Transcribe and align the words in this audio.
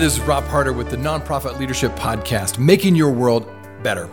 this 0.00 0.16
is 0.16 0.20
Rob 0.22 0.44
Harder 0.44 0.72
with 0.72 0.88
the 0.88 0.96
Nonprofit 0.96 1.58
Leadership 1.58 1.94
Podcast, 1.94 2.58
Making 2.58 2.96
Your 2.96 3.10
World 3.10 3.46
Better. 3.82 4.06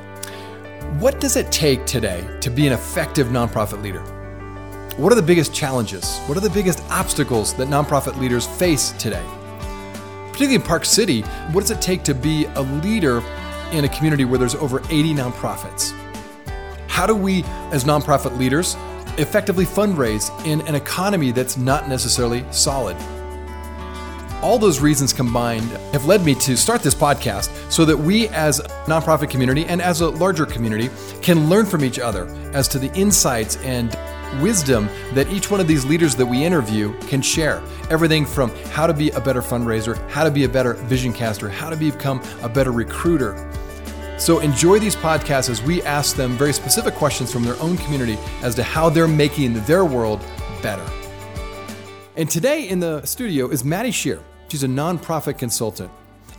What 0.99 1.21
does 1.21 1.37
it 1.37 1.49
take 1.49 1.85
today 1.85 2.27
to 2.41 2.49
be 2.49 2.67
an 2.67 2.73
effective 2.73 3.27
nonprofit 3.27 3.81
leader? 3.81 4.01
What 4.97 5.13
are 5.13 5.15
the 5.15 5.21
biggest 5.21 5.53
challenges? 5.53 6.19
What 6.25 6.37
are 6.37 6.41
the 6.41 6.49
biggest 6.49 6.83
obstacles 6.89 7.53
that 7.53 7.69
nonprofit 7.69 8.19
leaders 8.19 8.45
face 8.45 8.91
today? 8.99 9.23
Particularly 10.25 10.55
in 10.55 10.61
Park 10.61 10.83
City, 10.83 11.21
what 11.53 11.61
does 11.61 11.71
it 11.71 11.81
take 11.81 12.03
to 12.03 12.13
be 12.13 12.43
a 12.55 12.61
leader 12.83 13.23
in 13.71 13.85
a 13.85 13.89
community 13.89 14.25
where 14.25 14.37
there's 14.37 14.55
over 14.55 14.81
80 14.89 15.13
nonprofits? 15.13 15.93
How 16.89 17.07
do 17.07 17.15
we, 17.15 17.45
as 17.71 17.85
nonprofit 17.85 18.37
leaders, 18.37 18.75
effectively 19.17 19.63
fundraise 19.63 20.29
in 20.45 20.59
an 20.67 20.75
economy 20.75 21.31
that's 21.31 21.55
not 21.55 21.87
necessarily 21.87 22.43
solid? 22.51 22.97
All 24.43 24.59
those 24.59 24.79
reasons 24.79 25.13
combined 25.13 25.69
have 25.93 26.05
led 26.05 26.23
me 26.23 26.35
to 26.35 26.55
start 26.55 26.83
this 26.83 26.93
podcast 26.93 27.49
so 27.71 27.85
that 27.85 27.97
we, 27.97 28.27
as 28.29 28.59
a 28.59 28.63
nonprofit 28.85 29.31
community 29.31 29.65
and 29.65 29.81
as 29.81 30.01
a 30.01 30.09
larger 30.09 30.45
community, 30.45 30.91
can 31.23 31.49
learn 31.49 31.65
from 31.65 31.83
each 31.83 31.97
other 31.97 32.27
as 32.53 32.67
to 32.67 32.79
the 32.79 32.93
insights 32.93 33.57
and 33.57 33.97
wisdom 34.39 34.89
that 35.13 35.27
each 35.29 35.49
one 35.49 35.59
of 35.59 35.67
these 35.67 35.85
leaders 35.85 36.15
that 36.15 36.25
we 36.25 36.45
interview 36.45 36.93
can 37.01 37.19
share. 37.19 37.63
Everything 37.89 38.27
from 38.27 38.51
how 38.67 38.85
to 38.85 38.93
be 38.93 39.09
a 39.11 39.19
better 39.19 39.41
fundraiser, 39.41 39.97
how 40.09 40.23
to 40.23 40.29
be 40.29 40.43
a 40.43 40.49
better 40.49 40.73
vision 40.73 41.13
caster, 41.13 41.49
how 41.49 41.71
to 41.71 41.75
become 41.75 42.21
a 42.43 42.49
better 42.49 42.71
recruiter. 42.71 43.51
So 44.19 44.39
enjoy 44.39 44.77
these 44.77 44.95
podcasts 44.95 45.49
as 45.49 45.63
we 45.63 45.81
ask 45.81 46.15
them 46.15 46.37
very 46.37 46.53
specific 46.53 46.93
questions 46.93 47.31
from 47.31 47.43
their 47.43 47.59
own 47.59 47.75
community 47.77 48.19
as 48.43 48.53
to 48.55 48.63
how 48.63 48.89
they're 48.89 49.07
making 49.07 49.53
their 49.65 49.83
world 49.83 50.23
better. 50.61 50.85
And 52.17 52.27
today 52.27 52.67
in 52.67 52.79
the 52.79 53.05
studio 53.05 53.47
is 53.49 53.63
Maddie 53.63 53.91
Shear. 53.91 54.23
She's 54.47 54.63
a 54.63 54.67
nonprofit 54.67 55.37
consultant. 55.37 55.91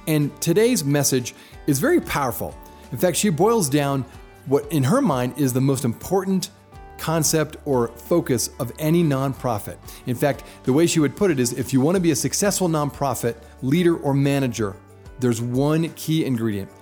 And 0.08 0.38
today's 0.40 0.82
message 0.82 1.36
is 1.68 1.78
very 1.78 2.00
powerful. 2.00 2.52
In 2.90 2.98
fact, 2.98 3.16
she 3.16 3.30
boils 3.30 3.70
down 3.70 4.04
what 4.46 4.66
in 4.72 4.82
her 4.82 5.00
mind 5.00 5.38
is 5.38 5.52
the 5.52 5.60
most 5.60 5.84
important 5.84 6.50
concept 6.98 7.58
or 7.64 7.88
focus 7.96 8.50
of 8.58 8.72
any 8.80 9.04
nonprofit. 9.04 9.76
In 10.06 10.16
fact, 10.16 10.42
the 10.64 10.72
way 10.72 10.84
she 10.84 10.98
would 10.98 11.16
put 11.16 11.30
it 11.30 11.38
is 11.38 11.52
if 11.52 11.72
you 11.72 11.80
want 11.80 11.94
to 11.94 12.00
be 12.00 12.10
a 12.10 12.16
successful 12.16 12.68
nonprofit 12.68 13.36
leader 13.62 13.96
or 13.98 14.12
manager, 14.12 14.74
there's 15.20 15.40
one 15.40 15.90
key 15.90 16.24
ingredient, 16.24 16.72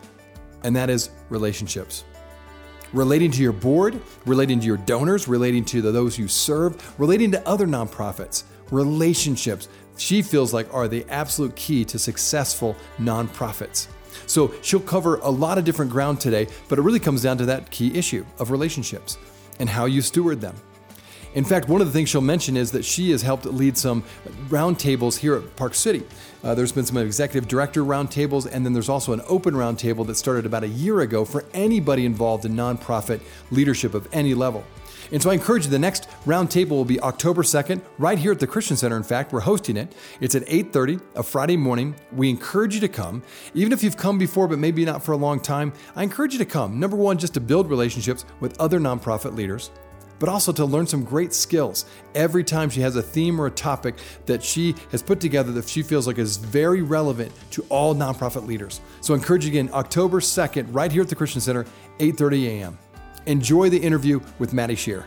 and 0.64 0.74
that 0.74 0.88
is 0.88 1.10
relationships 1.28 2.04
relating 2.92 3.32
to 3.32 3.42
your 3.42 3.52
board, 3.52 4.00
relating 4.24 4.60
to 4.60 4.66
your 4.66 4.76
donors, 4.78 5.28
relating 5.28 5.64
to 5.64 5.82
the, 5.82 5.90
those 5.90 6.18
you 6.18 6.28
serve, 6.28 6.98
relating 6.98 7.32
to 7.32 7.46
other 7.46 7.66
nonprofits 7.66 8.44
relationships, 8.70 9.68
she 9.96 10.22
feels 10.22 10.52
like 10.52 10.72
are 10.74 10.88
the 10.88 11.04
absolute 11.08 11.54
key 11.56 11.84
to 11.86 11.98
successful 11.98 12.76
nonprofits. 12.98 13.88
So 14.26 14.52
she'll 14.62 14.80
cover 14.80 15.16
a 15.16 15.30
lot 15.30 15.58
of 15.58 15.64
different 15.64 15.90
ground 15.90 16.20
today, 16.20 16.48
but 16.68 16.78
it 16.78 16.82
really 16.82 17.00
comes 17.00 17.22
down 17.22 17.38
to 17.38 17.46
that 17.46 17.70
key 17.70 17.96
issue 17.96 18.24
of 18.38 18.50
relationships 18.50 19.18
and 19.58 19.68
how 19.68 19.84
you 19.84 20.02
steward 20.02 20.40
them. 20.40 20.56
In 21.34 21.44
fact, 21.44 21.68
one 21.68 21.82
of 21.82 21.86
the 21.86 21.92
things 21.92 22.08
she'll 22.08 22.22
mention 22.22 22.56
is 22.56 22.72
that 22.72 22.82
she 22.82 23.10
has 23.10 23.20
helped 23.20 23.44
lead 23.44 23.76
some 23.76 24.04
roundtables 24.48 25.18
here 25.18 25.36
at 25.36 25.54
Park 25.54 25.74
City. 25.74 26.02
Uh, 26.42 26.54
there's 26.54 26.72
been 26.72 26.86
some 26.86 26.96
executive 26.96 27.46
director 27.46 27.82
roundtables, 27.82 28.50
and 28.50 28.64
then 28.64 28.72
there's 28.72 28.88
also 28.88 29.12
an 29.12 29.20
open 29.28 29.52
roundtable 29.52 30.06
that 30.06 30.14
started 30.14 30.46
about 30.46 30.64
a 30.64 30.68
year 30.68 31.00
ago 31.00 31.26
for 31.26 31.44
anybody 31.52 32.06
involved 32.06 32.46
in 32.46 32.54
nonprofit 32.54 33.20
leadership 33.50 33.92
of 33.92 34.08
any 34.14 34.32
level. 34.32 34.64
And 35.12 35.22
so 35.22 35.30
I 35.30 35.34
encourage 35.34 35.64
you, 35.64 35.70
the 35.70 35.78
next 35.78 36.08
roundtable 36.26 36.70
will 36.70 36.84
be 36.84 37.00
October 37.00 37.42
2nd, 37.42 37.80
right 37.98 38.18
here 38.18 38.32
at 38.32 38.40
the 38.40 38.46
Christian 38.46 38.76
Center. 38.76 38.96
In 38.96 39.02
fact, 39.02 39.32
we're 39.32 39.40
hosting 39.40 39.76
it. 39.76 39.94
It's 40.20 40.34
at 40.34 40.44
8.30, 40.46 41.00
a 41.14 41.22
Friday 41.22 41.56
morning. 41.56 41.94
We 42.12 42.30
encourage 42.30 42.74
you 42.74 42.80
to 42.80 42.88
come. 42.88 43.22
Even 43.54 43.72
if 43.72 43.82
you've 43.82 43.96
come 43.96 44.18
before, 44.18 44.48
but 44.48 44.58
maybe 44.58 44.84
not 44.84 45.02
for 45.02 45.12
a 45.12 45.16
long 45.16 45.40
time, 45.40 45.72
I 45.94 46.02
encourage 46.02 46.32
you 46.32 46.38
to 46.38 46.44
come. 46.44 46.80
Number 46.80 46.96
one, 46.96 47.18
just 47.18 47.34
to 47.34 47.40
build 47.40 47.70
relationships 47.70 48.24
with 48.40 48.58
other 48.60 48.78
nonprofit 48.78 49.34
leaders 49.34 49.70
but 50.18 50.28
also 50.28 50.52
to 50.52 50.64
learn 50.64 50.86
some 50.86 51.04
great 51.04 51.32
skills. 51.32 51.84
Every 52.14 52.44
time 52.44 52.70
she 52.70 52.80
has 52.80 52.96
a 52.96 53.02
theme 53.02 53.40
or 53.40 53.46
a 53.46 53.50
topic 53.50 53.96
that 54.26 54.42
she 54.42 54.74
has 54.90 55.02
put 55.02 55.20
together 55.20 55.52
that 55.52 55.68
she 55.68 55.82
feels 55.82 56.06
like 56.06 56.18
is 56.18 56.36
very 56.36 56.82
relevant 56.82 57.32
to 57.52 57.62
all 57.68 57.94
nonprofit 57.94 58.46
leaders. 58.46 58.80
So 59.00 59.14
I 59.14 59.18
encourage 59.18 59.44
you 59.44 59.50
again, 59.50 59.70
October 59.72 60.20
2nd, 60.20 60.68
right 60.70 60.90
here 60.90 61.02
at 61.02 61.08
the 61.08 61.16
Christian 61.16 61.40
Center, 61.40 61.64
8:30 61.98 62.46
a.m. 62.46 62.78
Enjoy 63.26 63.68
the 63.68 63.78
interview 63.78 64.20
with 64.38 64.52
Maddie 64.52 64.76
Shear. 64.76 65.04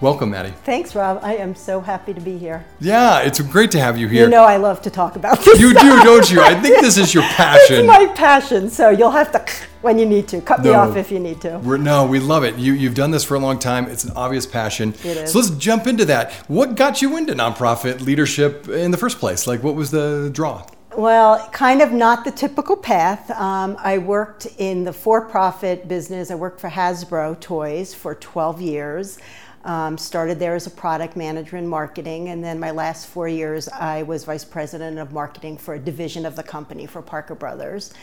Welcome, 0.00 0.30
Maddie. 0.30 0.54
Thanks, 0.64 0.94
Rob. 0.94 1.20
I 1.22 1.36
am 1.36 1.54
so 1.54 1.78
happy 1.78 2.14
to 2.14 2.20
be 2.22 2.38
here. 2.38 2.64
Yeah, 2.80 3.20
it's 3.20 3.38
great 3.40 3.70
to 3.72 3.80
have 3.80 3.98
you 3.98 4.08
here. 4.08 4.24
You 4.24 4.30
know 4.30 4.44
I 4.44 4.56
love 4.56 4.80
to 4.82 4.90
talk 4.90 5.14
about 5.16 5.38
this. 5.40 5.60
You 5.60 5.72
stuff. 5.72 5.82
do, 5.82 6.02
don't 6.02 6.30
you? 6.30 6.40
I 6.40 6.58
think 6.58 6.80
this 6.80 6.96
is 6.96 7.12
your 7.12 7.22
passion. 7.36 7.80
it's 7.80 7.86
my 7.86 8.06
passion. 8.14 8.70
So 8.70 8.88
you'll 8.88 9.10
have 9.10 9.30
to 9.32 9.44
when 9.82 9.98
you 9.98 10.06
need 10.06 10.26
to 10.28 10.40
cut 10.40 10.64
no, 10.64 10.70
me 10.70 10.74
off 10.74 10.96
if 10.96 11.10
you 11.12 11.20
need 11.20 11.42
to. 11.42 11.58
We're, 11.58 11.76
no, 11.76 12.06
we 12.06 12.18
love 12.18 12.44
it. 12.44 12.56
You 12.56 12.72
you've 12.72 12.94
done 12.94 13.10
this 13.10 13.24
for 13.24 13.34
a 13.34 13.38
long 13.38 13.58
time. 13.58 13.88
It's 13.88 14.04
an 14.04 14.12
obvious 14.16 14.46
passion. 14.46 14.94
It 15.04 15.18
is. 15.18 15.32
So 15.32 15.38
let's 15.40 15.50
jump 15.50 15.86
into 15.86 16.06
that. 16.06 16.32
What 16.48 16.76
got 16.76 17.02
you 17.02 17.18
into 17.18 17.34
nonprofit 17.34 18.00
leadership 18.00 18.68
in 18.70 18.92
the 18.92 18.96
first 18.96 19.18
place? 19.18 19.46
Like, 19.46 19.62
what 19.62 19.74
was 19.74 19.90
the 19.90 20.30
draw? 20.32 20.64
Well, 21.00 21.48
kind 21.48 21.80
of 21.80 21.92
not 21.92 22.26
the 22.26 22.30
typical 22.30 22.76
path. 22.76 23.30
Um, 23.30 23.78
I 23.80 23.96
worked 23.96 24.44
in 24.58 24.84
the 24.84 24.92
for 24.92 25.22
profit 25.22 25.88
business. 25.88 26.30
I 26.30 26.34
worked 26.34 26.60
for 26.60 26.68
Hasbro 26.68 27.40
Toys 27.40 27.94
for 27.94 28.14
12 28.14 28.60
years. 28.60 29.18
Um, 29.64 29.96
started 29.96 30.38
there 30.38 30.54
as 30.54 30.66
a 30.66 30.70
product 30.70 31.16
manager 31.16 31.56
in 31.56 31.66
marketing, 31.66 32.28
and 32.28 32.44
then 32.44 32.60
my 32.60 32.70
last 32.70 33.06
four 33.06 33.28
years, 33.28 33.66
I 33.68 34.02
was 34.02 34.24
vice 34.24 34.44
president 34.44 34.98
of 34.98 35.10
marketing 35.10 35.56
for 35.56 35.72
a 35.72 35.78
division 35.78 36.26
of 36.26 36.36
the 36.36 36.42
company 36.42 36.84
for 36.84 37.00
Parker 37.00 37.34
Brothers. 37.34 37.94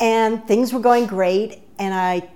And 0.00 0.42
things 0.48 0.72
were 0.72 0.80
going 0.80 1.04
great, 1.04 1.60
and 1.78 1.92
I, 1.92 2.30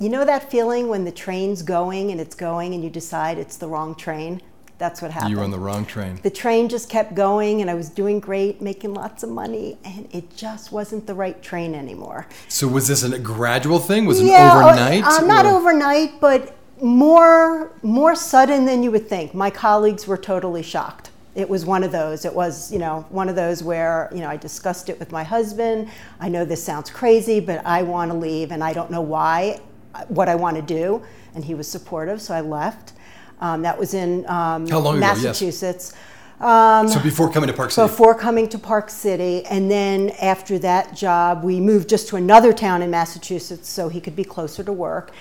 you 0.00 0.08
know, 0.08 0.24
that 0.24 0.50
feeling 0.50 0.88
when 0.88 1.04
the 1.04 1.12
train's 1.12 1.60
going 1.60 2.12
and 2.12 2.18
it's 2.18 2.34
going, 2.34 2.72
and 2.72 2.82
you 2.82 2.88
decide 2.88 3.36
it's 3.36 3.58
the 3.58 3.68
wrong 3.68 3.94
train? 3.94 4.40
That's 4.78 5.02
what 5.02 5.10
happened. 5.10 5.32
You 5.32 5.38
were 5.38 5.44
on 5.44 5.50
the 5.50 5.58
wrong 5.58 5.84
train. 5.84 6.20
The 6.22 6.30
train 6.30 6.68
just 6.68 6.88
kept 6.88 7.14
going, 7.14 7.60
and 7.60 7.68
I 7.68 7.74
was 7.74 7.88
doing 7.88 8.20
great, 8.20 8.62
making 8.62 8.94
lots 8.94 9.24
of 9.24 9.30
money, 9.30 9.76
and 9.84 10.08
it 10.12 10.34
just 10.36 10.70
wasn't 10.70 11.06
the 11.06 11.14
right 11.14 11.42
train 11.42 11.74
anymore. 11.74 12.28
So, 12.48 12.68
was 12.68 12.86
this 12.86 13.02
a 13.02 13.18
gradual 13.18 13.80
thing? 13.80 14.06
Was 14.06 14.22
yeah, 14.22 14.52
it 14.52 14.64
overnight? 14.64 15.04
Uh, 15.04 15.26
not 15.26 15.46
overnight, 15.46 16.20
but 16.20 16.56
more 16.80 17.72
more 17.82 18.14
sudden 18.14 18.64
than 18.66 18.84
you 18.84 18.92
would 18.92 19.08
think. 19.08 19.34
My 19.34 19.50
colleagues 19.50 20.06
were 20.06 20.16
totally 20.16 20.62
shocked. 20.62 21.10
It 21.34 21.48
was 21.48 21.64
one 21.64 21.82
of 21.84 21.92
those. 21.92 22.24
It 22.24 22.34
was, 22.34 22.72
you 22.72 22.78
know, 22.78 23.06
one 23.10 23.28
of 23.28 23.36
those 23.36 23.62
where, 23.62 24.08
you 24.12 24.20
know, 24.20 24.28
I 24.28 24.36
discussed 24.36 24.88
it 24.88 24.98
with 24.98 25.12
my 25.12 25.22
husband. 25.22 25.88
I 26.18 26.28
know 26.28 26.44
this 26.44 26.62
sounds 26.62 26.90
crazy, 26.90 27.38
but 27.38 27.64
I 27.64 27.82
want 27.82 28.10
to 28.10 28.16
leave 28.16 28.50
and 28.50 28.62
I 28.64 28.72
don't 28.72 28.90
know 28.90 29.00
why, 29.00 29.60
what 30.08 30.28
I 30.28 30.34
want 30.34 30.56
to 30.56 30.62
do. 30.62 31.00
And 31.36 31.44
he 31.44 31.54
was 31.54 31.70
supportive, 31.70 32.20
so 32.20 32.34
I 32.34 32.40
left. 32.40 32.92
Um, 33.40 33.62
that 33.62 33.78
was 33.78 33.94
in 33.94 34.28
um, 34.28 34.64
Massachusetts. 34.98 35.92
Yes. 35.94 36.02
Um, 36.40 36.86
so 36.86 37.00
before 37.00 37.30
coming 37.32 37.48
to 37.48 37.52
Park 37.52 37.72
City? 37.72 37.88
Before 37.88 38.14
coming 38.14 38.48
to 38.50 38.58
Park 38.58 38.90
City. 38.90 39.44
And 39.46 39.70
then 39.70 40.10
after 40.22 40.58
that 40.60 40.94
job, 40.94 41.42
we 41.42 41.60
moved 41.60 41.88
just 41.88 42.08
to 42.08 42.16
another 42.16 42.52
town 42.52 42.82
in 42.82 42.90
Massachusetts 42.90 43.68
so 43.68 43.88
he 43.88 44.00
could 44.00 44.14
be 44.14 44.24
closer 44.24 44.62
to 44.62 44.72
work. 44.72 45.12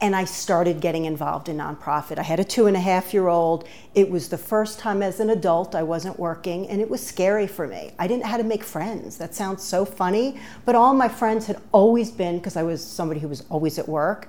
And 0.00 0.14
I 0.14 0.26
started 0.26 0.80
getting 0.80 1.06
involved 1.06 1.48
in 1.48 1.56
nonprofit. 1.56 2.18
I 2.18 2.22
had 2.22 2.38
a 2.38 2.44
two 2.44 2.66
and 2.66 2.76
a 2.76 2.80
half 2.80 3.12
year 3.12 3.26
old. 3.26 3.66
It 3.94 4.08
was 4.08 4.28
the 4.28 4.38
first 4.38 4.78
time 4.78 5.02
as 5.02 5.18
an 5.18 5.30
adult 5.30 5.74
I 5.74 5.82
wasn't 5.82 6.20
working, 6.20 6.68
and 6.68 6.80
it 6.80 6.88
was 6.88 7.04
scary 7.04 7.48
for 7.48 7.66
me. 7.66 7.90
I 7.98 8.06
didn't 8.06 8.22
know 8.22 8.28
how 8.28 8.36
to 8.36 8.44
make 8.44 8.62
friends. 8.62 9.16
That 9.16 9.34
sounds 9.34 9.64
so 9.64 9.84
funny, 9.84 10.38
but 10.64 10.76
all 10.76 10.94
my 10.94 11.08
friends 11.08 11.46
had 11.46 11.60
always 11.72 12.12
been 12.12 12.38
because 12.38 12.56
I 12.56 12.62
was 12.62 12.84
somebody 12.84 13.18
who 13.18 13.26
was 13.26 13.42
always 13.50 13.76
at 13.76 13.88
work 13.88 14.28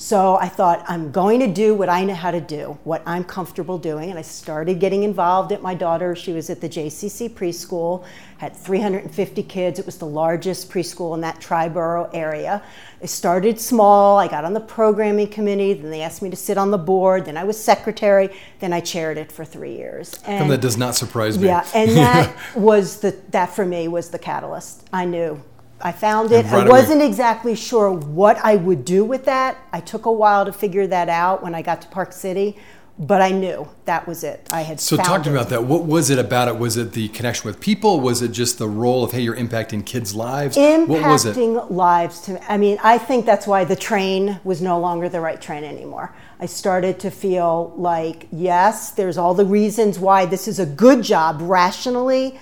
so 0.00 0.36
I 0.36 0.48
thought, 0.48 0.82
I'm 0.88 1.12
going 1.12 1.40
to 1.40 1.46
do 1.46 1.74
what 1.74 1.90
I 1.90 2.04
know 2.04 2.14
how 2.14 2.30
to 2.30 2.40
do, 2.40 2.78
what 2.84 3.02
I'm 3.04 3.22
comfortable 3.22 3.76
doing. 3.76 4.08
And 4.08 4.18
I 4.18 4.22
started 4.22 4.80
getting 4.80 5.02
involved 5.02 5.52
at 5.52 5.60
my 5.60 5.74
daughter. 5.74 6.16
She 6.16 6.32
was 6.32 6.48
at 6.48 6.62
the 6.62 6.70
JCC 6.70 7.28
preschool, 7.28 8.06
had 8.38 8.56
350 8.56 9.42
kids. 9.42 9.78
It 9.78 9.84
was 9.84 9.98
the 9.98 10.06
largest 10.06 10.70
preschool 10.70 11.14
in 11.14 11.20
that 11.20 11.38
Triborough 11.38 12.08
area. 12.14 12.62
I 13.02 13.06
started 13.06 13.60
small. 13.60 14.18
I 14.18 14.26
got 14.26 14.46
on 14.46 14.54
the 14.54 14.60
programming 14.60 15.28
committee. 15.28 15.74
Then 15.74 15.90
they 15.90 16.00
asked 16.00 16.22
me 16.22 16.30
to 16.30 16.36
sit 16.36 16.56
on 16.56 16.70
the 16.70 16.78
board. 16.78 17.26
Then 17.26 17.36
I 17.36 17.44
was 17.44 17.62
secretary. 17.62 18.30
Then 18.58 18.72
I 18.72 18.80
chaired 18.80 19.18
it 19.18 19.30
for 19.30 19.44
three 19.44 19.76
years. 19.76 20.18
And, 20.24 20.44
and 20.44 20.50
that 20.50 20.62
does 20.62 20.78
not 20.78 20.94
surprise 20.94 21.38
me. 21.38 21.48
Yeah, 21.48 21.68
and 21.74 21.90
that 21.90 22.34
was 22.56 23.00
the 23.00 23.14
that 23.32 23.54
for 23.54 23.66
me 23.66 23.86
was 23.86 24.08
the 24.08 24.18
catalyst. 24.18 24.88
I 24.94 25.04
knew 25.04 25.42
I 25.82 25.92
found 25.92 26.32
it. 26.32 26.46
I 26.46 26.68
wasn't 26.68 27.02
exactly 27.02 27.54
sure 27.54 27.90
what 27.90 28.36
I 28.44 28.56
would 28.56 28.84
do 28.84 29.04
with 29.04 29.24
that. 29.24 29.58
I 29.72 29.80
took 29.80 30.06
a 30.06 30.12
while 30.12 30.44
to 30.44 30.52
figure 30.52 30.86
that 30.86 31.08
out 31.08 31.42
when 31.42 31.54
I 31.54 31.62
got 31.62 31.82
to 31.82 31.88
Park 31.88 32.12
City, 32.12 32.58
but 32.98 33.22
I 33.22 33.30
knew 33.30 33.66
that 33.86 34.06
was 34.06 34.22
it. 34.22 34.48
I 34.52 34.60
had 34.60 34.78
so 34.78 34.96
talk 34.98 35.22
to 35.22 35.30
me 35.30 35.36
about 35.36 35.48
that. 35.48 35.64
What 35.64 35.86
was 35.86 36.10
it 36.10 36.18
about 36.18 36.48
it? 36.48 36.58
Was 36.58 36.76
it 36.76 36.92
the 36.92 37.08
connection 37.08 37.46
with 37.46 37.58
people? 37.58 38.00
Was 38.00 38.20
it 38.20 38.28
just 38.28 38.58
the 38.58 38.68
role 38.68 39.02
of 39.02 39.12
hey, 39.12 39.20
you're 39.20 39.36
impacting 39.36 39.86
kids' 39.86 40.14
lives? 40.14 40.56
Impacting 40.56 40.86
what 40.86 41.02
was 41.02 41.24
it? 41.24 41.36
lives. 41.36 42.20
To 42.22 42.52
I 42.52 42.58
mean, 42.58 42.78
I 42.82 42.98
think 42.98 43.24
that's 43.24 43.46
why 43.46 43.64
the 43.64 43.76
train 43.76 44.38
was 44.44 44.60
no 44.60 44.78
longer 44.78 45.08
the 45.08 45.20
right 45.20 45.40
train 45.40 45.64
anymore. 45.64 46.14
I 46.38 46.46
started 46.46 47.00
to 47.00 47.10
feel 47.10 47.72
like 47.76 48.28
yes, 48.32 48.90
there's 48.90 49.16
all 49.16 49.32
the 49.32 49.46
reasons 49.46 49.98
why 49.98 50.26
this 50.26 50.46
is 50.46 50.58
a 50.58 50.66
good 50.66 51.02
job 51.02 51.38
rationally 51.40 52.38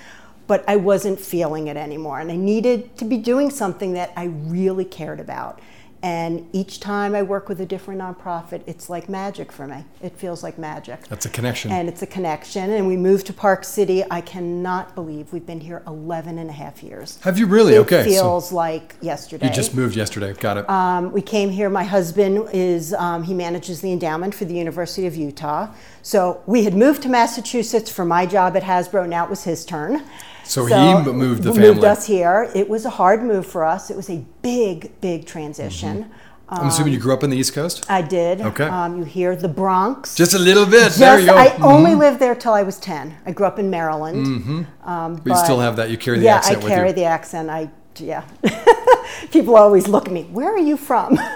but 0.49 0.65
I 0.67 0.75
wasn't 0.75 1.21
feeling 1.21 1.69
it 1.69 1.77
anymore. 1.77 2.19
And 2.19 2.33
I 2.33 2.37
needed 2.37 2.97
to 2.97 3.05
be 3.05 3.19
doing 3.19 3.50
something 3.50 3.93
that 3.93 4.12
I 4.17 4.25
really 4.25 4.85
cared 4.85 5.21
about. 5.21 5.61
And 6.00 6.49
each 6.53 6.79
time 6.79 7.17
I 7.17 7.23
work 7.23 7.49
with 7.49 7.61
a 7.61 7.67
different 7.67 8.00
nonprofit, 8.00 8.62
it's 8.67 8.89
like 8.89 9.09
magic 9.09 9.50
for 9.50 9.67
me. 9.67 9.85
It 10.00 10.17
feels 10.17 10.45
like 10.45 10.56
magic. 10.56 11.09
That's 11.09 11.27
a 11.27 11.29
connection. 11.29 11.73
And 11.73 11.89
it's 11.89 12.03
a 12.03 12.06
connection. 12.06 12.71
And 12.71 12.87
we 12.87 12.97
moved 12.97 13.27
to 13.27 13.33
Park 13.33 13.65
City. 13.65 14.05
I 14.09 14.21
cannot 14.21 14.95
believe 14.95 15.33
we've 15.33 15.45
been 15.45 15.61
here 15.61 15.83
11 15.89 16.39
and 16.39 16.49
a 16.49 16.53
half 16.53 16.85
years. 16.85 17.19
Have 17.23 17.37
you 17.37 17.47
really? 17.47 17.75
It 17.75 17.81
okay. 17.81 18.05
feels 18.05 18.53
like 18.53 18.95
yesterday. 19.00 19.49
you 19.49 19.53
just 19.53 19.75
moved 19.75 19.97
yesterday. 19.97 20.35
Got 20.35 20.59
it. 20.59 20.71
Um, 20.71 21.11
we 21.11 21.21
came 21.21 21.50
here. 21.50 21.69
My 21.69 21.85
husband 21.85 22.49
is 22.53 22.95
um, 22.95 23.25
he 23.25 23.35
manages 23.35 23.81
the 23.81 23.91
endowment 23.91 24.37
for 24.37 24.45
the 24.45 24.55
University 24.55 25.06
of 25.09 25.17
Utah. 25.17 25.69
So 26.03 26.43
we 26.47 26.62
had 26.62 26.75
moved 26.75 27.03
to 27.03 27.09
Massachusetts 27.09 27.91
for 27.91 28.05
my 28.05 28.25
job 28.25 28.56
at 28.56 28.62
Hasbro. 28.62 29.09
Now 29.09 29.25
it 29.25 29.31
was 29.31 29.43
his 29.43 29.65
turn. 29.65 30.05
So 30.49 30.65
he 30.67 30.75
moved 31.12 31.43
the 31.43 31.53
family. 31.53 31.69
Moved 31.69 31.85
us 31.85 32.06
here. 32.06 32.50
It 32.55 32.69
was 32.69 32.85
a 32.85 32.91
hard 32.91 33.23
move 33.23 33.47
for 33.47 33.65
us. 33.65 33.91
It 33.91 33.97
was 33.97 34.09
a 34.11 34.25
big, 34.43 34.99
big 35.00 35.27
transition. 35.27 36.11
I'm 36.50 36.69
assuming 36.69 36.95
you 36.95 36.99
grew 36.99 37.12
up 37.12 37.23
on 37.23 37.29
the 37.29 37.37
East 37.37 37.53
Coast. 37.53 37.85
I 37.91 38.00
did. 38.00 38.41
Okay. 38.41 38.65
Um, 38.65 38.97
you 38.99 39.05
hear 39.05 39.37
the 39.37 39.49
Bronx. 39.49 40.15
Just 40.15 40.33
a 40.33 40.39
little 40.39 40.65
bit. 40.65 40.93
there 40.93 41.21
you 41.21 41.27
go. 41.27 41.37
I 41.37 41.49
Mhm. 41.49 41.62
only 41.75 41.95
lived 41.95 42.19
there 42.21 42.35
till 42.35 42.55
I 42.55 42.62
was 42.62 42.79
10. 42.79 43.15
I 43.27 43.33
grew 43.33 43.45
up 43.47 43.59
in 43.59 43.69
Maryland. 43.69 44.67
Um, 44.87 45.17
But 45.17 45.27
you 45.33 45.37
still 45.45 45.61
have 45.61 45.77
that. 45.77 45.91
You 45.91 45.99
carry 45.99 46.19
the 46.19 46.25
yeah, 46.25 46.37
accent 46.37 46.56
I 46.56 46.65
with 46.65 46.73
carry 46.73 46.93
the 46.93 47.05
accent. 47.05 47.50
I 47.50 47.69
yeah. 47.99 48.23
People 49.31 49.56
always 49.56 49.89
look 49.89 50.06
at 50.06 50.12
me. 50.12 50.23
Where 50.33 50.50
are 50.50 50.59
you 50.71 50.77
from? 50.77 51.19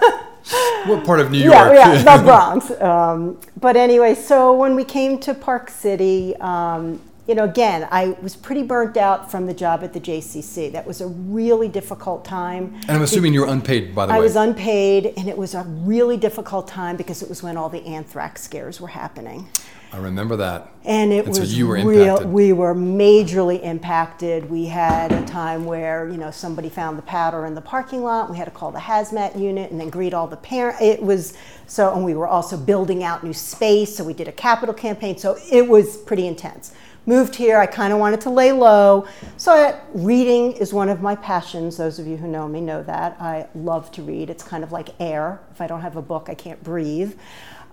What 0.87 1.05
part 1.05 1.20
of 1.20 1.31
New 1.31 1.38
York? 1.38 1.55
yeah, 1.73 1.93
yeah, 2.03 2.17
the 2.17 2.23
Bronx. 2.31 2.70
Um, 2.81 3.38
but 3.61 3.76
anyway, 3.76 4.14
so 4.17 4.53
when 4.53 4.75
we 4.75 4.82
came 4.82 5.19
to 5.20 5.35
Park 5.35 5.70
City, 5.70 6.35
um, 6.41 6.99
you 7.27 7.37
know, 7.37 7.45
again, 7.45 7.87
I 7.91 8.17
was 8.21 8.35
pretty 8.35 8.63
burnt 8.65 8.97
out 8.97 9.31
from 9.31 9.47
the 9.47 9.55
job 9.55 9.85
at 9.85 9.93
the 9.93 10.01
JCC. 10.01 10.73
That 10.73 10.87
was 10.87 11.01
a 11.01 11.07
really 11.07 11.69
difficult 11.69 12.25
time. 12.25 12.75
and 12.89 12.91
I'm 12.91 13.03
assuming 13.03 13.33
you 13.33 13.43
were 13.43 13.47
unpaid, 13.49 13.95
by 13.95 14.07
the 14.07 14.13
I 14.13 14.17
way. 14.17 14.21
I 14.21 14.23
was 14.23 14.37
unpaid, 14.37 15.15
and 15.17 15.29
it 15.29 15.39
was 15.39 15.55
a 15.55 15.63
really 15.63 16.17
difficult 16.17 16.67
time 16.67 16.97
because 16.97 17.23
it 17.23 17.29
was 17.29 17.43
when 17.43 17.57
all 17.57 17.69
the 17.69 17.85
anthrax 17.87 18.43
scares 18.43 18.81
were 18.81 18.89
happening. 18.89 19.49
I 19.93 19.99
remember 19.99 20.37
that. 20.37 20.73
And 20.85 21.13
it 21.13 21.27
And 21.27 21.35
so 21.35 21.43
was 21.43 21.57
you 21.57 21.67
were 21.69 21.75
real. 21.75 22.15
impacted. 22.15 22.29
We 22.33 22.55
were 22.55 22.75
majorly 22.75 23.63
impacted. 23.63 24.49
We 24.51 24.65
had 24.65 25.13
a 25.13 25.23
time 25.27 25.67
where 25.67 26.09
you 26.09 26.17
know 26.17 26.31
somebody 26.31 26.71
found 26.71 26.97
the 26.97 27.03
powder 27.03 27.45
in 27.45 27.55
the 27.55 27.61
parking 27.61 28.03
lot. 28.03 28.31
We 28.31 28.39
had 28.39 28.47
to 28.47 28.51
call 28.51 28.73
the 28.73 28.79
hazmat 28.79 29.39
unit 29.39 29.71
and 29.71 29.79
then 29.79 29.91
greet 29.91 30.15
all 30.15 30.27
the 30.27 30.39
parents. 30.39 30.81
It 30.81 31.03
was 31.03 31.35
so, 31.67 31.95
and 31.95 32.05
we 32.07 32.15
were 32.15 32.27
also 32.27 32.57
building 32.57 33.05
out 33.05 33.23
new 33.23 33.35
space. 33.35 33.95
So 33.95 34.03
we 34.03 34.15
did 34.15 34.29
a 34.29 34.33
capital 34.33 34.75
campaign. 34.75 35.19
So 35.19 35.37
it 35.51 35.69
was 35.69 35.99
pretty 35.99 36.27
intense. 36.27 36.73
Moved 37.04 37.34
here. 37.34 37.58
I 37.58 37.66
kind 37.66 37.93
of 37.93 37.99
wanted 37.99 38.20
to 38.22 38.31
lay 38.31 38.52
low. 38.52 39.06
So 39.37 39.52
I, 39.52 39.81
reading 39.93 40.52
is 40.52 40.72
one 40.72 40.88
of 40.88 41.02
my 41.02 41.16
passions. 41.16 41.76
Those 41.76 41.99
of 41.99 42.06
you 42.06 42.16
who 42.16 42.28
know 42.28 42.49
me 42.49 42.60
know 42.60 42.82
that 42.84 43.16
I 43.20 43.49
love 43.54 43.90
to 43.93 44.02
read. 44.02 44.31
It's 44.31 44.44
kind 44.44 44.62
of 44.62 44.70
like 44.70 44.90
air. 45.00 45.40
If 45.50 45.60
I 45.60 45.66
don't 45.66 45.81
have 45.81 45.96
a 45.96 46.02
book, 46.02 46.28
I 46.28 46.34
can't 46.34 46.62
breathe 46.62 47.14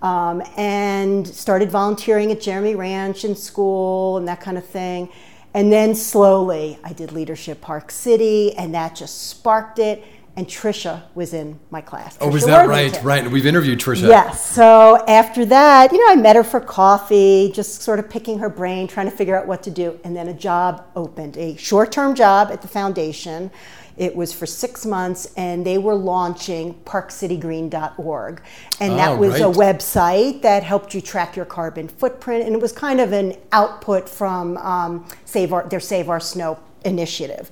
um, 0.01 0.41
and 0.57 1.27
started 1.27 1.69
volunteering 1.69 2.31
at 2.31 2.41
Jeremy 2.41 2.75
Ranch 2.75 3.25
in 3.25 3.35
school 3.35 4.17
and 4.17 4.27
that 4.27 4.39
kind 4.41 4.57
of 4.57 4.65
thing. 4.65 5.09
And 5.53 5.71
then 5.71 5.95
slowly 5.95 6.79
I 6.83 6.93
did 6.93 7.11
Leadership 7.11 7.59
Park 7.59 7.91
City, 7.91 8.55
and 8.55 8.73
that 8.75 8.95
just 8.95 9.29
sparked 9.29 9.79
it. 9.79 10.03
And 10.39 10.47
Trisha 10.47 11.01
was 11.15 11.33
in 11.33 11.59
my 11.69 11.81
class. 11.81 12.17
Oh, 12.21 12.29
was 12.29 12.45
that 12.45 12.65
right? 12.65 12.85
Worthington. 12.85 13.05
Right. 13.05 13.29
We've 13.29 13.45
interviewed 13.45 13.77
Trisha. 13.77 14.07
Yes. 14.07 14.49
So 14.49 15.03
after 15.05 15.43
that, 15.43 15.91
you 15.91 15.97
know, 15.99 16.13
I 16.13 16.15
met 16.15 16.37
her 16.37 16.45
for 16.45 16.61
coffee, 16.61 17.51
just 17.53 17.81
sort 17.81 17.99
of 17.99 18.09
picking 18.09 18.39
her 18.39 18.47
brain, 18.47 18.87
trying 18.87 19.09
to 19.09 19.11
figure 19.11 19.37
out 19.37 19.47
what 19.47 19.61
to 19.63 19.69
do. 19.69 19.99
And 20.05 20.15
then 20.15 20.29
a 20.29 20.33
job 20.33 20.85
opened, 20.95 21.35
a 21.35 21.57
short 21.57 21.91
term 21.91 22.15
job 22.15 22.51
at 22.53 22.61
the 22.61 22.69
foundation. 22.69 23.51
It 23.97 24.15
was 24.15 24.31
for 24.31 24.45
six 24.45 24.85
months, 24.85 25.33
and 25.35 25.65
they 25.65 25.77
were 25.77 25.93
launching 25.93 26.75
parkcitygreen.org. 26.85 28.41
And 28.79 28.93
Oh, 28.93 28.95
that 28.95 29.19
was 29.19 29.41
a 29.41 29.43
website 29.43 30.41
that 30.43 30.63
helped 30.63 30.93
you 30.93 31.01
track 31.01 31.35
your 31.35 31.43
carbon 31.43 31.89
footprint. 31.89 32.45
And 32.45 32.55
it 32.55 32.61
was 32.61 32.71
kind 32.71 33.01
of 33.01 33.11
an 33.11 33.35
output 33.51 34.07
from 34.07 34.55
um, 34.59 35.05
Save 35.25 35.51
Our, 35.51 35.67
their 35.67 35.81
Save 35.81 36.07
Our 36.09 36.21
Snow 36.21 36.57
initiative. 36.85 37.51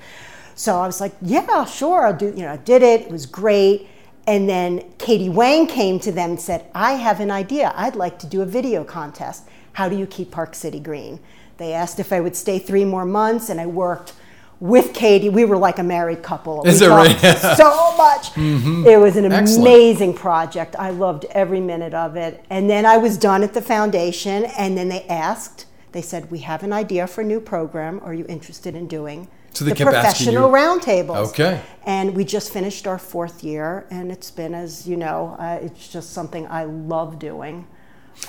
So 0.58 0.80
I 0.80 0.88
was 0.88 1.00
like, 1.00 1.14
yeah, 1.22 1.66
sure, 1.66 2.08
I'll 2.08 2.18
do, 2.18 2.34
you 2.36 2.42
know, 2.42 2.54
I 2.54 2.58
did 2.58 2.82
it, 2.82 3.02
it 3.02 3.12
was 3.12 3.28
great. 3.28 3.88
And 4.26 4.50
then 4.50 4.84
Katie 4.98 5.30
Wang 5.30 5.68
came 5.68 6.00
to 6.00 6.12
them 6.12 6.32
and 6.32 6.42
said, 6.42 6.66
I 6.74 6.94
have 6.94 7.20
an 7.20 7.30
idea. 7.30 7.72
I'd 7.76 7.96
like 7.96 8.18
to 8.20 8.28
do 8.28 8.42
a 8.42 8.46
video 8.46 8.84
contest. 8.84 9.44
How 9.74 9.88
do 9.88 9.96
you 9.96 10.08
keep 10.08 10.32
Park 10.32 10.56
City 10.56 10.80
green? 10.80 11.20
They 11.58 11.74
asked 11.74 12.00
if 12.00 12.12
I 12.12 12.20
would 12.22 12.36
stay 12.36 12.58
three 12.58 12.86
more 12.86 13.06
months, 13.06 13.50
and 13.50 13.62
I 13.62 13.68
worked 13.68 14.14
with 14.60 14.96
Katie. 14.96 15.30
We 15.30 15.46
were 15.46 15.58
like 15.58 15.78
a 15.78 15.84
married 15.84 16.24
couple. 16.24 16.64
Is 16.66 16.82
we 16.82 16.88
it 16.88 16.90
right? 16.90 17.16
Mm-hmm. 17.16 17.56
so 17.56 17.96
much. 17.96 18.36
It 18.92 19.00
was 19.00 19.16
an 19.16 19.32
Excellent. 19.32 19.62
amazing 19.62 20.14
project. 20.16 20.76
I 20.80 20.90
loved 20.90 21.26
every 21.26 21.62
minute 21.62 21.94
of 21.94 22.16
it. 22.16 22.44
And 22.50 22.68
then 22.68 22.84
I 22.86 22.98
was 22.98 23.16
done 23.18 23.44
at 23.44 23.54
the 23.54 23.62
foundation, 23.62 24.46
and 24.58 24.76
then 24.76 24.90
they 24.90 25.04
asked, 25.04 25.68
they 25.92 26.02
said, 26.02 26.32
We 26.32 26.40
have 26.40 26.64
an 26.64 26.74
idea 26.74 27.06
for 27.06 27.22
a 27.22 27.26
new 27.26 27.40
program. 27.40 28.00
Are 28.04 28.14
you 28.16 28.26
interested 28.28 28.76
in 28.76 28.88
doing 28.88 29.28
So 29.58 29.66
they 29.66 29.72
the 29.72 29.86
professional 29.86 30.52
roundtables? 30.52 31.30
Okay. 31.30 31.60
And 31.88 32.16
we 32.16 32.24
just 32.24 32.54
finished 32.54 32.86
our 32.86 33.00
fourth 33.00 33.44
year, 33.44 33.88
and 33.90 34.12
it's 34.12 34.30
been, 34.30 34.54
as 34.54 34.88
you 34.88 34.98
know, 34.98 35.36
uh, 35.40 35.58
it's 35.60 35.88
just 35.88 36.12
something 36.12 36.46
I 36.46 36.66
love 36.66 37.18
doing. 37.18 37.66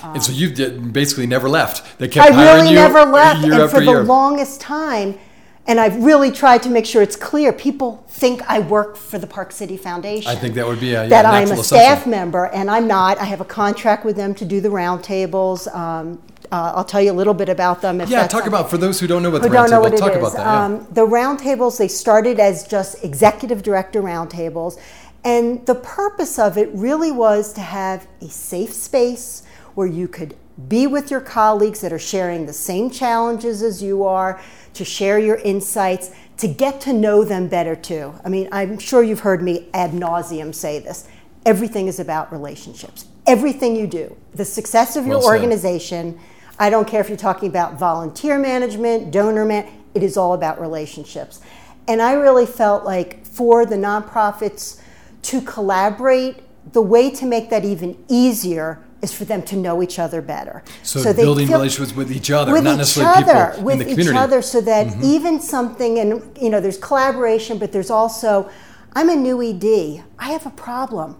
And 0.03 0.23
so 0.23 0.33
you 0.33 0.51
did, 0.51 0.91
basically 0.91 1.27
never 1.27 1.47
left. 1.47 1.99
They 1.99 2.09
kept 2.09 2.31
I 2.31 2.33
hiring 2.33 2.63
really 2.63 2.71
you 2.71 2.77
never 2.77 3.05
left, 3.05 3.45
year 3.45 3.61
and 3.61 3.71
for 3.71 3.81
the 3.81 3.91
year. 3.91 4.05
longest 4.05 4.63
time, 4.63 5.19
and 5.67 5.79
I've 5.79 6.03
really 6.03 6.31
tried 6.31 6.63
to 6.63 6.71
make 6.71 6.87
sure 6.87 7.03
it's 7.03 7.17
clear. 7.17 7.53
People 7.53 8.07
think 8.09 8.41
I 8.49 8.61
work 8.61 8.97
for 8.97 9.19
the 9.19 9.27
Park 9.27 9.53
City 9.53 9.77
Foundation. 9.77 10.31
I 10.31 10.35
think 10.35 10.55
that 10.55 10.67
would 10.67 10.81
be 10.81 10.95
a 10.95 11.03
yeah, 11.03 11.09
that 11.09 11.27
I'm 11.27 11.51
a 11.51 11.63
staff 11.63 11.99
assumption. 11.99 12.11
member, 12.11 12.47
and 12.47 12.71
I'm 12.71 12.87
not. 12.87 13.19
I 13.19 13.25
have 13.25 13.43
a 13.43 13.47
contract 13.47 14.07
with 14.07 14.17
them 14.17 14.35
to 14.37 14.47
do 14.47 14.63
the 14.63 14.71
roundtables. 14.71 15.75
Um, 15.75 16.23
uh, 16.51 16.73
I'll 16.77 16.85
tell 16.85 17.01
you 17.01 17.13
a 17.13 17.19
little 17.21 17.35
bit 17.35 17.49
about 17.49 17.83
them. 17.83 18.01
If 18.01 18.09
Yeah, 18.09 18.23
talk 18.23 18.31
something- 18.31 18.49
about 18.49 18.71
for 18.71 18.79
those 18.79 19.01
who 19.01 19.07
don't 19.07 19.23
know 19.23 19.31
what 19.31 19.43
the 19.43 19.49
who 19.49 19.55
don't 19.55 19.71
know 19.71 19.83
roundtable. 19.83 19.99
Talk 19.99 20.13
is. 20.13 20.17
about 20.19 20.33
that. 20.33 20.41
Yeah. 20.45 20.65
Um, 20.65 20.87
the 20.93 21.07
roundtables 21.07 21.79
they 21.79 21.89
started 21.89 22.41
as 22.41 22.67
just 22.67 23.05
executive 23.05 23.63
director 23.63 24.03
roundtables, 24.03 24.79
and 25.25 25.65
the 25.67 25.75
purpose 25.75 26.39
of 26.39 26.57
it 26.57 26.71
really 26.73 27.13
was 27.13 27.53
to 27.55 27.61
have 27.61 28.07
a 28.23 28.29
safe 28.29 28.73
space 28.73 29.43
where 29.75 29.87
you 29.87 30.09
could 30.09 30.35
be 30.69 30.87
with 30.87 31.11
your 31.11 31.21
colleagues 31.21 31.81
that 31.83 31.93
are 31.93 31.99
sharing 31.99 32.47
the 32.47 32.53
same 32.53 32.91
challenges 32.91 33.63
as 33.63 33.81
you 33.83 34.05
are, 34.05 34.41
to 34.75 34.85
share 34.85 35.19
your 35.19 35.37
insights, 35.37 36.11
to 36.37 36.49
get 36.49 36.81
to 36.81 36.93
know 36.93 37.23
them 37.25 37.47
better 37.49 37.77
too. 37.77 38.13
I 38.25 38.29
mean, 38.29 38.49
I'm 38.51 38.79
sure 38.79 39.03
you've 39.03 39.21
heard 39.21 39.43
me 39.43 39.69
ad 39.73 39.93
nauseum 39.93 40.53
say 40.55 40.79
this. 40.81 41.07
Everything 41.47 41.87
is 41.87 42.01
about 42.01 42.33
relationships. 42.33 43.07
Everything 43.27 43.77
you 43.77 43.87
do, 43.87 44.17
the 44.35 44.45
success 44.45 44.97
of 44.97 45.07
your 45.07 45.19
Well 45.19 45.27
organization. 45.27 46.19
I 46.59 46.71
don't 46.71 46.89
care 46.89 47.01
if 47.01 47.09
you're 47.09 47.17
talking 47.17 47.49
about 47.49 47.79
volunteer 47.79 48.39
management, 48.39 49.11
donor 49.11 49.45
man, 49.45 49.71
it 49.95 50.03
is 50.03 50.17
all 50.17 50.35
about 50.35 50.61
relationships. 50.61 51.41
And 51.87 52.03
I 52.03 52.13
really 52.13 52.47
felt 52.47 52.85
like 52.85 53.25
for 53.25 53.65
the 53.65 53.77
nonprofits 53.77 54.81
to 55.23 55.41
collaborate, 55.41 56.43
the 56.73 56.83
way 56.83 57.11
to 57.11 57.25
make 57.25 57.49
that 57.51 57.65
even 57.65 57.97
easier 58.09 58.83
is 59.01 59.15
for 59.15 59.25
them 59.25 59.43
to 59.43 59.57
know 59.57 59.83
each 59.83 59.99
other 59.99 60.21
better. 60.21 60.63
So, 60.83 61.13
they 61.13 61.23
building 61.23 61.49
relationships 61.49 61.97
with 61.97 62.11
each 62.11 62.31
other, 62.31 62.53
with 62.53 62.65
not 62.65 62.75
each 62.75 62.79
necessarily 62.79 63.23
other, 63.23 63.51
people 63.53 63.65
with 63.65 63.73
in 63.75 63.79
the 63.79 63.85
each 63.85 63.91
community. 63.91 64.17
Mm-hmm. 64.17 64.25
other, 64.25 64.43
so 64.43 64.61
that 64.61 65.03
even 65.03 65.41
something, 65.41 65.99
and 65.99 66.37
you 66.41 66.51
know, 66.51 66.61
there's 66.61 66.79
collaboration, 66.79 67.59
but 67.59 67.71
there's 67.71 67.91
also, 67.91 68.51
I'm 68.95 69.09
a 69.09 69.17
new 69.17 69.41
ED. 69.41 70.05
I 70.19 70.31
have 70.31 70.47
a 70.47 70.51
problem. 70.51 71.17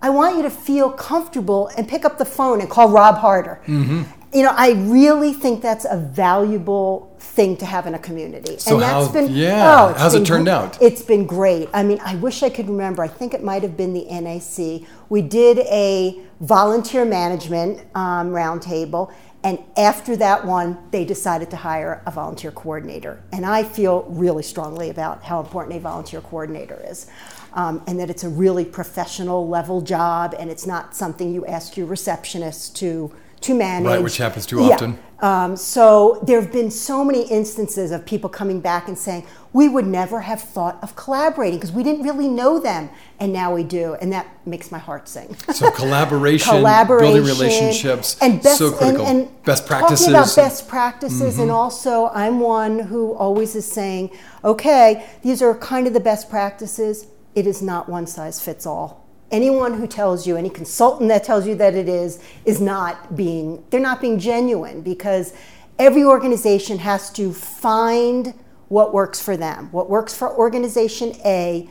I 0.00 0.10
want 0.10 0.36
you 0.36 0.42
to 0.42 0.50
feel 0.50 0.90
comfortable 0.90 1.68
and 1.76 1.86
pick 1.88 2.04
up 2.04 2.18
the 2.18 2.24
phone 2.24 2.60
and 2.60 2.70
call 2.70 2.88
Rob 2.88 3.16
Harder. 3.16 3.60
Mm-hmm. 3.66 4.02
You 4.32 4.42
know, 4.42 4.52
I 4.54 4.72
really 4.72 5.32
think 5.32 5.62
that's 5.62 5.86
a 5.86 5.96
valuable 5.96 7.16
thing 7.18 7.56
to 7.56 7.66
have 7.66 7.86
in 7.86 7.94
a 7.94 7.98
community. 7.98 8.58
So 8.58 8.74
and 8.74 8.82
that's 8.82 9.06
how- 9.06 9.12
been 9.12 9.32
yeah, 9.32 9.90
it's 9.90 10.00
how's 10.00 10.14
it 10.14 10.18
been 10.18 10.26
turned 10.26 10.48
out? 10.48 10.76
It's 10.82 11.02
been 11.02 11.26
great. 11.26 11.68
I 11.72 11.82
mean, 11.82 11.98
I 12.04 12.14
wish 12.16 12.42
I 12.42 12.50
could 12.50 12.68
remember. 12.68 13.02
I 13.02 13.08
think 13.08 13.32
it 13.32 13.42
might 13.42 13.62
have 13.62 13.76
been 13.76 13.94
the 13.94 14.04
NAC. 14.10 14.86
We 15.08 15.22
did 15.22 15.58
a 15.60 16.20
volunteer 16.40 17.04
management 17.06 17.80
um, 17.94 18.30
roundtable, 18.30 19.12
and 19.42 19.58
after 19.76 20.14
that 20.16 20.44
one, 20.44 20.76
they 20.90 21.04
decided 21.04 21.48
to 21.50 21.56
hire 21.56 22.02
a 22.06 22.10
volunteer 22.10 22.50
coordinator. 22.50 23.22
And 23.32 23.46
I 23.46 23.62
feel 23.62 24.02
really 24.08 24.42
strongly 24.42 24.90
about 24.90 25.22
how 25.22 25.40
important 25.40 25.76
a 25.76 25.80
volunteer 25.80 26.20
coordinator 26.20 26.78
is. 26.86 27.06
Um, 27.54 27.82
and 27.86 27.98
that 27.98 28.10
it's 28.10 28.24
a 28.24 28.28
really 28.28 28.64
professional 28.66 29.48
level 29.48 29.80
job, 29.80 30.34
and 30.38 30.50
it's 30.50 30.66
not 30.66 30.94
something 30.94 31.32
you 31.32 31.46
ask 31.46 31.78
your 31.78 31.86
receptionist 31.86 32.76
to 32.76 33.10
to 33.40 33.54
manage. 33.54 33.86
Right, 33.86 34.02
which 34.02 34.16
happens 34.16 34.46
too 34.46 34.60
Yeah. 34.60 34.74
often. 34.74 34.98
Um, 35.20 35.56
so 35.56 36.20
there 36.22 36.40
have 36.40 36.52
been 36.52 36.70
so 36.70 37.04
many 37.04 37.22
instances 37.22 37.90
of 37.90 38.06
people 38.06 38.30
coming 38.30 38.60
back 38.60 38.86
and 38.86 38.96
saying, 38.96 39.26
we 39.52 39.68
would 39.68 39.86
never 39.86 40.20
have 40.20 40.40
thought 40.40 40.78
of 40.80 40.94
collaborating 40.94 41.58
because 41.58 41.72
we 41.72 41.82
didn't 41.82 42.04
really 42.04 42.28
know 42.28 42.60
them, 42.60 42.88
and 43.18 43.32
now 43.32 43.52
we 43.52 43.64
do, 43.64 43.94
and 44.00 44.12
that 44.12 44.28
makes 44.46 44.70
my 44.70 44.78
heart 44.78 45.08
sing. 45.08 45.34
So 45.52 45.70
collaboration, 45.72 46.50
Collaboration 46.58 47.14
building 47.14 47.28
relationships, 47.28 48.16
and 48.20 48.40
best, 48.40 48.58
so 48.58 48.70
critical. 48.70 49.06
And, 49.06 49.26
and 49.26 49.44
best 49.44 49.66
practices. 49.66 50.06
Mm-hmm. 50.06 50.14
Talking 50.14 50.32
about 50.32 50.36
best 50.36 50.68
practices, 50.68 51.38
and 51.38 51.50
also 51.50 52.08
I'm 52.08 52.38
one 52.38 52.78
who 52.78 53.14
always 53.14 53.56
is 53.56 53.66
saying, 53.66 54.10
okay, 54.44 55.08
these 55.22 55.42
are 55.42 55.54
kind 55.54 55.88
of 55.88 55.94
the 55.94 56.00
best 56.00 56.30
practices. 56.30 57.08
It 57.34 57.46
is 57.46 57.60
not 57.60 57.88
one 57.88 58.06
size 58.06 58.40
fits 58.40 58.66
all. 58.66 59.07
Anyone 59.30 59.74
who 59.74 59.86
tells 59.86 60.26
you, 60.26 60.36
any 60.36 60.48
consultant 60.50 61.08
that 61.10 61.22
tells 61.24 61.46
you 61.46 61.54
that 61.56 61.74
it 61.74 61.88
is, 61.88 62.18
is 62.46 62.60
not 62.60 63.14
being, 63.14 63.62
they're 63.70 63.78
not 63.80 64.00
being 64.00 64.18
genuine 64.18 64.80
because 64.80 65.34
every 65.78 66.02
organization 66.02 66.78
has 66.78 67.10
to 67.12 67.32
find 67.32 68.32
what 68.68 68.94
works 68.94 69.20
for 69.20 69.36
them. 69.36 69.68
What 69.70 69.90
works 69.90 70.14
for 70.16 70.34
organization 70.34 71.14
A 71.24 71.68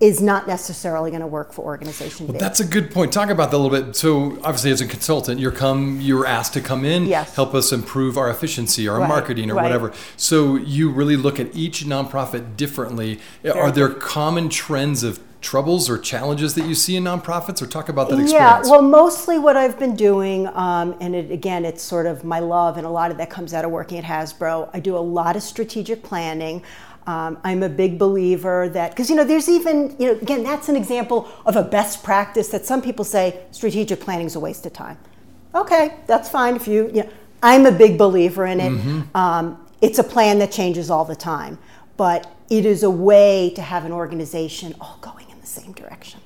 is 0.00 0.22
not 0.22 0.46
necessarily 0.46 1.10
going 1.10 1.22
to 1.22 1.26
work 1.26 1.52
for 1.52 1.62
organization 1.64 2.26
B. 2.28 2.38
That's 2.38 2.60
a 2.60 2.64
good 2.64 2.92
point. 2.92 3.12
Talk 3.12 3.30
about 3.30 3.50
that 3.50 3.56
a 3.56 3.58
little 3.58 3.84
bit. 3.84 3.96
So, 3.96 4.38
obviously, 4.44 4.70
as 4.70 4.80
a 4.80 4.86
consultant, 4.86 5.40
you're 5.40 5.50
come, 5.50 6.00
you're 6.00 6.24
asked 6.24 6.52
to 6.52 6.60
come 6.60 6.84
in, 6.84 7.06
Yes. 7.06 7.34
help 7.34 7.52
us 7.52 7.72
improve 7.72 8.16
our 8.16 8.30
efficiency, 8.30 8.86
our 8.86 9.00
Right, 9.00 9.08
marketing, 9.08 9.50
or 9.50 9.54
right. 9.54 9.64
whatever. 9.64 9.92
So, 10.16 10.54
you 10.54 10.88
really 10.90 11.16
look 11.16 11.40
at 11.40 11.54
each 11.54 11.84
nonprofit 11.84 12.56
differently. 12.56 13.18
Are 13.52 13.72
there 13.72 13.88
common 13.88 14.48
trends 14.50 15.02
of 15.02 15.18
troubles 15.40 15.88
or 15.88 15.98
challenges 15.98 16.54
that 16.54 16.66
you 16.66 16.74
see 16.74 16.96
in 16.96 17.04
nonprofits, 17.04 17.62
or 17.62 17.66
talk 17.66 17.88
about 17.88 18.08
that 18.08 18.18
experience? 18.18 18.66
Yeah, 18.66 18.70
well, 18.70 18.82
mostly 18.82 19.38
what 19.38 19.56
I've 19.56 19.78
been 19.78 19.94
doing, 19.94 20.48
um, 20.48 20.96
and 21.00 21.14
it, 21.14 21.30
again, 21.30 21.64
it's 21.64 21.82
sort 21.82 22.06
of 22.06 22.24
my 22.24 22.40
love, 22.40 22.76
and 22.76 22.86
a 22.86 22.90
lot 22.90 23.10
of 23.10 23.16
that 23.18 23.30
comes 23.30 23.54
out 23.54 23.64
of 23.64 23.70
working 23.70 23.98
at 23.98 24.04
Hasbro. 24.04 24.68
I 24.72 24.80
do 24.80 24.96
a 24.96 24.98
lot 24.98 25.36
of 25.36 25.42
strategic 25.42 26.02
planning. 26.02 26.62
Um, 27.06 27.38
I'm 27.42 27.62
a 27.62 27.68
big 27.70 27.98
believer 27.98 28.68
that, 28.68 28.90
because, 28.90 29.08
you 29.08 29.16
know, 29.16 29.24
there's 29.24 29.48
even, 29.48 29.96
you 29.98 30.12
know, 30.12 30.18
again, 30.20 30.42
that's 30.42 30.68
an 30.68 30.76
example 30.76 31.26
of 31.46 31.56
a 31.56 31.62
best 31.62 32.02
practice 32.02 32.48
that 32.48 32.66
some 32.66 32.82
people 32.82 33.04
say 33.04 33.40
strategic 33.50 34.00
planning 34.00 34.26
is 34.26 34.36
a 34.36 34.40
waste 34.40 34.66
of 34.66 34.74
time. 34.74 34.98
Okay, 35.54 35.96
that's 36.06 36.28
fine 36.28 36.56
if 36.56 36.68
you, 36.68 36.88
you 36.88 37.04
know, 37.04 37.10
I'm 37.42 37.64
a 37.64 37.72
big 37.72 37.96
believer 37.96 38.44
in 38.44 38.60
it. 38.60 38.72
Mm-hmm. 38.72 39.16
Um, 39.16 39.66
it's 39.80 39.98
a 39.98 40.04
plan 40.04 40.38
that 40.40 40.52
changes 40.52 40.90
all 40.90 41.06
the 41.06 41.16
time, 41.16 41.58
but 41.96 42.30
it 42.50 42.66
is 42.66 42.82
a 42.82 42.90
way 42.90 43.52
to 43.54 43.62
have 43.62 43.86
an 43.86 43.92
organization 43.92 44.74
all 44.80 44.98
going 45.00 45.27
same 45.60 45.72
direction. 45.72 46.20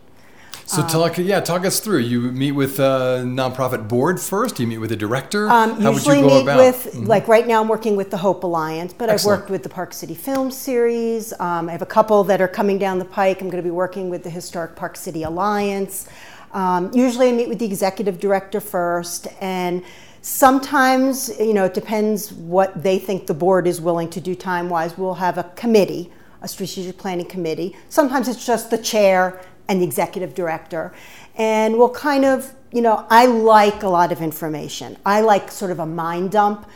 So, 0.65 0.87
talk, 0.87 1.19
yeah, 1.19 1.41
talk 1.41 1.67
us 1.67 1.81
through. 1.81 1.99
You 1.99 2.21
meet 2.33 2.53
with 2.53 2.79
a 2.79 3.23
nonprofit 3.27 3.89
board 3.89 4.19
first. 4.19 4.59
You 4.59 4.67
meet 4.67 4.79
with 4.79 4.93
a 4.93 4.97
director. 4.97 5.51
Um, 5.51 5.81
How 5.81 5.91
would 5.91 5.97
usually 5.97 6.21
you 6.21 6.23
go 6.23 6.37
meet 6.37 6.43
about? 6.43 6.59
with, 6.59 6.95
like 6.95 7.29
right 7.29 7.47
now, 7.47 7.61
I'm 7.61 7.69
working 7.69 7.95
with 7.95 8.11
the 8.11 8.17
Hope 8.17 8.43
Alliance, 8.45 8.95
but 8.95 9.11
Excellent. 9.11 9.21
I've 9.21 9.41
worked 9.41 9.51
with 9.51 9.63
the 9.65 9.69
Park 9.69 9.93
City 9.93 10.15
Film 10.15 10.51
Series. 10.51 11.35
Um, 11.41 11.69
I 11.69 11.73
have 11.73 11.83
a 11.83 11.87
couple 11.87 12.25
that 12.25 12.41
are 12.41 12.49
coming 12.49 12.79
down 12.79 12.99
the 12.99 13.05
pike. 13.05 13.43
I'm 13.43 13.51
going 13.51 13.63
to 13.63 13.69
be 13.69 13.75
working 13.75 14.09
with 14.09 14.23
the 14.23 14.31
Historic 14.31 14.75
Park 14.75 14.97
City 14.97 15.25
Alliance. 15.25 16.09
Um, 16.53 16.91
usually, 16.95 17.29
I 17.29 17.33
meet 17.33 17.49
with 17.49 17.59
the 17.59 17.67
executive 17.67 18.19
director 18.19 18.61
first, 18.61 19.27
and 19.41 19.83
sometimes, 20.23 21.39
you 21.39 21.53
know, 21.53 21.65
it 21.65 21.75
depends 21.75 22.33
what 22.33 22.83
they 22.83 22.99
think 22.99 23.27
the 23.27 23.35
board 23.35 23.67
is 23.67 23.81
willing 23.81 24.09
to 24.11 24.21
do 24.21 24.35
time 24.35 24.71
wise. 24.71 24.97
We'll 24.97 25.15
have 25.15 25.37
a 25.37 25.45
committee, 25.57 26.11
a 26.43 26.49
strategic 26.49 26.99
planning 26.99 27.27
committee. 27.27 27.77
Sometimes 27.89 28.29
it's 28.29 28.45
just 28.45 28.71
the 28.71 28.79
chair 28.79 29.41
and 29.69 29.81
the 29.81 29.85
executive 29.85 30.35
director. 30.35 30.93
And 31.37 31.79
we'll 31.79 31.91
kind 31.91 32.25
of, 32.25 32.53
you 32.73 32.83
know, 32.83 33.07
I 33.09 33.27
like 33.27 33.83
a 33.83 33.89
lot 33.89 34.13
of 34.13 34.21
information. 34.21 34.99
I 35.07 35.21
like 35.21 35.51
sort 35.51 35.71
of 35.71 35.79
a 35.79 35.87
mind 35.87 36.33
dump. 36.33 36.69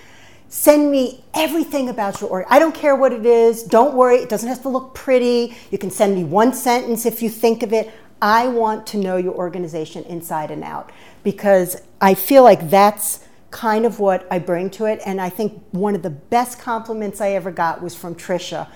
Send 0.48 0.90
me 0.90 1.24
everything 1.34 1.88
about 1.88 2.20
your 2.20 2.30
org. 2.30 2.46
I 2.48 2.58
don't 2.58 2.74
care 2.74 2.94
what 2.94 3.12
it 3.12 3.26
is. 3.26 3.64
Don't 3.64 3.94
worry. 3.94 4.16
It 4.16 4.28
doesn't 4.28 4.48
have 4.48 4.62
to 4.62 4.68
look 4.68 4.94
pretty. 4.94 5.56
You 5.70 5.78
can 5.78 5.90
send 5.90 6.14
me 6.14 6.24
one 6.24 6.54
sentence 6.54 7.04
if 7.04 7.22
you 7.22 7.28
think 7.28 7.62
of 7.62 7.72
it. 7.72 7.92
I 8.22 8.48
want 8.48 8.86
to 8.88 8.98
know 8.98 9.16
your 9.16 9.34
organization 9.34 10.04
inside 10.04 10.50
and 10.50 10.64
out 10.64 10.90
because 11.22 11.82
I 12.00 12.14
feel 12.14 12.44
like 12.44 12.70
that's 12.70 13.24
kind 13.50 13.84
of 13.84 13.98
what 13.98 14.26
I 14.30 14.38
bring 14.38 14.70
to 14.70 14.86
it. 14.86 15.00
And 15.04 15.20
I 15.20 15.28
think 15.28 15.62
one 15.72 15.94
of 15.94 16.02
the 16.02 16.10
best 16.10 16.58
compliments 16.58 17.20
I 17.20 17.30
ever 17.30 17.50
got 17.50 17.82
was 17.82 17.94
from 17.94 18.14
Trisha. 18.14 18.68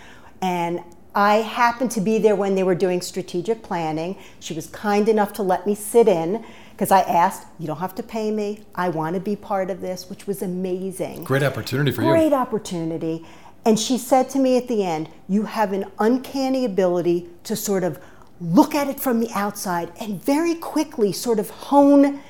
And 0.42 0.82
I 1.14 1.36
happened 1.36 1.90
to 1.92 2.00
be 2.00 2.18
there 2.18 2.36
when 2.36 2.54
they 2.54 2.62
were 2.62 2.74
doing 2.74 3.00
strategic 3.00 3.62
planning. 3.62 4.16
She 4.38 4.54
was 4.54 4.66
kind 4.68 5.08
enough 5.08 5.32
to 5.34 5.42
let 5.42 5.66
me 5.66 5.74
sit 5.74 6.06
in 6.08 6.44
because 6.72 6.90
I 6.90 7.00
asked, 7.00 7.46
You 7.58 7.66
don't 7.66 7.78
have 7.78 7.94
to 7.96 8.02
pay 8.02 8.30
me. 8.30 8.62
I 8.74 8.88
want 8.88 9.14
to 9.14 9.20
be 9.20 9.36
part 9.36 9.70
of 9.70 9.80
this, 9.80 10.08
which 10.08 10.26
was 10.26 10.40
amazing. 10.42 11.24
Great 11.24 11.42
opportunity 11.42 11.90
for 11.90 12.02
you. 12.02 12.08
Great 12.08 12.32
opportunity. 12.32 13.26
And 13.66 13.78
she 13.78 13.98
said 13.98 14.30
to 14.30 14.38
me 14.38 14.56
at 14.56 14.68
the 14.68 14.84
end, 14.84 15.08
You 15.28 15.42
have 15.44 15.72
an 15.72 15.86
uncanny 15.98 16.64
ability 16.64 17.28
to 17.44 17.56
sort 17.56 17.84
of 17.84 18.00
look 18.40 18.74
at 18.74 18.88
it 18.88 18.98
from 18.98 19.20
the 19.20 19.30
outside 19.34 19.92
and 20.00 20.22
very 20.24 20.54
quickly 20.54 21.12
sort 21.12 21.38
of 21.38 21.50
hone. 21.50 22.20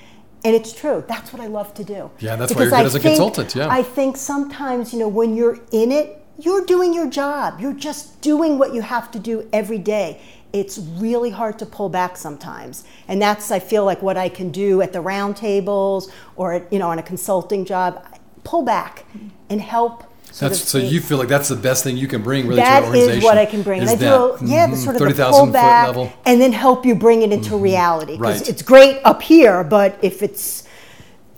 And 0.42 0.56
it's 0.56 0.72
true. 0.72 1.04
That's 1.06 1.32
what 1.34 1.40
I 1.42 1.46
love 1.46 1.74
to 1.74 1.84
do. 1.84 2.10
Yeah, 2.18 2.34
that's 2.36 2.52
why 2.54 2.64
Because 2.64 2.70
you're 2.70 2.70
good 2.70 2.74
I 2.74 2.84
as 2.86 2.94
a 2.94 2.98
think- 2.98 3.16
consultant, 3.18 3.54
yeah. 3.54 3.68
I 3.70 3.82
think 3.82 4.16
sometimes, 4.16 4.92
you 4.94 4.98
know, 4.98 5.06
when 5.08 5.36
you're 5.36 5.58
in 5.70 5.92
it, 5.92 6.16
you're 6.44 6.64
doing 6.64 6.94
your 6.94 7.08
job. 7.08 7.60
You're 7.60 7.74
just 7.74 8.20
doing 8.20 8.58
what 8.58 8.74
you 8.74 8.82
have 8.82 9.10
to 9.12 9.18
do 9.18 9.48
every 9.52 9.78
day. 9.78 10.20
It's 10.52 10.78
really 10.78 11.30
hard 11.30 11.58
to 11.60 11.66
pull 11.66 11.88
back 11.88 12.16
sometimes. 12.16 12.84
And 13.06 13.22
that's, 13.22 13.50
I 13.50 13.60
feel 13.60 13.84
like, 13.84 14.02
what 14.02 14.16
I 14.16 14.28
can 14.28 14.50
do 14.50 14.82
at 14.82 14.92
the 14.92 14.98
roundtables 15.00 16.10
or, 16.36 16.54
at, 16.54 16.72
you 16.72 16.78
know, 16.78 16.88
on 16.90 16.98
a 16.98 17.02
consulting 17.02 17.64
job. 17.64 18.04
Pull 18.42 18.62
back 18.62 19.04
and 19.48 19.60
help. 19.60 20.04
That's 20.38 20.60
so 20.62 20.78
you 20.78 21.00
feel 21.00 21.18
like 21.18 21.28
that's 21.28 21.48
the 21.48 21.56
best 21.56 21.82
thing 21.84 21.96
you 21.96 22.06
can 22.08 22.22
bring 22.22 22.44
really 22.46 22.60
to 22.62 22.64
that 22.64 22.82
an 22.84 22.88
organization. 22.88 23.18
is 23.18 23.24
what 23.24 23.36
I 23.36 23.46
can 23.46 23.62
bring. 23.62 23.82
is 23.82 23.90
I 23.90 23.94
do, 23.96 24.00
that, 24.00 24.38
yeah, 24.42 24.66
the 24.68 24.76
mhm, 24.76 24.84
sort 24.84 24.96
of 24.96 25.00
the 25.00 25.06
30,000 25.06 25.44
pull 25.44 25.52
back, 25.52 25.86
level. 25.88 26.06
Mm-hmm. 26.06 26.20
and 26.26 26.40
then 26.40 26.52
help 26.52 26.86
you 26.86 26.94
bring 26.94 27.22
it 27.22 27.32
into 27.32 27.56
reality. 27.56 28.16
Because 28.16 28.40
Right. 28.40 28.48
it's 28.48 28.62
great 28.62 29.00
up 29.04 29.22
here, 29.22 29.64
but 29.64 29.98
if 30.02 30.22
it's 30.22 30.64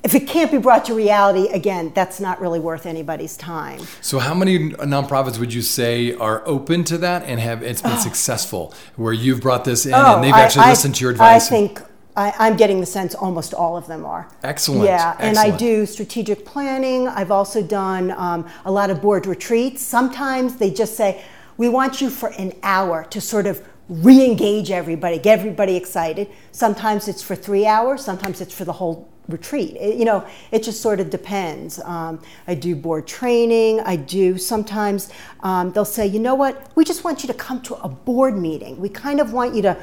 if 0.05 0.15
it 0.15 0.27
can't 0.27 0.51
be 0.51 0.59
brought 0.59 0.85
to 0.87 0.95
reality, 0.95 1.49
again, 1.49 1.93
that's 1.95 2.19
not 2.21 2.41
really 2.41 2.59
worth 2.59 2.87
anybody's 2.87 3.37
time. 3.37 3.81
So, 4.01 4.19
how 4.19 4.35
many 4.35 4.71
nonprofits 4.71 5.39
would 5.39 5.55
you 5.55 5.63
say 5.63 6.15
are 6.15 6.43
open 6.47 6.83
to 6.85 6.99
that 6.99 7.23
and 7.25 7.39
have 7.41 7.63
it's 7.63 7.83
been 7.83 7.99
successful, 8.11 8.75
where 8.97 9.13
you've 9.13 9.41
brought 9.41 9.65
this 9.65 9.87
in 9.87 9.95
and 9.95 10.25
they've 10.25 10.33
Oh, 10.33 10.37
I- 10.37 10.41
actually 10.41 10.65
I- 10.65 10.71
listened 10.71 10.95
to 10.97 11.03
your 11.05 11.13
advice? 11.13 11.47
I 11.47 11.51
think 11.51 11.81
I, 12.17 12.35
I'm 12.39 12.57
getting 12.57 12.81
the 12.81 12.87
sense 12.87 13.15
almost 13.15 13.55
all 13.55 13.77
of 13.77 13.87
them 13.87 14.05
are. 14.05 14.29
Excellent, 14.43 14.85
Yeah, 14.85 15.17
and 15.19 15.39
I 15.39 15.57
do 15.57 15.87
strategic 15.87 16.45
planning. 16.45 17.09
I've 17.09 17.31
also 17.31 17.63
done 17.63 18.11
um, 18.11 18.47
a 18.65 18.73
lot 18.73 18.91
of 18.91 19.01
board 19.01 19.27
retreats. 19.27 19.83
Sometimes 19.83 20.57
they 20.57 20.71
just 20.71 20.97
say, 20.97 21.23
we 21.57 21.69
want 21.69 22.01
you 22.01 22.11
for 22.11 22.31
an 22.31 22.53
hour 22.63 23.05
to 23.05 23.21
sort 23.21 23.47
of 23.47 23.67
re-engage 23.89 24.71
everybody, 24.71 25.19
get 25.19 25.39
everybody 25.39 25.77
excited. 25.77 26.29
Sometimes 26.51 27.09
it's 27.09 27.23
for 27.23 27.35
three 27.37 27.67
hours. 27.67 28.05
Sometimes 28.05 28.41
it's 28.41 28.55
for 28.55 28.65
the 28.65 28.73
whole 28.73 29.09
retreat. 29.29 29.77
It- 29.79 29.97
you 29.97 30.05
know, 30.05 30.25
it 30.51 30.63
just 30.63 30.81
sort 30.81 31.01
of 31.01 31.11
depends. 31.11 31.79
Um, 31.81 32.21
I 32.47 32.55
do 32.55 32.75
board 32.75 33.07
training. 33.07 33.81
I 33.81 33.97
do 33.97 34.39
sometimes 34.39 35.11
um, 35.41 35.73
they'll 35.73 35.85
say, 35.85 36.07
you 36.07 36.19
know 36.19 36.35
what, 36.35 36.71
we 36.75 36.85
just 36.85 37.05
want 37.05 37.23
you 37.23 37.27
to 37.29 37.35
come 37.35 37.61
to 37.63 37.75
a 37.77 37.89
board 37.89 38.37
meeting. 38.37 38.81
We 38.81 38.89
kind 38.89 39.21
of 39.21 39.33
want 39.33 39.55
you 39.55 39.63
to 39.63 39.77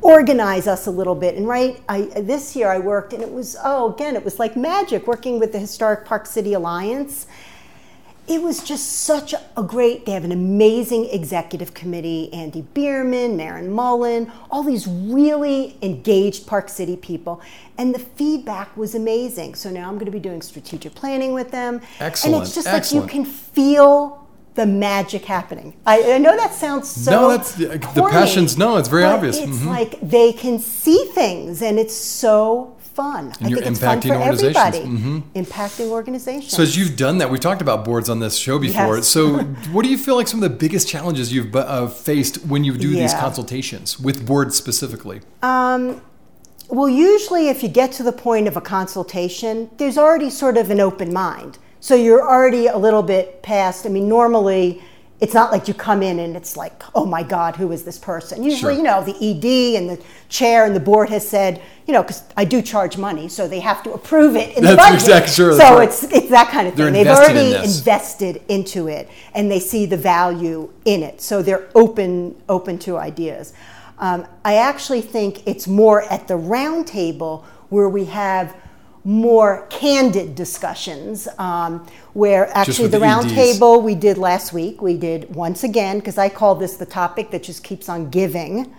organize 0.00 0.66
us 0.68 0.86
a 0.86 0.90
little 0.90 1.14
bit. 1.14 1.34
And 1.34 1.48
right, 1.48 1.80
I, 1.88 2.02
this 2.02 2.54
year 2.54 2.68
I 2.68 2.78
worked, 2.78 3.14
and 3.14 3.22
it 3.22 3.32
was 3.32 3.56
oh, 3.64 3.94
again, 3.94 4.16
it 4.16 4.24
was 4.24 4.38
like 4.38 4.54
magic 4.54 5.06
working 5.06 5.38
with 5.38 5.52
the 5.52 5.58
Historic 5.58 6.04
Park 6.04 6.26
City 6.26 6.52
Alliance. 6.52 7.26
It 8.26 8.42
was 8.42 8.62
just 8.62 8.90
such 9.02 9.34
a 9.34 9.62
great. 9.62 10.06
They 10.06 10.12
have 10.12 10.24
an 10.24 10.32
amazing 10.32 11.10
executive 11.10 11.74
committee: 11.74 12.32
Andy 12.32 12.62
Beerman, 12.74 13.36
Maren 13.36 13.70
Mullen, 13.70 14.32
all 14.50 14.62
these 14.62 14.86
really 14.86 15.76
engaged 15.82 16.46
Park 16.46 16.68
City 16.70 16.96
people, 16.96 17.42
and 17.76 17.94
the 17.94 17.98
feedback 17.98 18.74
was 18.76 18.94
amazing. 18.94 19.54
So 19.56 19.70
now 19.70 19.88
I'm 19.88 19.94
going 19.96 20.06
to 20.06 20.10
be 20.10 20.20
doing 20.20 20.40
strategic 20.40 20.94
planning 20.94 21.34
with 21.34 21.50
them, 21.50 21.82
and 22.00 22.12
it's 22.12 22.54
just 22.54 22.66
excellent. 22.66 23.06
like 23.06 23.14
you 23.14 23.24
can 23.24 23.24
feel 23.30 24.26
the 24.54 24.64
magic 24.66 25.24
happening. 25.24 25.74
I, 25.84 26.12
I 26.14 26.18
know 26.18 26.36
that 26.36 26.54
sounds 26.54 26.88
so. 26.88 27.10
No, 27.10 27.28
that's- 27.30 27.54
the 27.56 27.78
corny, 27.80 28.12
passion's- 28.12 28.56
no, 28.56 28.76
it's 28.76 28.88
very 28.88 29.02
obvious. 29.04 29.36
It's 29.36 29.58
Mhm. 29.58 29.66
like 29.66 29.98
they 30.00 30.32
can 30.32 30.60
see 30.60 31.04
things, 31.14 31.60
and 31.60 31.78
it's 31.78 31.94
so 31.94 32.73
fun. 32.94 33.32
I 33.40 33.48
you're 33.48 33.58
think 33.60 33.72
it's 33.72 33.80
fun 33.80 34.00
impacting 34.00 34.08
for 34.08 34.14
organizations. 34.16 34.56
everybody. 34.56 34.98
Mhm. 34.98 35.22
Impacting 35.34 35.88
organizations. 35.90 36.52
So 36.56 36.62
as 36.62 36.76
you've 36.76 36.96
done 36.96 37.18
that, 37.18 37.30
we've 37.30 37.40
talked 37.40 37.62
about 37.62 37.84
boards 37.84 38.08
on 38.08 38.20
this 38.20 38.36
show 38.36 38.58
before. 38.58 38.96
Yes. 38.96 39.08
So 39.08 39.38
what 39.72 39.84
do 39.84 39.90
you 39.90 39.98
feel 39.98 40.16
like 40.16 40.28
some 40.28 40.42
of 40.42 40.50
the 40.50 40.56
biggest 40.56 40.88
challenges 40.88 41.32
you've 41.32 41.54
uh, 41.54 41.86
faced 41.88 42.46
when 42.46 42.64
you 42.64 42.76
do 42.76 42.90
these 42.90 43.14
consultations 43.14 43.98
with 43.98 44.26
boards 44.26 44.56
specifically? 44.56 45.20
Um, 45.42 46.00
well, 46.68 46.88
usually, 46.88 47.48
if 47.48 47.62
you 47.62 47.68
get 47.68 47.92
to 47.92 48.02
the 48.02 48.12
point 48.12 48.48
of 48.48 48.56
a 48.56 48.60
consultation, 48.60 49.70
there's 49.76 49.98
already 49.98 50.30
sort 50.30 50.56
of 50.56 50.70
an 50.70 50.80
open 50.80 51.12
mind. 51.12 51.58
So 51.80 51.94
you're 51.94 52.26
already 52.26 52.66
a 52.66 52.78
little 52.78 53.02
bit 53.02 53.42
past. 53.42 53.84
I 53.84 53.90
mean, 53.90 54.08
normally, 54.08 54.82
it's 55.20 55.32
not 55.32 55.52
like 55.52 55.68
you 55.68 55.74
come 55.74 56.02
in 56.02 56.18
and 56.18 56.36
it's 56.36 56.56
like, 56.56 56.82
oh 56.94 57.06
my 57.06 57.22
God, 57.22 57.56
who 57.56 57.70
is 57.72 57.84
this 57.84 57.98
person? 57.98 58.42
Usually, 58.42 58.60
Sure. 58.60 58.72
you 58.72 58.82
know, 58.82 59.02
the 59.02 59.14
ED 59.14 59.80
and 59.80 59.88
the 59.88 60.02
chair 60.28 60.66
and 60.66 60.74
the 60.74 60.80
board 60.80 61.08
has 61.08 61.26
said, 61.26 61.62
you 61.86 61.92
know, 61.94 62.02
because 62.02 62.24
I 62.36 62.44
do 62.44 62.60
charge 62.60 62.98
money, 62.98 63.28
so 63.28 63.46
they 63.46 63.60
have 63.60 63.82
to 63.84 63.92
approve 63.92 64.34
it 64.36 64.56
in 64.56 64.64
That's 64.64 64.72
the 64.72 64.76
budget. 64.76 64.94
exactly- 65.02 65.32
sure, 65.32 65.52
so 65.52 65.76
right. 65.78 65.88
it's 65.88 66.02
it's 66.04 66.30
that 66.30 66.48
kind 66.48 66.66
of 66.68 66.74
thing. 66.74 66.92
They've 66.92 67.06
in 67.06 67.12
already 67.12 67.50
this. 67.52 67.78
invested 67.78 68.42
into 68.48 68.88
it, 68.88 69.08
and 69.34 69.50
they 69.50 69.60
see 69.60 69.86
the 69.86 69.96
value 69.96 70.70
in 70.84 71.02
it. 71.02 71.20
So 71.22 71.42
they're 71.42 71.68
open 71.74 72.34
open 72.48 72.78
to 72.80 72.96
ideas. 72.98 73.52
Um, 73.98 74.26
I 74.44 74.56
actually 74.56 75.02
think 75.02 75.46
it's 75.46 75.68
more 75.68 76.02
at 76.12 76.26
the 76.26 76.36
round 76.36 76.86
table 76.88 77.44
where 77.68 77.88
we 77.88 78.06
have 78.06 78.56
more 79.04 79.66
candid 79.70 80.34
discussions. 80.34 81.28
Um, 81.38 81.86
where 82.14 82.48
actually 82.56 82.88
the 82.88 82.98
the 82.98 83.00
round 83.00 83.26
EDs. 83.26 83.34
table 83.34 83.82
we 83.82 83.94
did 83.94 84.18
last 84.18 84.52
week, 84.52 84.80
we 84.82 84.96
did 84.96 85.34
once 85.34 85.64
again 85.64 85.98
because 85.98 86.16
I 86.18 86.28
call 86.28 86.54
this 86.54 86.76
the 86.76 86.86
topic 86.86 87.30
that 87.32 87.42
just 87.42 87.62
keeps 87.64 87.88
on 87.88 88.10
giving 88.10 88.74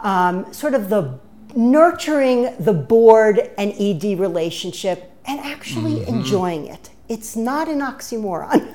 um, 0.00 0.52
sort 0.52 0.74
of 0.74 0.88
the 0.90 1.18
nurturing 1.56 2.54
the 2.58 2.72
board 2.72 3.50
and 3.58 3.72
ED 3.78 4.18
relationship 4.18 5.10
and 5.26 5.40
actually 5.40 5.96
Mm-hmm. 6.00 6.14
enjoying 6.16 6.66
it. 6.66 6.90
It's 7.08 7.36
not 7.36 7.68
an 7.68 7.80
oxymoron. 7.80 8.74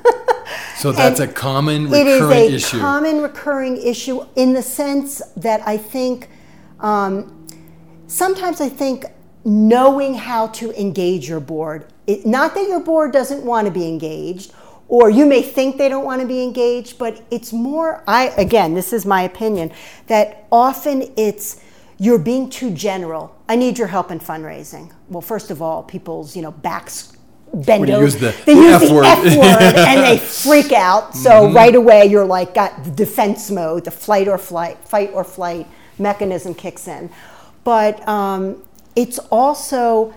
So 0.78 0.92
that's 1.00 1.20
a 1.20 1.24
And 1.24 1.36
common 1.36 1.94
it 1.94 2.08
is 2.08 2.22
recurring 2.22 2.52
a 2.52 2.56
issue. 2.56 2.80
common 2.80 3.22
recurring 3.22 3.78
issue 3.78 4.22
in 4.36 4.54
the 4.54 4.62
sense 4.64 5.22
that 5.38 5.62
I 5.68 5.78
think 5.78 6.30
um, 6.80 7.48
sometimes 8.08 8.62
I 8.62 8.70
think 8.70 9.06
knowing 9.46 10.16
how 10.16 10.48
to 10.48 10.72
engage 10.80 11.28
your 11.30 11.40
board, 11.40 11.86
it, 12.08 12.26
not 12.26 12.54
that 12.56 12.68
your 12.68 12.80
board 12.80 13.12
doesn't 13.12 13.44
want 13.44 13.66
to 13.68 13.72
be 13.72 13.88
engaged, 13.88 14.54
or 14.88 15.10
you 15.10 15.26
may 15.26 15.42
think 15.42 15.78
they 15.78 15.90
don't 15.90 16.06
want 16.06 16.22
to 16.22 16.28
be 16.28 16.44
engaged, 16.44 16.98
but 16.98 17.22
it's 17.32 17.54
more, 17.54 18.04
I, 18.08 18.30
again, 18.38 18.74
this 18.74 18.92
is 18.92 19.06
my 19.06 19.22
opinion, 19.24 19.72
that 20.08 20.48
often 20.52 21.14
it's 21.16 21.62
you're 22.00 22.18
being 22.20 22.50
too 22.50 22.72
general. 22.72 23.36
I 23.48 23.56
need 23.56 23.78
your 23.78 23.88
help 23.88 24.10
in 24.12 24.20
fundraising. 24.20 24.92
Well, 25.10 25.22
first 25.22 25.52
of 25.52 25.62
all, 25.62 25.84
people's, 25.84 26.36
you 26.36 26.42
know, 26.42 26.52
backs 26.52 27.14
bend 27.54 27.90
over. 27.90 28.04
use 28.04 28.16
the 28.16 28.36
they 28.46 28.54
use 28.54 28.82
F 28.84 28.88
the 28.88 28.94
word. 28.94 29.06
F 29.06 29.24
word 29.38 29.76
and 29.76 30.04
they 30.04 30.18
freak 30.20 30.72
out. 30.72 31.16
So 31.16 31.30
Mm-hmm. 31.32 31.56
right 31.56 31.76
away 31.76 32.06
you're 32.06 32.26
like 32.26 32.54
got 32.54 32.84
the 32.84 32.92
defense 32.92 33.52
mode, 33.52 33.86
the 33.86 33.92
flight 33.92 34.28
or 34.28 34.38
flight, 34.38 34.78
fight 34.88 35.12
or 35.14 35.24
flight 35.24 35.68
mechanism 35.98 36.54
kicks 36.56 36.88
in. 36.88 37.10
But 37.64 38.08
um, 38.08 38.64
it's 39.00 39.18
also 39.32 40.14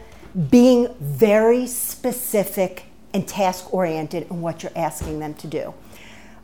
being 0.50 0.92
very 0.98 1.66
specific 1.68 2.84
and 3.14 3.28
task 3.28 3.72
oriented 3.72 4.26
in 4.30 4.40
what 4.40 4.62
you're 4.62 4.72
asking 4.74 5.20
them 5.20 5.34
to 5.34 5.46
do. 5.46 5.72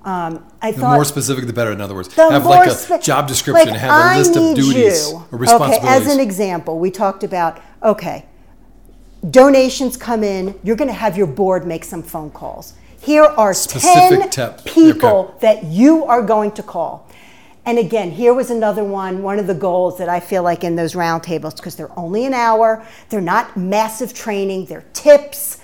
Um, 0.05 0.47
I 0.63 0.71
The 0.71 0.79
thought 0.81 0.95
more 0.95 1.05
specific, 1.05 1.47
the 1.47 1.53
better. 1.53 1.73
In 1.73 1.81
other 1.81 1.95
words, 1.97 2.15
have 2.15 2.47
like 2.47 2.69
a 2.69 2.75
spe- 2.75 3.03
job 3.03 3.27
description, 3.27 3.71
like, 3.71 3.81
have 3.81 4.15
a 4.15 4.19
list 4.19 4.37
of 4.37 4.55
duties 4.55 5.11
you. 5.11 5.25
or 5.33 5.39
responsibilities. 5.39 5.79
Okay, 5.79 6.09
as 6.09 6.15
an 6.15 6.21
example, 6.21 6.79
we 6.79 6.91
talked 6.93 7.25
about 7.25 7.61
okay, 7.83 8.25
donations 9.29 9.97
come 9.97 10.23
in. 10.23 10.55
You're 10.63 10.77
going 10.77 10.89
to 10.89 11.01
have 11.07 11.17
your 11.17 11.27
board 11.27 11.67
make 11.67 11.83
some 11.85 12.03
phone 12.05 12.31
calls. 12.31 12.75
Here 13.01 13.25
are 13.25 13.53
Specific 13.55 14.21
ten 14.21 14.31
tip. 14.31 14.65
people 14.65 15.35
that 15.41 15.65
you 15.65 16.05
are 16.05 16.23
going 16.23 16.53
to 16.53 16.63
call. 16.63 17.09
And 17.69 17.79
again, 17.79 18.13
here 18.13 18.33
was 18.33 18.49
another 18.49 18.83
one, 18.83 19.23
one 19.23 19.39
of 19.39 19.47
the 19.47 19.53
goals 19.53 19.99
that 19.99 20.09
I 20.09 20.21
feel 20.21 20.43
like 20.43 20.65
in 20.65 20.75
those 20.75 20.95
roundtables, 20.95 21.57
because 21.57 21.77
they're 21.77 21.97
only 21.99 22.25
an 22.25 22.33
hour, 22.33 22.83
they're 23.11 23.21
not 23.21 23.59
massive 23.59 24.15
training, 24.15 24.65
they're 24.65 24.87
tips. 24.95 25.59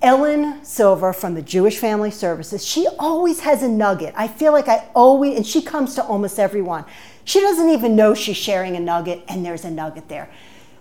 Ellen 0.00 0.64
Silver 0.64 1.12
from 1.12 1.34
the 1.34 1.42
Jewish 1.42 1.78
Family 1.78 2.12
Services, 2.12 2.64
she 2.64 2.86
always 3.00 3.40
has 3.40 3.64
a 3.64 3.68
nugget. 3.68 4.14
I 4.16 4.28
feel 4.28 4.52
like 4.52 4.68
I 4.68 4.88
always, 4.94 5.36
and 5.36 5.44
she 5.44 5.60
comes 5.60 5.96
to 5.96 6.04
almost 6.04 6.38
everyone. 6.38 6.84
She 7.24 7.40
doesn't 7.40 7.68
even 7.68 7.96
know 7.96 8.14
she's 8.14 8.36
sharing 8.36 8.76
a 8.76 8.80
nugget, 8.80 9.24
and 9.26 9.44
there's 9.44 9.64
a 9.64 9.70
nugget 9.72 10.08
there. 10.08 10.30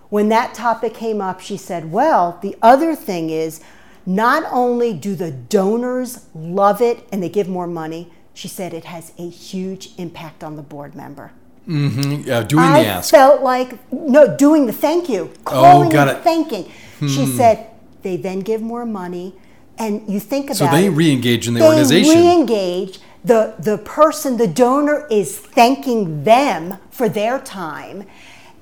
When 0.10 0.30
that 0.30 0.54
topic 0.54 0.94
came 0.94 1.20
up, 1.20 1.40
she 1.40 1.58
said, 1.58 1.92
Well, 1.92 2.38
the 2.44 2.56
other 2.62 2.96
thing 2.96 3.32
is, 3.32 3.60
not 4.06 4.44
only 4.52 4.94
do 4.94 5.16
the 5.16 5.32
donors 5.32 6.28
love 6.36 6.80
it 6.80 7.08
and 7.12 7.24
they 7.24 7.30
give 7.30 7.50
more 7.50 7.66
money, 7.66 8.12
she 8.36 8.48
said 8.50 8.74
it 8.74 8.86
has 8.86 9.14
a 9.18 9.28
huge 9.30 9.92
impact 9.98 10.44
on 10.44 10.58
the 10.58 10.62
board 10.62 10.94
member. 10.94 11.32
Mm 11.68 11.92
hmm. 11.94 12.12
Yeah, 12.28 12.44
doing 12.44 12.64
I 12.64 12.84
the 12.84 12.90
ask. 12.90 13.10
felt 13.10 13.42
like 13.42 13.92
no 13.92 14.38
doing 14.38 14.68
the 14.68 14.74
thank 14.74 15.10
you, 15.10 15.32
calling 15.46 15.88
Oh, 15.90 15.92
got 15.92 16.10
and 16.10 16.18
it. 16.52 16.68
Hmm. 17.00 17.08
She 17.08 17.26
said 17.26 17.68
they 18.04 18.18
then 18.18 18.42
give 18.42 18.62
more 18.62 18.86
money, 18.86 19.34
and 19.80 20.08
you 20.08 20.20
think 20.20 20.46
about 20.46 20.58
So 20.58 20.68
they 20.68 20.90
re-engage 20.90 21.48
in 21.48 21.56
the 21.56 21.62
they 21.62 21.66
organization. 21.68 22.22
re-engage. 22.22 23.00
The 23.24 23.56
the 23.58 23.80
person, 23.80 24.38
the 24.38 24.48
donor, 24.48 25.08
is 25.10 25.40
thanking 25.40 26.24
them 26.24 26.78
for 26.92 27.10
their 27.10 27.40
time, 27.40 28.06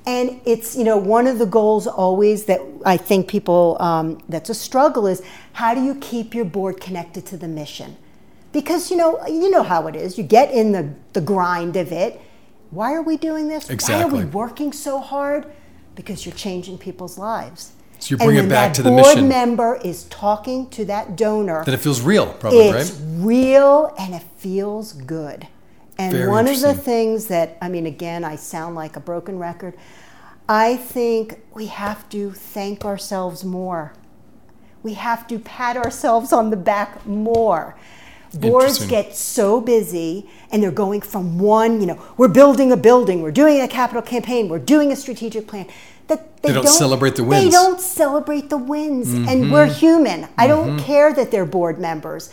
and 0.06 0.39
it's 0.45 0.78
you 0.78 0.86
know 0.86 0.97
one 0.97 1.28
of 1.28 1.39
the 1.39 1.45
goals 1.45 1.88
always 1.88 2.45
that 2.45 2.62
I 2.86 2.95
think 2.95 3.28
people 3.28 3.76
um, 3.82 4.19
that's 4.30 4.50
a 4.50 4.56
struggle 4.56 5.08
is 5.08 5.21
how 5.54 5.74
do 5.76 5.82
you 5.84 5.95
keep 5.95 6.34
your 6.34 6.45
board 6.45 6.80
connected 6.80 7.26
to 7.28 7.38
the 7.38 7.50
mission 7.50 7.97
because 8.54 8.89
you 8.89 8.96
know 8.98 9.20
you 9.28 9.50
know 9.50 9.63
how 9.63 9.88
it 9.88 9.96
is 9.96 10.18
you 10.18 10.24
get 10.24 10.50
in 10.52 10.72
the, 10.72 10.94
the 11.13 11.22
grind 11.22 11.76
of 11.76 11.92
it 11.92 12.22
why 12.72 12.94
are 12.94 13.02
we 13.02 13.18
doing 13.18 13.48
this 13.50 13.70
Exactly. 13.70 13.96
why 13.96 14.04
are 14.04 14.26
we 14.26 14.32
working 14.32 14.72
so 14.72 15.00
hard 15.00 15.46
because 15.96 16.26
you're 16.26 16.36
changing 16.36 16.78
people's 16.78 17.18
lives 17.18 17.74
So 18.00 18.13
you 18.13 18.18
bring 18.18 18.38
it 18.38 18.50
back 18.50 18.70
that 18.70 18.76
to 18.76 18.84
the 18.84 18.89
board 18.89 19.16
mission. 19.16 19.28
member 19.28 19.76
is 19.84 20.06
talking 20.06 20.70
to 20.72 20.86
that 20.86 21.16
donor 21.18 21.63
Then 21.66 21.74
it 21.74 21.82
feels 21.82 22.02
real, 22.02 22.28
probably, 22.34 22.68
it's 22.68 22.92
right? 22.92 23.02
real 23.26 23.94
and 24.00 24.13
it 24.16 24.24
feels 24.38 24.94
good. 24.94 25.48
And 26.00 26.12
Very 26.12 26.28
one 26.28 26.48
of 26.48 26.60
the 26.60 26.74
things 26.74 27.28
that, 27.28 27.56
I 27.62 27.70
mean, 27.70 27.86
again, 27.86 28.24
I 28.24 28.36
sound 28.36 28.74
like 28.76 28.96
a 28.96 29.00
broken 29.00 29.38
record. 29.38 29.74
I 30.50 30.76
think 30.76 31.39
we 31.54 31.68
have 31.68 32.10
to 32.10 32.32
thank 32.32 32.84
ourselves 32.84 33.46
more. 33.46 33.94
We 34.82 34.96
have 34.96 35.28
to 35.28 35.38
pat 35.39 35.78
ourselves 35.78 36.34
on 36.34 36.50
the 36.50 36.58
back 36.58 37.06
more. 37.06 37.78
Boards 38.34 38.86
get 38.88 39.15
so 39.15 39.62
busy 39.62 40.30
and 40.52 40.62
they're 40.62 40.72
going 40.72 41.02
from 41.02 41.38
one, 41.38 41.80
you 41.80 41.88
know, 41.88 42.04
we're 42.17 42.28
building 42.28 42.72
a 42.72 42.78
building, 42.78 43.22
we're 43.22 43.32
doing 43.32 43.62
a 43.62 43.67
capital 43.67 44.02
campaign, 44.02 44.50
we're 44.50 44.60
doing 44.60 44.91
a 44.91 44.96
strategic 44.96 45.48
plan. 45.48 45.67
That 46.08 46.41
They 46.41 46.52
don't 46.52 46.67
celebrate 46.67 47.15
the 47.15 47.24
wins. 47.24 47.46
They 47.46 47.50
don't 47.50 47.80
celebrate 47.80 48.50
the 48.50 48.58
wins. 48.58 49.13
And 49.13 49.28
mm-hmm. 49.28 49.52
we're 49.52 49.67
human. 49.67 50.28
I 50.38 50.48
don't 50.48 50.78
mm-hmm. 50.78 50.86
care 50.86 51.13
that 51.13 51.32
they're 51.32 51.46
board 51.46 51.80
members. 51.80 52.30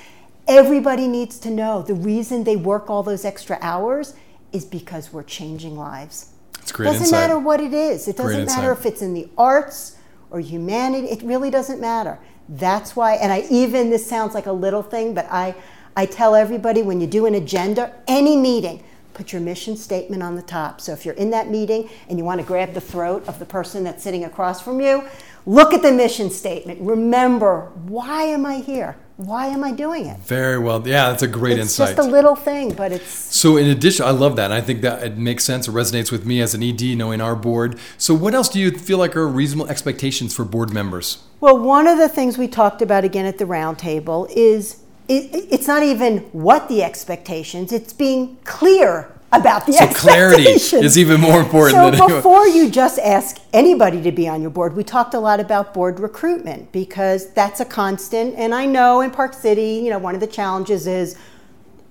Everybody 0.49 1.07
needs 1.07 1.39
to 1.41 1.51
know 1.51 1.83
the 1.83 1.95
reason 1.95 2.45
they 2.45 2.57
work 2.57 2.91
all 2.91 3.03
those 3.03 3.25
extra 3.25 3.59
hours 3.61 4.15
is 4.53 4.65
because 4.65 5.13
we're 5.13 5.23
changing 5.23 5.77
lives. 5.77 6.33
It's 6.59 6.73
great 6.73 6.87
doesn't 6.87 7.03
insight. 7.03 7.29
matter 7.29 7.39
what 7.39 7.61
it 7.61 7.73
is. 7.73 8.09
It 8.09 8.17
doesn't 8.17 8.47
matter 8.47 8.71
insight. 8.73 8.87
if 8.87 8.93
it's 8.93 9.03
in 9.03 9.15
the 9.15 9.29
arts 9.39 9.97
or 10.31 10.41
humanity. 10.41 11.09
It 11.09 11.23
really 11.23 11.51
doesn't 11.51 11.81
matter. 11.81 12.19
That's 12.49 12.97
why, 12.97 13.15
and 13.15 13.33
I 13.33 13.47
even 13.51 13.91
this 13.91 14.09
sounds 14.09 14.35
like 14.35 14.47
a 14.47 14.53
little 14.53 14.83
thing, 14.83 15.15
but 15.15 15.27
I 15.31 15.55
I 15.97 16.07
tell 16.07 16.35
everybody 16.35 16.83
when 16.83 17.01
you 17.01 17.07
do 17.07 17.27
an 17.27 17.35
agenda, 17.35 17.93
any 18.07 18.37
meeting, 18.37 18.83
put 19.15 19.33
your 19.33 19.43
mission 19.43 19.77
statement 19.77 20.23
on 20.23 20.37
the 20.37 20.43
top. 20.43 20.81
So 20.81 20.93
if 20.93 21.05
you're 21.05 21.15
in 21.15 21.31
that 21.31 21.51
meeting 21.51 21.89
and 22.09 22.19
you 22.19 22.25
want 22.25 22.41
to 22.41 22.47
grab 22.47 22.73
the 22.75 22.81
throat 22.81 23.27
of 23.29 23.39
the 23.39 23.45
person 23.45 23.85
that's 23.85 24.03
sitting 24.03 24.25
across 24.25 24.61
from 24.63 24.81
you, 24.81 25.05
look 25.47 25.75
at 25.75 25.83
the 25.83 25.93
mission 25.93 26.31
statement. 26.31 26.81
Remember, 26.81 27.71
why 27.87 28.23
am 28.23 28.47
I 28.47 28.59
here? 28.59 28.97
Why 29.17 29.49
am 29.49 29.63
I 29.63 29.73
doing 29.73 30.07
it? 30.07 30.19
Very 30.21 30.57
well. 30.59 30.87
Yeah, 30.89 31.11
that's 31.11 31.23
a 31.23 31.29
great 31.29 31.59
It's 31.59 31.63
insight. 31.79 31.91
It's 31.91 31.97
just 31.99 32.09
a 32.09 32.11
little 32.11 32.35
thing, 32.35 32.73
but 32.73 32.91
it's 32.93 33.07
So, 33.07 33.59
in 33.59 33.67
addition, 33.67 34.07
I 34.07 34.13
love 34.13 34.37
that. 34.37 34.47
and 34.47 34.55
I 34.55 34.63
think 34.63 34.81
that 34.81 35.03
it 35.03 35.19
makes 35.19 35.45
sense. 35.45 35.69
It 35.69 35.73
resonates 35.73 36.11
with 36.11 36.25
me 36.25 36.41
as 36.41 36.55
an 36.55 36.63
ED, 36.63 36.97
knowing 36.97 37.21
our 37.21 37.37
board. 37.37 37.79
So, 37.99 38.15
what 38.15 38.35
else 38.35 38.49
do 38.49 38.59
you 38.59 38.71
feel 38.71 38.97
like 38.97 39.15
are 39.17 39.29
reasonable 39.29 39.69
expectations 39.69 40.33
for 40.35 40.47
board 40.47 40.73
members? 40.73 41.19
Well, 41.39 41.59
one 41.59 41.87
of 41.87 41.99
the 41.99 42.09
things 42.09 42.39
we 42.39 42.49
talked 42.49 42.81
about 42.81 43.05
again 43.05 43.27
at 43.27 43.37
the 43.37 43.45
roundtable 43.45 44.27
is 44.35 44.80
it, 45.11 45.49
it's 45.51 45.67
not 45.67 45.83
even 45.83 46.19
what 46.33 46.69
the 46.69 46.83
expectations; 46.83 47.73
it's 47.73 47.93
being 47.93 48.37
clear 48.45 49.13
about 49.33 49.67
the 49.67 49.73
So, 49.73 49.87
clarity 49.95 50.43
is 50.45 50.99
even 50.99 51.21
more 51.21 51.41
important 51.41 51.77
So 51.77 51.91
than 51.91 52.17
before 52.17 52.47
you 52.47 52.71
just 52.71 52.99
ask 52.99 53.39
anybody 53.53 54.03
to 54.03 54.13
be 54.13 54.29
on 54.29 54.41
your 54.43 54.51
board, 54.51 54.75
we 54.75 54.85
talked 54.85 55.15
a 55.15 55.21
lot 55.21 55.41
about 55.41 55.73
board 55.73 56.01
recruitment 56.01 56.73
because 56.73 57.33
that's 57.33 57.61
a 57.61 57.65
constant. 57.65 58.35
And 58.37 58.55
I 58.55 58.67
know 58.67 59.01
in 59.01 59.11
Park 59.11 59.35
City, 59.35 59.81
you 59.85 59.91
know, 59.91 59.99
one 59.99 60.15
of 60.15 60.21
the 60.21 60.27
challenges 60.27 60.87
is 60.87 61.17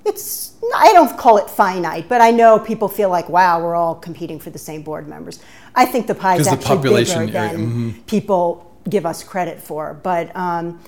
it's 0.05 0.53
I 0.75 0.93
don't 0.93 1.17
call 1.17 1.37
it 1.37 1.49
finite, 1.49 2.07
but 2.09 2.21
I 2.21 2.31
know 2.31 2.59
people 2.59 2.87
feel 2.87 3.09
like, 3.09 3.29
wow, 3.29 3.61
we're 3.61 3.75
all 3.75 3.95
competing 3.95 4.39
for 4.39 4.49
the 4.49 4.59
same 4.59 4.81
board 4.81 5.07
members. 5.07 5.39
I 5.75 5.85
think 5.85 6.07
the 6.07 6.15
pie 6.15 6.37
is 6.37 6.47
actually 6.47 6.65
population 6.65 7.25
bigger 7.27 7.31
than 7.31 8.03
people 8.03 8.65
give 8.89 9.05
us 9.05 9.23
credit 9.23 9.61
for. 9.61 9.93
But 9.93 10.35
um, 10.35 10.79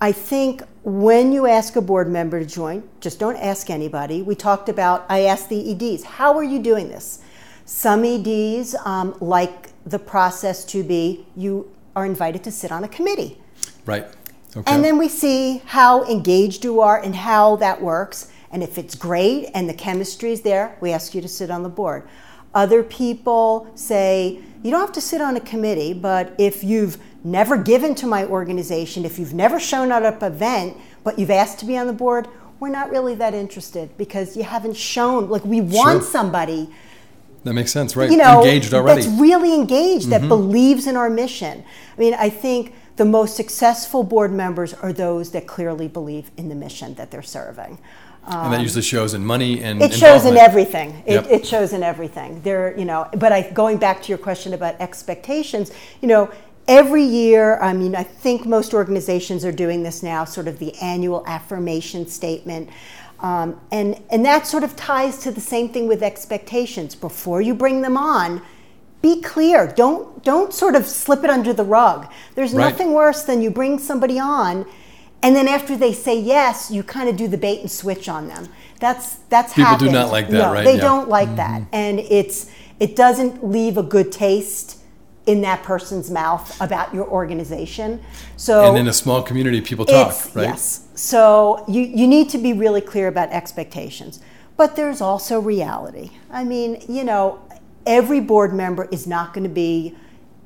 I 0.00 0.12
think 0.12 0.62
when 0.82 1.32
you 1.32 1.46
ask 1.46 1.76
a 1.76 1.80
board 1.80 2.08
member 2.08 2.38
to 2.38 2.46
join, 2.46 2.88
just 3.00 3.18
don't 3.18 3.36
ask 3.36 3.70
anybody. 3.70 4.22
We 4.22 4.34
talked 4.34 4.68
about, 4.68 5.06
I 5.08 5.22
asked 5.22 5.48
the 5.48 5.72
EDs, 5.72 6.04
how 6.04 6.36
are 6.36 6.44
you 6.44 6.58
doing 6.58 6.88
this? 6.88 7.20
Some 7.64 8.04
EDs 8.04 8.74
um, 8.84 9.16
like 9.20 9.70
the 9.84 9.98
process 9.98 10.64
to 10.66 10.82
be 10.82 11.26
you 11.34 11.70
are 11.94 12.04
invited 12.04 12.44
to 12.44 12.50
sit 12.50 12.70
on 12.70 12.84
a 12.84 12.88
committee. 12.88 13.38
Right. 13.86 14.06
Okay. 14.54 14.72
And 14.72 14.84
then 14.84 14.98
we 14.98 15.08
see 15.08 15.62
how 15.64 16.04
engaged 16.04 16.64
you 16.64 16.80
are 16.80 17.02
and 17.02 17.14
how 17.14 17.56
that 17.56 17.80
works. 17.80 18.30
And 18.50 18.62
if 18.62 18.78
it's 18.78 18.94
great 18.94 19.50
and 19.54 19.68
the 19.68 19.74
chemistry 19.74 20.32
is 20.32 20.42
there, 20.42 20.76
we 20.80 20.92
ask 20.92 21.14
you 21.14 21.20
to 21.22 21.28
sit 21.28 21.50
on 21.50 21.62
the 21.62 21.68
board. 21.68 22.06
Other 22.54 22.82
people 22.82 23.70
say, 23.74 24.40
you 24.62 24.70
don't 24.70 24.80
have 24.80 24.92
to 24.92 25.00
sit 25.00 25.20
on 25.20 25.36
a 25.36 25.40
committee, 25.40 25.92
but 25.92 26.34
if 26.38 26.64
you've 26.64 26.98
never 27.26 27.56
given 27.56 27.94
to 27.96 28.06
my 28.06 28.24
organization, 28.24 29.04
if 29.04 29.18
you've 29.18 29.34
never 29.34 29.58
shown 29.58 29.90
up 29.92 30.02
at 30.04 30.22
an 30.22 30.32
event, 30.32 30.76
but 31.04 31.18
you've 31.18 31.30
asked 31.30 31.58
to 31.60 31.66
be 31.66 31.76
on 31.76 31.86
the 31.86 31.92
board, 31.92 32.28
we're 32.60 32.68
not 32.70 32.90
really 32.90 33.14
that 33.16 33.34
interested 33.34 33.96
because 33.98 34.36
you 34.36 34.42
haven't 34.44 34.76
shown, 34.76 35.28
like, 35.28 35.44
we 35.44 35.60
want 35.60 36.02
Sure. 36.02 36.10
somebody 36.10 36.70
That 37.44 37.52
makes 37.52 37.70
sense, 37.72 37.94
right? 37.96 38.10
you 38.10 38.16
know, 38.16 38.38
Engaged 38.42 38.72
already. 38.72 39.02
That's 39.02 39.20
really 39.20 39.54
engaged, 39.54 40.04
Mm-hmm. 40.08 40.22
that 40.22 40.28
believes 40.28 40.86
in 40.86 40.96
our 40.96 41.10
mission. 41.10 41.64
I 41.96 42.00
mean, 42.00 42.14
I 42.14 42.30
think 42.30 42.72
the 42.96 43.04
most 43.04 43.36
successful 43.36 44.02
board 44.02 44.32
members 44.32 44.72
are 44.72 44.92
those 44.92 45.30
that 45.32 45.46
clearly 45.46 45.86
believe 45.88 46.30
in 46.36 46.48
the 46.48 46.54
mission 46.54 46.94
that 46.94 47.10
they're 47.10 47.22
serving. 47.22 47.78
and 48.28 48.52
that 48.52 48.60
usually 48.60 48.82
shows 48.82 49.14
in 49.14 49.24
money 49.24 49.62
and 49.62 49.80
It 49.80 49.92
shows 49.94 50.24
in 50.24 50.36
everything. 50.36 51.00
It, 51.06 51.12
Yep. 51.14 51.26
it 51.30 51.46
shows 51.46 51.72
in 51.72 51.84
everything. 51.84 52.40
There, 52.42 52.76
you 52.76 52.84
know. 52.84 53.06
But 53.16 53.30
I, 53.30 53.42
going 53.52 53.76
back 53.76 54.02
to 54.02 54.08
your 54.08 54.18
question 54.18 54.52
about 54.52 54.74
expectations, 54.80 55.70
you 56.00 56.08
know, 56.08 56.28
every 56.68 57.02
year, 57.04 57.58
I 57.60 57.72
mean, 57.72 57.94
I 57.94 58.02
think 58.02 58.46
most 58.46 58.74
organizations 58.74 59.44
are 59.44 59.52
doing 59.52 59.82
this 59.82 60.02
now, 60.02 60.24
sort 60.24 60.48
of 60.48 60.58
the 60.58 60.74
annual 60.76 61.24
affirmation 61.26 62.06
statement. 62.06 62.70
Um, 63.20 63.60
and, 63.72 64.02
and 64.10 64.24
that 64.26 64.46
sort 64.46 64.62
of 64.64 64.76
ties 64.76 65.18
to 65.20 65.30
the 65.30 65.40
same 65.40 65.68
thing 65.70 65.86
with 65.88 66.02
expectations. 66.02 66.94
Before 66.94 67.40
you 67.40 67.54
bring 67.54 67.82
them 67.82 67.96
on, 67.96 68.42
be 69.02 69.22
clear. 69.22 69.66
Don't, 69.66 70.22
don't 70.24 70.52
sort 70.52 70.74
of 70.74 70.86
slip 70.86 71.24
it 71.24 71.30
under 71.30 71.52
the 71.52 71.64
rug. 71.64 72.10
There's 72.34 72.52
Right. 72.52 72.70
nothing 72.70 72.92
worse 72.92 73.22
than 73.22 73.40
you 73.42 73.50
bring 73.50 73.78
somebody 73.78 74.18
on 74.18 74.66
and 75.22 75.34
then 75.34 75.48
after 75.48 75.76
they 75.76 75.92
say 75.92 76.18
yes, 76.18 76.70
you 76.70 76.82
kind 76.82 77.08
of 77.08 77.16
do 77.16 77.26
the 77.26 77.38
bait 77.38 77.60
and 77.60 77.70
switch 77.70 78.08
on 78.08 78.28
them. 78.28 78.48
That's 78.80 79.16
that's 79.28 79.54
People 79.54 79.76
do 79.76 79.90
not 79.90 80.10
like 80.12 80.28
that, 80.28 80.38
no, 80.38 80.52
right? 80.52 80.64
They 80.64 80.76
Yeah. 80.76 80.82
don't 80.82 81.08
like 81.08 81.34
that, 81.36 81.62
and 81.72 81.98
it's 82.00 82.46
it 82.78 82.94
doesn't 82.94 83.44
leave 83.44 83.78
a 83.78 83.82
good 83.82 84.12
taste 84.12 84.75
in 85.26 85.40
that 85.40 85.62
person's 85.64 86.10
mouth 86.10 86.58
about 86.60 86.94
your 86.94 87.06
organization. 87.08 88.00
So 88.36 88.68
And 88.68 88.78
in 88.78 88.88
a 88.88 88.92
small 88.92 89.22
community, 89.22 89.60
people 89.60 89.84
talk, 89.84 90.14
right? 90.34 90.44
Yes. 90.44 90.86
So 90.94 91.64
you, 91.68 91.82
you 91.82 92.06
need 92.06 92.30
to 92.30 92.38
be 92.38 92.52
really 92.52 92.80
clear 92.80 93.08
about 93.08 93.30
expectations. 93.30 94.20
But 94.56 94.76
there's 94.76 95.00
also 95.00 95.40
reality. 95.40 96.12
I 96.30 96.44
mean, 96.44 96.82
you 96.88 97.04
know, 97.04 97.40
every 97.84 98.20
board 98.20 98.54
member 98.54 98.88
is 98.90 99.06
not 99.06 99.34
going 99.34 99.44
to 99.44 99.50
be 99.52 99.96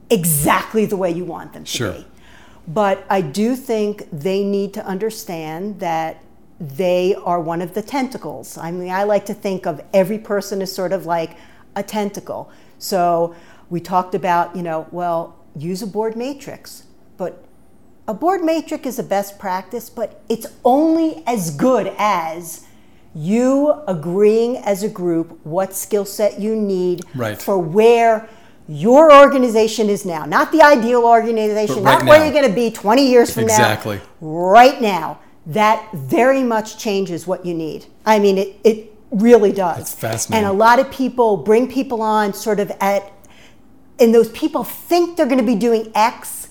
exactly 0.08 0.86
the 0.86 0.96
way 0.96 1.10
you 1.10 1.24
want 1.24 1.52
them 1.52 1.64
to 1.64 1.70
Sure. 1.70 1.92
be. 1.92 2.06
But 2.66 3.04
I 3.08 3.20
do 3.20 3.56
think 3.56 4.08
they 4.10 4.42
need 4.42 4.74
to 4.74 4.84
understand 4.84 5.80
that 5.80 6.22
they 6.58 7.14
are 7.14 7.40
one 7.40 7.62
of 7.62 7.74
the 7.74 7.82
tentacles. 7.82 8.58
I 8.58 8.70
mean, 8.70 8.90
I 8.90 9.04
like 9.04 9.26
to 9.26 9.34
think 9.34 9.66
of 9.66 9.80
every 9.94 10.18
person 10.18 10.60
as 10.60 10.72
sort 10.72 10.92
of 10.92 11.06
like 11.06 11.36
a 11.76 11.82
tentacle. 11.82 12.50
So 12.78 13.34
we 13.70 13.80
talked 13.80 14.14
about, 14.14 14.54
you 14.56 14.62
know, 14.62 14.86
well, 14.90 15.36
use 15.56 15.80
a 15.82 15.86
board 15.86 16.16
matrix, 16.16 16.84
but 17.16 17.44
a 18.06 18.14
board 18.14 18.42
matrix 18.42 18.86
is 18.86 18.98
a 18.98 19.02
best 19.02 19.38
practice, 19.38 19.88
but 19.88 20.22
it's 20.28 20.46
only 20.64 21.22
as 21.26 21.50
good 21.54 21.92
as 21.98 22.66
you 23.14 23.72
agreeing 23.88 24.56
as 24.58 24.82
a 24.82 24.88
group 24.88 25.38
what 25.44 25.74
skill 25.74 26.04
set 26.04 26.38
you 26.40 26.54
need 26.56 27.02
Right. 27.14 27.40
for 27.40 27.58
where 27.58 28.28
your 28.68 29.12
organization 29.12 29.88
is 29.88 30.04
now. 30.06 30.24
Not 30.24 30.52
the 30.52 30.62
ideal 30.62 31.04
organization, 31.04 31.82
right 31.82 31.98
not 31.98 32.06
where 32.08 32.22
you're 32.24 32.32
going 32.32 32.48
to 32.48 32.54
be 32.54 32.70
20 32.70 33.04
years 33.08 33.32
from 33.32 33.44
Exactly. 33.44 33.96
now. 33.96 34.02
Exactly. 34.02 34.10
Right 34.20 34.80
now. 34.80 35.18
That 35.46 35.90
very 35.92 36.44
much 36.44 36.78
changes 36.78 37.26
what 37.26 37.44
you 37.44 37.54
need. 37.54 37.86
I 38.06 38.18
mean, 38.20 38.38
it, 38.38 38.60
it 38.62 38.94
really 39.10 39.50
does. 39.52 39.78
That's 39.78 39.94
fascinating. 39.94 40.44
And 40.46 40.54
a 40.54 40.56
lot 40.56 40.78
of 40.78 40.90
people 40.92 41.36
bring 41.38 41.66
people 41.66 42.02
on 42.02 42.32
sort 42.34 42.60
of 42.60 42.70
at, 42.80 43.10
and 44.00 44.14
those 44.14 44.30
people 44.30 44.64
think 44.64 45.16
they're 45.16 45.26
going 45.26 45.38
to 45.38 45.44
be 45.46 45.54
doing 45.54 45.92
X, 45.94 46.48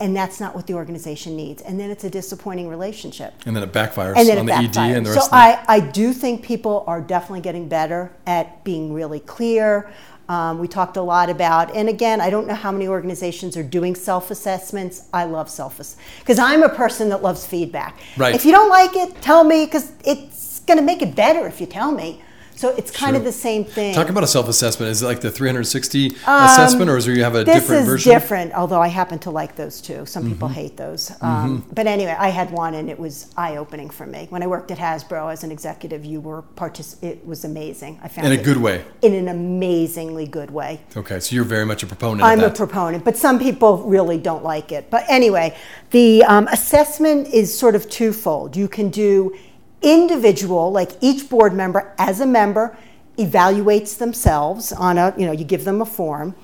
and 0.00 0.16
that's 0.16 0.40
not 0.40 0.54
what 0.54 0.66
the 0.66 0.74
organization 0.74 1.36
needs. 1.36 1.62
And 1.62 1.78
then 1.80 1.90
it's 1.90 2.04
a 2.04 2.10
disappointing 2.10 2.68
relationship. 2.68 3.34
And 3.44 3.56
then 3.56 3.62
it 3.62 3.72
backfires 3.72 4.16
And 4.16 4.28
then 4.28 4.38
on 4.38 4.46
the 4.46 4.54
ED 4.54 4.76
and 4.76 5.04
the 5.04 5.10
so 5.10 5.16
rest 5.16 5.26
of 5.26 5.30
the 5.30 5.36
I, 5.36 5.64
I 5.68 5.80
do 5.80 6.12
think 6.12 6.44
people 6.44 6.84
are 6.86 7.00
definitely 7.00 7.40
getting 7.40 7.68
better 7.68 8.12
at 8.26 8.62
being 8.62 8.92
really 8.92 9.20
clear. 9.20 9.90
Um, 10.28 10.58
we 10.58 10.66
talked 10.66 10.96
a 10.96 11.02
lot 11.02 11.30
about, 11.30 11.74
and 11.76 11.88
again, 11.88 12.20
I 12.20 12.30
don't 12.30 12.48
know 12.48 12.54
how 12.54 12.72
many 12.72 12.88
organizations 12.88 13.56
are 13.56 13.62
doing 13.62 13.94
self 13.94 14.30
assessments. 14.30 15.08
I 15.12 15.24
love 15.24 15.48
self 15.48 15.78
assessments 15.78 16.18
because 16.18 16.38
I'm 16.38 16.62
a 16.62 16.68
person 16.68 17.08
that 17.10 17.22
loves 17.22 17.46
feedback. 17.46 17.96
Right. 18.16 18.34
If 18.34 18.44
you 18.44 18.50
don't 18.50 18.68
like 18.68 18.96
it, 18.96 19.20
tell 19.22 19.44
me 19.44 19.66
because 19.66 19.92
it's 20.04 20.60
going 20.60 20.78
to 20.78 20.84
make 20.84 21.00
it 21.00 21.14
better 21.14 21.46
if 21.46 21.60
you 21.60 21.66
tell 21.66 21.92
me. 21.92 22.22
So 22.56 22.70
it's 22.70 22.90
kind 22.90 23.10
Sure. 23.12 23.18
of 23.18 23.24
the 23.24 23.32
same 23.32 23.64
thing. 23.64 23.94
Talk 23.94 24.08
about 24.08 24.24
a 24.24 24.26
self-assessment. 24.26 24.90
Is 24.90 25.02
it 25.02 25.06
like 25.06 25.20
the 25.20 25.30
360 25.30 26.16
assessment, 26.26 26.90
or 26.90 26.96
is 26.96 27.04
there 27.04 27.14
you 27.14 27.22
have 27.22 27.34
a 27.34 27.40
Um, 27.40 27.44
this 27.44 27.54
different 27.56 27.82
is 27.82 27.86
version? 27.88 28.12
different, 28.12 28.54
although 28.54 28.80
I 28.80 28.88
happen 28.88 29.18
to 29.20 29.30
like 29.30 29.56
those 29.56 29.80
too. 29.82 30.06
Some 30.06 30.24
people 30.26 30.48
Mm-hmm. 30.48 30.54
hate 30.60 30.76
those. 30.78 31.12
Um, 31.20 31.64
But 31.74 31.86
anyway, 31.86 32.16
I 32.18 32.30
had 32.30 32.50
one 32.50 32.74
and 32.74 32.88
it 32.88 32.98
was 32.98 33.26
eye 33.36 33.56
opening 33.56 33.90
for 33.90 34.06
me. 34.06 34.26
When 34.30 34.42
I 34.42 34.46
worked 34.46 34.70
at 34.70 34.78
Hasbro 34.78 35.30
as 35.32 35.44
an 35.44 35.52
executive, 35.52 36.04
you 36.06 36.20
were 36.20 36.42
partic- 36.56 36.96
it 37.02 37.26
was 37.26 37.44
amazing. 37.44 37.98
I 38.02 38.08
found 38.08 38.26
In 38.26 38.32
a 38.32 38.36
it 38.36 38.42
good 38.44 38.56
way. 38.56 38.82
In 39.02 39.12
an 39.14 39.28
amazingly 39.28 40.26
good 40.26 40.50
way. 40.50 40.80
Okay, 40.96 41.20
so 41.20 41.34
you're 41.34 41.44
very 41.44 41.66
much 41.66 41.82
a 41.82 41.86
proponent 41.86 42.22
I'm 42.22 42.40
of 42.40 42.52
a 42.52 42.54
proponent, 42.54 43.04
but 43.04 43.16
some 43.18 43.38
people 43.38 43.78
really 43.84 44.16
don't 44.18 44.42
like 44.44 44.72
it. 44.72 44.88
But 44.90 45.04
anyway, 45.08 45.54
the 45.90 46.24
um, 46.24 46.48
assessment 46.50 47.28
is 47.34 47.56
sort 47.56 47.74
of 47.74 47.88
twofold. 47.90 48.56
You 48.56 48.68
can 48.68 48.88
do 48.88 49.34
individual, 49.82 50.70
like 50.70 50.92
each 51.00 51.28
board 51.28 51.54
member 51.54 51.94
as 51.98 52.20
a 52.20 52.26
member 52.26 52.76
evaluates 53.18 53.96
themselves 53.98 54.72
on 54.72 54.98
a, 54.98 55.14
you 55.16 55.26
know, 55.26 55.32
you 55.32 55.44
give 55.44 55.64
them 55.64 55.80
a 55.80 55.86
form. 55.86 56.34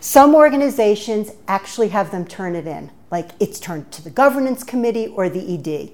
Some 0.00 0.34
organizations 0.34 1.32
actually 1.48 1.88
have 1.88 2.10
them 2.10 2.26
turn 2.26 2.54
it 2.54 2.66
in, 2.66 2.90
like 3.10 3.30
it's 3.40 3.58
turned 3.58 3.90
to 3.92 4.02
the 4.02 4.10
governance 4.10 4.62
committee 4.62 5.08
or 5.08 5.28
the 5.28 5.54
ED. 5.54 5.92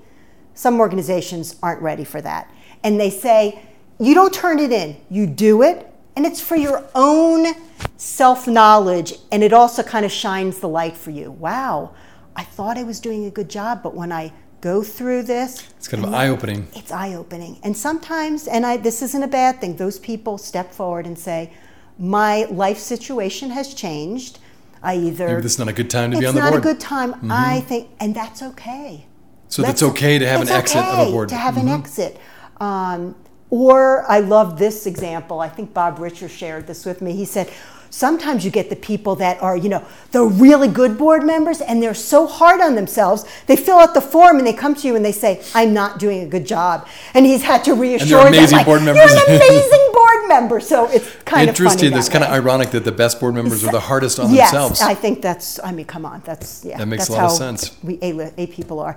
Some 0.55 0.81
organizations 0.81 1.57
aren't 1.63 1.81
ready 1.81 2.05
for 2.05 2.21
that. 2.21 2.51
And 2.85 3.01
they 3.01 3.11
say, 3.11 3.63
you 3.99 4.15
don't 4.15 4.35
turn 4.35 4.59
it 4.59 4.73
in, 4.73 4.97
you 5.09 5.27
do 5.27 5.63
it, 5.63 5.89
and 6.17 6.27
it's 6.27 6.41
for 6.41 6.57
your 6.57 6.85
own 6.95 7.55
self 7.97 8.47
knowledge, 8.47 9.15
and 9.31 9.43
it 9.43 9.53
also 9.53 9.83
kind 9.83 10.05
of 10.05 10.13
shines 10.13 10.59
the 10.59 10.69
light 10.69 10.97
for 10.97 11.11
you. 11.11 11.31
Wow, 11.31 11.95
I 12.37 12.45
thought 12.45 12.77
I 12.77 12.83
was 12.83 13.01
doing 13.01 13.25
a 13.25 13.31
good 13.31 13.49
job, 13.49 13.83
but 13.83 13.95
when 13.95 14.13
I 14.13 14.33
go 14.63 14.83
through 14.83 15.25
this, 15.25 15.69
It's 15.77 15.89
kind 15.89 16.03
of 16.03 16.15
eye-opening. 16.15 16.69
it's 16.75 16.91
eye 16.91 17.15
opening. 17.15 17.59
And 17.63 17.77
sometimes, 17.77 18.49
and 18.49 18.65
I, 18.65 18.79
this 18.79 19.03
isn't 19.03 19.23
a 19.23 19.29
bad 19.29 19.61
thing, 19.61 19.77
those 19.77 19.99
people 19.99 20.39
step 20.39 20.73
forward 20.73 21.05
and 21.05 21.19
say, 21.19 21.53
My 21.99 22.45
life 22.45 22.79
situation 22.79 23.51
has 23.51 23.75
changed. 23.75 24.39
I 24.85 24.97
either. 24.97 25.29
Maybe 25.29 25.43
this 25.43 25.53
is 25.53 25.59
not 25.59 25.69
a 25.69 25.73
good 25.73 25.91
time 25.91 26.11
to 26.11 26.19
be 26.19 26.27
on 26.27 26.35
the 26.35 26.41
not 26.41 26.51
board. 26.51 26.63
Mm-hmm. 26.63 26.71
a 26.71 26.73
good 26.73 26.81
time. 26.81 27.31
I 27.31 27.61
think, 27.61 27.91
and 28.01 28.15
that's 28.15 28.43
okay. 28.43 29.07
So 29.49 29.65
it's 29.65 29.83
okay 29.83 30.19
to 30.19 30.27
have 30.27 30.41
an 30.41 30.49
it's 30.49 30.51
exit 30.51 30.79
of 30.79 30.85
a 30.85 31.03
okay 31.03 31.11
board. 31.13 31.29
Mm-hmm. 31.29 31.37
To 31.37 31.43
have 31.43 31.57
an 31.57 31.69
exit. 31.69 32.19
Um, 32.59 33.15
or 33.51 34.11
I 34.11 34.21
love 34.21 34.59
this 34.59 34.87
example. 34.87 35.41
I 35.41 35.49
think 35.49 35.75
Bob 35.75 35.99
Richer 35.99 36.29
shared 36.29 36.67
this 36.67 36.87
with 36.87 37.03
me. 37.03 37.13
He 37.13 37.27
said, 37.27 37.53
sometimes 37.93 38.43
you 38.43 38.51
get 38.51 38.71
the 38.71 38.77
people 38.77 39.15
that 39.17 39.41
are, 39.43 39.57
you 39.57 39.69
know, 39.69 39.85
the 40.13 40.25
really 40.25 40.67
good 40.67 40.97
board 40.97 41.23
members 41.23 41.61
and 41.61 41.83
they're 41.83 41.95
so 41.95 42.27
hard 42.27 42.61
on 42.61 42.75
themselves. 42.75 43.25
They 43.47 43.55
fill 43.55 43.79
out 43.79 43.93
the 43.93 44.01
form 44.01 44.39
and 44.39 44.47
they 44.47 44.55
come 44.55 44.75
to 44.77 44.89
you 44.89 44.97
and 44.97 45.05
they 45.05 45.13
say, 45.13 45.43
I'm 45.55 45.75
not 45.75 45.99
doing 45.99 46.23
a 46.23 46.27
good 46.27 46.47
job. 46.47 46.89
And 47.13 47.27
he's 47.27 47.43
had 47.43 47.65
to 47.65 47.75
reassure 47.75 48.25
them, 48.25 48.29
amazing 48.29 48.57
like, 48.59 48.67
You're 48.67 48.79
an 48.79 48.89
amazing 49.37 49.89
board 49.92 49.92
member. 50.33 50.61
So 50.61 50.77
it's 50.97 51.09
kind 51.25 51.49
of. 51.49 51.55
Interesting. 51.55 51.93
It's 51.93 52.09
kind 52.09 52.25
of 52.25 52.31
ironic 52.31 52.71
that 52.71 52.85
the 52.85 52.97
best 53.03 53.21
board 53.21 53.35
members 53.35 53.65
are 53.65 53.73
the 53.73 53.87
hardest 53.91 54.19
on 54.19 54.33
yes, 54.33 54.51
themselves. 54.51 54.81
I 54.81 54.95
think 54.95 55.23
that's, 55.23 55.61
I 55.69 55.71
mean, 55.73 55.87
come 55.87 56.05
on. 56.13 56.23
That's, 56.25 56.65
yeah. 56.65 56.79
That 56.79 56.87
makes 56.87 57.09
that's 57.09 57.11
a 57.11 57.13
lot 57.13 57.25
of 57.25 57.31
how 57.31 57.37
sense. 57.37 57.77
We 57.83 57.99
A, 58.09 58.33
a 58.39 58.47
people 58.47 58.79
are. 58.81 58.97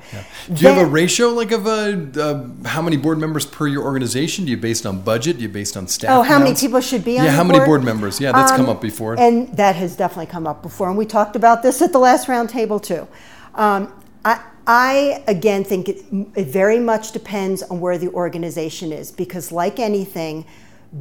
Do 0.54 0.62
you 0.62 0.68
have 0.72 0.82
a 0.88 0.90
ratio 1.02 1.30
like 1.30 1.52
of 1.52 1.66
a, 1.68 1.82
uh, 2.26 2.68
how 2.68 2.82
many 2.82 2.98
board 2.98 3.18
members 3.18 3.46
per 3.46 3.68
your 3.68 3.84
organization? 3.84 4.46
Do 4.46 4.52
you 4.52 4.58
based 4.58 4.86
on 4.86 5.02
budget? 5.02 5.38
Do 5.38 5.44
you 5.44 5.50
based 5.50 5.76
on 5.78 5.88
staff? 5.88 6.12
Oh, 6.12 6.24
how 6.24 6.40
many 6.40 6.56
people 6.56 6.82
should 6.82 7.04
be 7.04 7.20
on 7.20 7.26
Yeah, 7.26 7.32
how 7.32 7.44
many 7.44 7.60
board? 7.60 7.68
board 7.68 7.84
members? 7.84 8.20
Yeah, 8.20 8.32
that's 8.32 8.52
come 8.52 8.66
Um, 8.66 8.76
up 8.76 8.82
before. 8.82 9.20
And 9.20 9.56
that 9.58 9.76
has 9.76 9.96
definitely 9.96 10.32
come 10.36 10.48
up 10.48 10.62
before. 10.62 10.88
And 10.90 10.98
we 10.98 11.06
talked 11.06 11.36
about 11.36 11.64
this 11.64 11.82
at 11.82 11.92
the 11.92 12.00
last 12.00 12.28
roundtable 12.28 12.82
too. 12.82 13.08
Um, 13.56 13.82
I, 14.24 14.40
I, 14.68 15.24
again, 15.28 15.64
think 15.64 15.88
it, 15.90 15.98
it 16.36 16.48
very 16.48 16.80
much 16.80 17.12
depends 17.12 17.62
on 17.64 17.80
where 17.80 17.98
the 17.98 18.10
organization 18.10 18.92
is 18.92 19.12
because, 19.12 19.52
like 19.52 19.80
anything, 19.80 20.46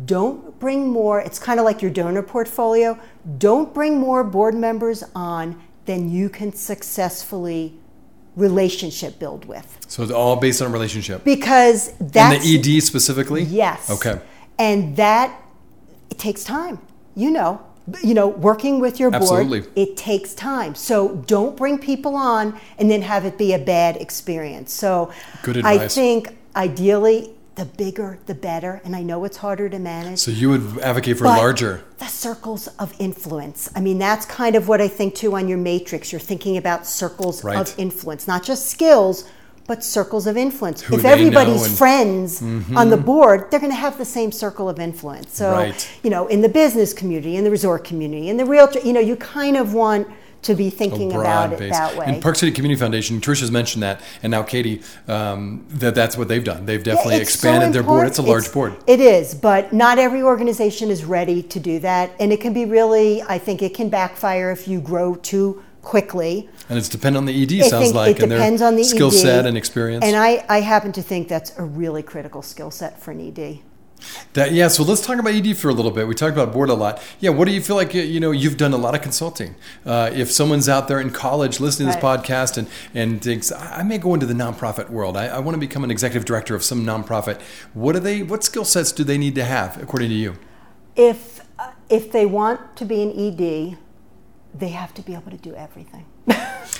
don't 0.06 0.58
bring 0.58 0.88
more, 0.88 1.20
it's 1.20 1.38
kind 1.38 1.60
of 1.60 1.64
like 1.64 1.80
your 1.80 1.90
donor 1.90 2.22
portfolio, 2.22 2.98
don't 3.38 3.72
bring 3.72 3.98
more 3.98 4.24
board 4.24 4.54
members 4.54 5.04
on 5.14 5.60
than 5.84 6.10
you 6.10 6.28
can 6.28 6.52
successfully 6.52 7.78
relationship 8.36 9.18
build 9.20 9.44
with. 9.44 9.78
so 9.86 10.02
it's 10.02 10.10
all 10.10 10.34
based 10.36 10.60
on 10.60 10.72
relationship. 10.72 11.22
Because 11.24 11.88
And 12.00 12.10
that's. 12.10 12.44
the 12.44 12.76
ED 12.76 12.82
specifically? 12.82 13.44
Yes. 13.44 13.88
Okay. 13.90 14.20
And 14.58 14.96
that 14.96 15.40
it 16.10 16.18
takes 16.18 16.42
time. 16.42 16.80
You 17.14 17.30
know, 17.30 17.64
you 18.02 18.14
know, 18.14 18.26
working 18.28 18.80
with 18.80 18.98
your 18.98 19.10
board, 19.10 19.22
Absolutely. 19.22 19.62
it 19.80 19.96
takes 19.96 20.34
time. 20.34 20.74
So 20.74 21.16
don't 21.26 21.56
bring 21.56 21.78
people 21.78 22.16
on 22.16 22.58
and 22.78 22.90
then 22.90 23.02
have 23.02 23.24
it 23.24 23.38
be 23.38 23.52
a 23.52 23.58
bad 23.58 23.96
experience. 23.98 24.72
So 24.72 25.12
Good 25.42 25.58
advice. 25.58 25.80
I 25.80 25.88
think 25.88 26.36
ideally 26.56 27.34
the 27.56 27.64
bigger, 27.64 28.18
the 28.26 28.34
better. 28.34 28.80
And 28.84 28.96
I 28.96 29.02
know 29.02 29.24
it's 29.24 29.36
harder 29.36 29.68
to 29.68 29.78
manage. 29.78 30.18
So 30.18 30.30
you 30.30 30.48
would 30.50 30.78
advocate 30.80 31.18
for 31.18 31.24
larger. 31.24 31.84
The 31.98 32.06
circles 32.06 32.68
of 32.78 32.94
influence. 32.98 33.70
I 33.76 33.80
mean, 33.80 33.98
that's 33.98 34.26
kind 34.26 34.56
of 34.56 34.66
what 34.68 34.80
I 34.80 34.88
think 34.88 35.14
too 35.14 35.34
on 35.36 35.46
your 35.48 35.58
matrix. 35.58 36.12
You're 36.12 36.20
thinking 36.20 36.56
about 36.56 36.86
circles 36.86 37.44
Right. 37.44 37.56
of 37.56 37.78
influence, 37.78 38.26
not 38.26 38.42
just 38.42 38.68
skills, 38.68 39.24
but 39.66 39.82
circles 39.82 40.26
of 40.26 40.36
influence. 40.36 40.82
Who 40.82 40.96
if 40.96 41.04
everybody's 41.04 41.66
and- 41.66 41.78
friends 41.78 42.40
mm-hmm. 42.40 42.76
on 42.76 42.90
the 42.90 42.96
board, 42.98 43.50
they're 43.50 43.60
going 43.60 43.72
to 43.72 43.76
have 43.78 43.96
the 43.98 44.04
same 44.04 44.30
circle 44.32 44.68
of 44.68 44.78
influence. 44.78 45.34
So, 45.36 45.52
Right. 45.52 45.88
you 46.02 46.10
know, 46.10 46.26
in 46.26 46.42
the 46.42 46.48
business 46.48 46.92
community, 46.92 47.36
in 47.36 47.44
the 47.44 47.50
resort 47.50 47.84
community, 47.84 48.28
in 48.28 48.36
the 48.36 48.44
realtor, 48.44 48.80
you 48.80 48.92
know, 48.92 49.00
you 49.00 49.16
kind 49.16 49.56
of 49.56 49.72
want 49.72 50.08
to 50.44 50.54
be 50.54 50.70
thinking 50.70 51.12
about 51.12 51.52
it 51.52 51.58
base. 51.58 51.72
that 51.72 51.96
way. 51.96 52.06
And 52.06 52.22
Park 52.22 52.36
City 52.36 52.52
Community 52.52 52.78
Foundation, 52.78 53.20
Tricia's 53.20 53.50
mentioned 53.50 53.82
that, 53.82 54.00
and 54.22 54.30
now 54.30 54.42
Katie, 54.42 54.82
um, 55.08 55.66
that 55.70 55.94
that's 55.94 56.16
what 56.16 56.28
they've 56.28 56.44
done. 56.44 56.66
They've 56.66 56.82
definitely 56.82 57.16
It's 57.16 57.30
so 57.32 57.48
expanded 57.48 57.72
their 57.72 57.82
board. 57.82 58.06
It's 58.06 58.18
a 58.18 58.22
large 58.22 58.52
board. 58.52 58.76
It 58.86 59.00
is, 59.00 59.34
but 59.34 59.72
not 59.72 59.98
every 59.98 60.22
organization 60.22 60.90
is 60.90 61.04
ready 61.04 61.42
to 61.42 61.60
do 61.60 61.78
that. 61.80 62.12
And 62.20 62.32
it 62.32 62.40
can 62.40 62.52
be 62.52 62.64
really, 62.64 63.22
I 63.22 63.38
think 63.38 63.62
it 63.62 63.74
can 63.74 63.88
backfire 63.88 64.50
if 64.50 64.68
you 64.68 64.80
grow 64.80 65.14
too 65.16 65.62
quickly. 65.82 66.48
And 66.68 66.78
it's 66.78 66.88
dependent 66.88 67.18
on 67.18 67.26
the 67.26 67.42
ED, 67.42 67.64
I 67.64 67.68
sounds 67.68 67.92
like, 67.92 68.16
it 68.16 68.22
and 68.22 68.32
depends 68.32 68.60
their 68.60 68.68
on 68.68 68.76
the 68.76 68.84
skill 68.84 69.08
ED. 69.08 69.14
set 69.14 69.46
and 69.46 69.56
experience. 69.56 70.04
And 70.04 70.16
I, 70.16 70.44
I 70.48 70.60
happen 70.60 70.92
to 70.92 71.02
think 71.02 71.28
that's 71.28 71.56
a 71.58 71.62
really 71.64 72.02
critical 72.02 72.42
skill 72.42 72.70
set 72.70 73.00
for 73.00 73.10
an 73.10 73.20
ED. 73.20 73.60
That, 74.34 74.52
yeah, 74.52 74.68
so 74.68 74.82
let's 74.82 75.04
talk 75.04 75.18
about 75.18 75.32
ED 75.32 75.56
for 75.56 75.68
a 75.68 75.72
little 75.72 75.90
bit. 75.90 76.08
We 76.08 76.14
talked 76.14 76.32
about 76.32 76.52
board 76.52 76.70
a 76.70 76.74
lot. 76.74 77.02
Yeah, 77.20 77.30
what 77.30 77.46
do 77.46 77.54
you 77.54 77.60
feel 77.60 77.76
like? 77.76 77.94
You 77.94 78.20
know, 78.20 78.30
you've 78.30 78.56
done 78.56 78.72
a 78.72 78.76
lot 78.76 78.94
of 78.94 79.02
consulting. 79.02 79.54
Uh, 79.86 80.10
if 80.12 80.30
someone's 80.30 80.68
out 80.68 80.88
there 80.88 81.00
in 81.00 81.10
college 81.10 81.60
listening 81.60 81.88
to 81.88 81.94
this 81.94 82.02
podcast 82.02 82.58
and 82.58 82.68
and 82.94 83.22
thinks 83.22 83.52
I 83.52 83.82
may 83.82 83.98
go 83.98 84.14
into 84.14 84.26
the 84.26 84.34
nonprofit 84.34 84.90
world, 84.90 85.16
I, 85.16 85.26
I 85.26 85.38
want 85.38 85.54
to 85.54 85.60
become 85.60 85.84
an 85.84 85.90
executive 85.90 86.24
director 86.24 86.54
of 86.54 86.62
some 86.62 86.84
nonprofit. 86.84 87.40
What 87.72 87.92
do 87.92 88.00
they? 88.00 88.22
What 88.22 88.44
skill 88.44 88.64
sets 88.64 88.92
do 88.92 89.04
they 89.04 89.18
need 89.18 89.34
to 89.36 89.44
have, 89.44 89.80
according 89.82 90.08
to 90.10 90.16
you? 90.16 90.36
If, 90.96 91.40
if 91.88 92.12
they 92.12 92.26
want 92.26 92.76
to 92.76 92.84
be 92.84 93.02
an 93.02 93.10
ED, 93.10 93.78
they 94.54 94.68
have 94.68 94.94
to 94.94 95.02
be 95.02 95.14
able 95.14 95.30
to 95.30 95.36
do 95.36 95.54
everything. 95.54 96.06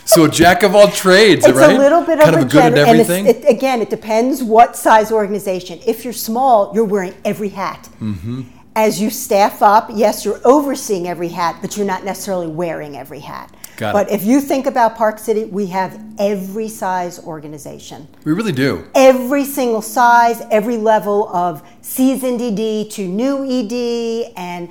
So 0.06 0.24
a 0.24 0.30
jack 0.30 0.62
of 0.62 0.74
all 0.74 0.88
trades, 0.88 1.46
it's 1.46 1.56
right? 1.56 1.74
a 1.74 1.78
little 1.78 2.02
bit 2.02 2.20
kind 2.20 2.37
of 2.37 2.42
a 2.42 2.44
good 2.44 2.78
at 2.78 2.88
everything. 2.88 3.26
it, 3.26 3.44
again, 3.48 3.80
it 3.80 3.90
depends 3.90 4.42
what 4.42 4.76
size 4.76 5.10
organization. 5.10 5.80
If 5.87 6.04
you're 6.04 6.12
small, 6.12 6.72
you're 6.74 6.84
wearing 6.84 7.14
every 7.24 7.48
hat. 7.48 7.88
Mm-hmm. 8.00 8.42
As 8.76 9.00
you 9.00 9.08
staff 9.08 9.62
up, 9.62 9.88
yes, 9.92 10.24
you're 10.24 10.40
overseeing 10.44 11.08
every 11.08 11.28
hat, 11.28 11.56
but 11.60 11.76
you're 11.76 11.87
not 11.87 12.04
necessarily 12.04 12.46
wearing 12.46 12.96
every 12.96 13.20
hat. 13.20 13.54
Got 13.76 13.90
it. 13.90 13.92
but 13.92 14.10
if 14.12 14.24
you 14.24 14.40
think 14.40 14.66
about 14.66 14.94
Park 14.96 15.18
City, 15.18 15.44
we 15.44 15.66
have 15.66 16.00
every 16.18 16.68
size 16.68 17.18
organization. 17.20 18.06
we 18.24 18.32
really 18.32 18.52
do. 18.52 18.87
Every 18.94 19.44
single 19.44 19.82
size, 19.82 20.42
every 20.50 20.76
level 20.76 21.28
of 21.34 21.62
seasoned 21.80 22.40
ED 22.40 22.90
to 22.92 23.08
new 23.08 23.44
ED, 23.44 24.32
and 24.37 24.68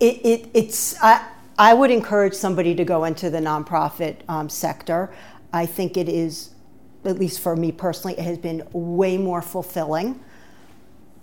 it, 0.00 0.24
it, 0.24 0.50
it's. 0.54 1.00
I, 1.02 1.24
I 1.58 1.74
would 1.74 1.90
encourage 1.90 2.34
somebody 2.34 2.74
to 2.74 2.84
go 2.84 3.04
into 3.04 3.30
the 3.30 3.38
nonprofit 3.38 4.16
um, 4.28 4.48
sector. 4.48 5.10
I 5.52 5.66
think 5.66 5.96
it 5.96 6.08
is, 6.08 6.50
at 7.04 7.18
least 7.18 7.40
for 7.40 7.56
me 7.56 7.72
personally, 7.72 8.18
it 8.18 8.24
has 8.24 8.38
been 8.38 8.66
way 8.72 9.16
more 9.16 9.40
fulfilling. 9.40 10.20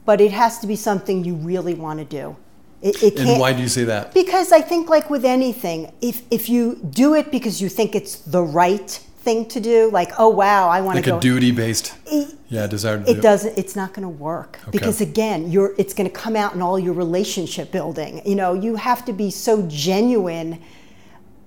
But 0.06 0.20
it 0.20 0.32
has 0.32 0.60
to 0.60 0.68
be 0.68 0.76
something 0.76 1.24
you 1.24 1.36
really 1.36 1.76
want 1.76 2.00
to 2.00 2.06
do. 2.06 2.36
It, 2.82 3.02
it 3.02 3.20
And 3.20 3.40
why 3.40 3.54
do 3.54 3.62
you 3.62 3.70
say 3.70 3.86
that? 3.86 4.14
because 4.14 4.52
I 4.52 4.60
think, 4.60 4.90
like 4.90 5.10
with 5.10 5.24
anything, 5.24 5.94
if 6.02 6.24
if 6.30 6.50
you 6.50 6.76
do 6.90 7.14
it 7.14 7.32
because 7.32 7.62
you 7.62 7.70
think 7.70 7.96
it's 7.96 8.18
the 8.18 8.44
right 8.44 9.00
thing 9.24 9.46
to 9.48 9.60
do, 9.60 9.90
like, 9.92 10.12
oh 10.20 10.30
wow, 10.30 10.68
I 10.70 10.82
want 10.82 10.96
Like 10.96 11.06
to 11.06 11.12
go. 11.12 11.18
a 11.18 11.22
duty 11.22 11.52
based, 11.52 11.94
It- 12.06 12.36
yeah, 12.50 12.68
desire 12.68 12.98
to 13.02 13.10
it 13.10 13.16
do. 13.16 13.22
doesn't 13.22 13.58
it's 13.58 13.76
not 13.76 13.94
going 13.94 14.04
to 14.04 14.10
work 14.32 14.60
because 14.72 15.02
again 15.02 15.50
you're 15.52 15.74
it's 15.78 15.94
going 15.94 16.10
to 16.10 16.16
come 16.16 16.36
out 16.36 16.54
in 16.56 16.62
all 16.62 16.78
your 16.78 16.94
relationship 16.94 17.72
building. 17.72 18.22
You 18.26 18.36
know 18.36 18.54
you 18.54 18.76
have 18.76 19.04
to 19.06 19.14
be 19.14 19.32
so 19.32 19.54
genuine 19.68 20.60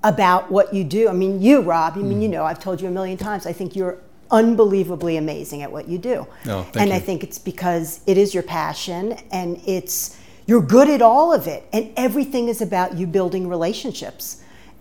about 0.03 0.51
what 0.51 0.73
you 0.75 0.85
do. 0.85 1.09
I 1.09 1.12
mean 1.12 1.41
you 1.41 1.61
rob 1.61 1.95
i 1.95 1.99
Mm. 1.99 2.05
mean 2.11 2.23
you 2.23 2.29
know 2.29 2.45
i've 2.45 2.59
told 2.61 2.81
you 2.81 2.89
a 2.89 2.91
million 2.91 3.17
times 3.19 3.47
i 3.47 3.53
think 3.53 3.75
you're 3.77 3.99
unbelievably 4.31 5.17
amazing 5.17 5.62
at 5.62 5.71
what 5.71 5.87
you 5.89 5.99
do. 5.99 6.27
Oh, 6.47 6.62
thank 6.62 6.77
and 6.81 6.93
i 6.93 6.99
think 6.99 7.23
it's 7.23 7.39
because 7.39 8.01
it 8.07 8.17
is 8.19 8.35
your 8.35 8.43
passion 8.43 9.03
and 9.31 9.61
it's 9.67 10.17
you're 10.49 10.62
good 10.77 10.89
at 10.89 11.03
all 11.03 11.33
of 11.33 11.47
it. 11.49 11.67
And 11.73 11.91
everything 11.97 12.47
is 12.49 12.61
about 12.62 12.97
you 12.97 13.07
building 13.07 13.49
relationships 13.49 14.25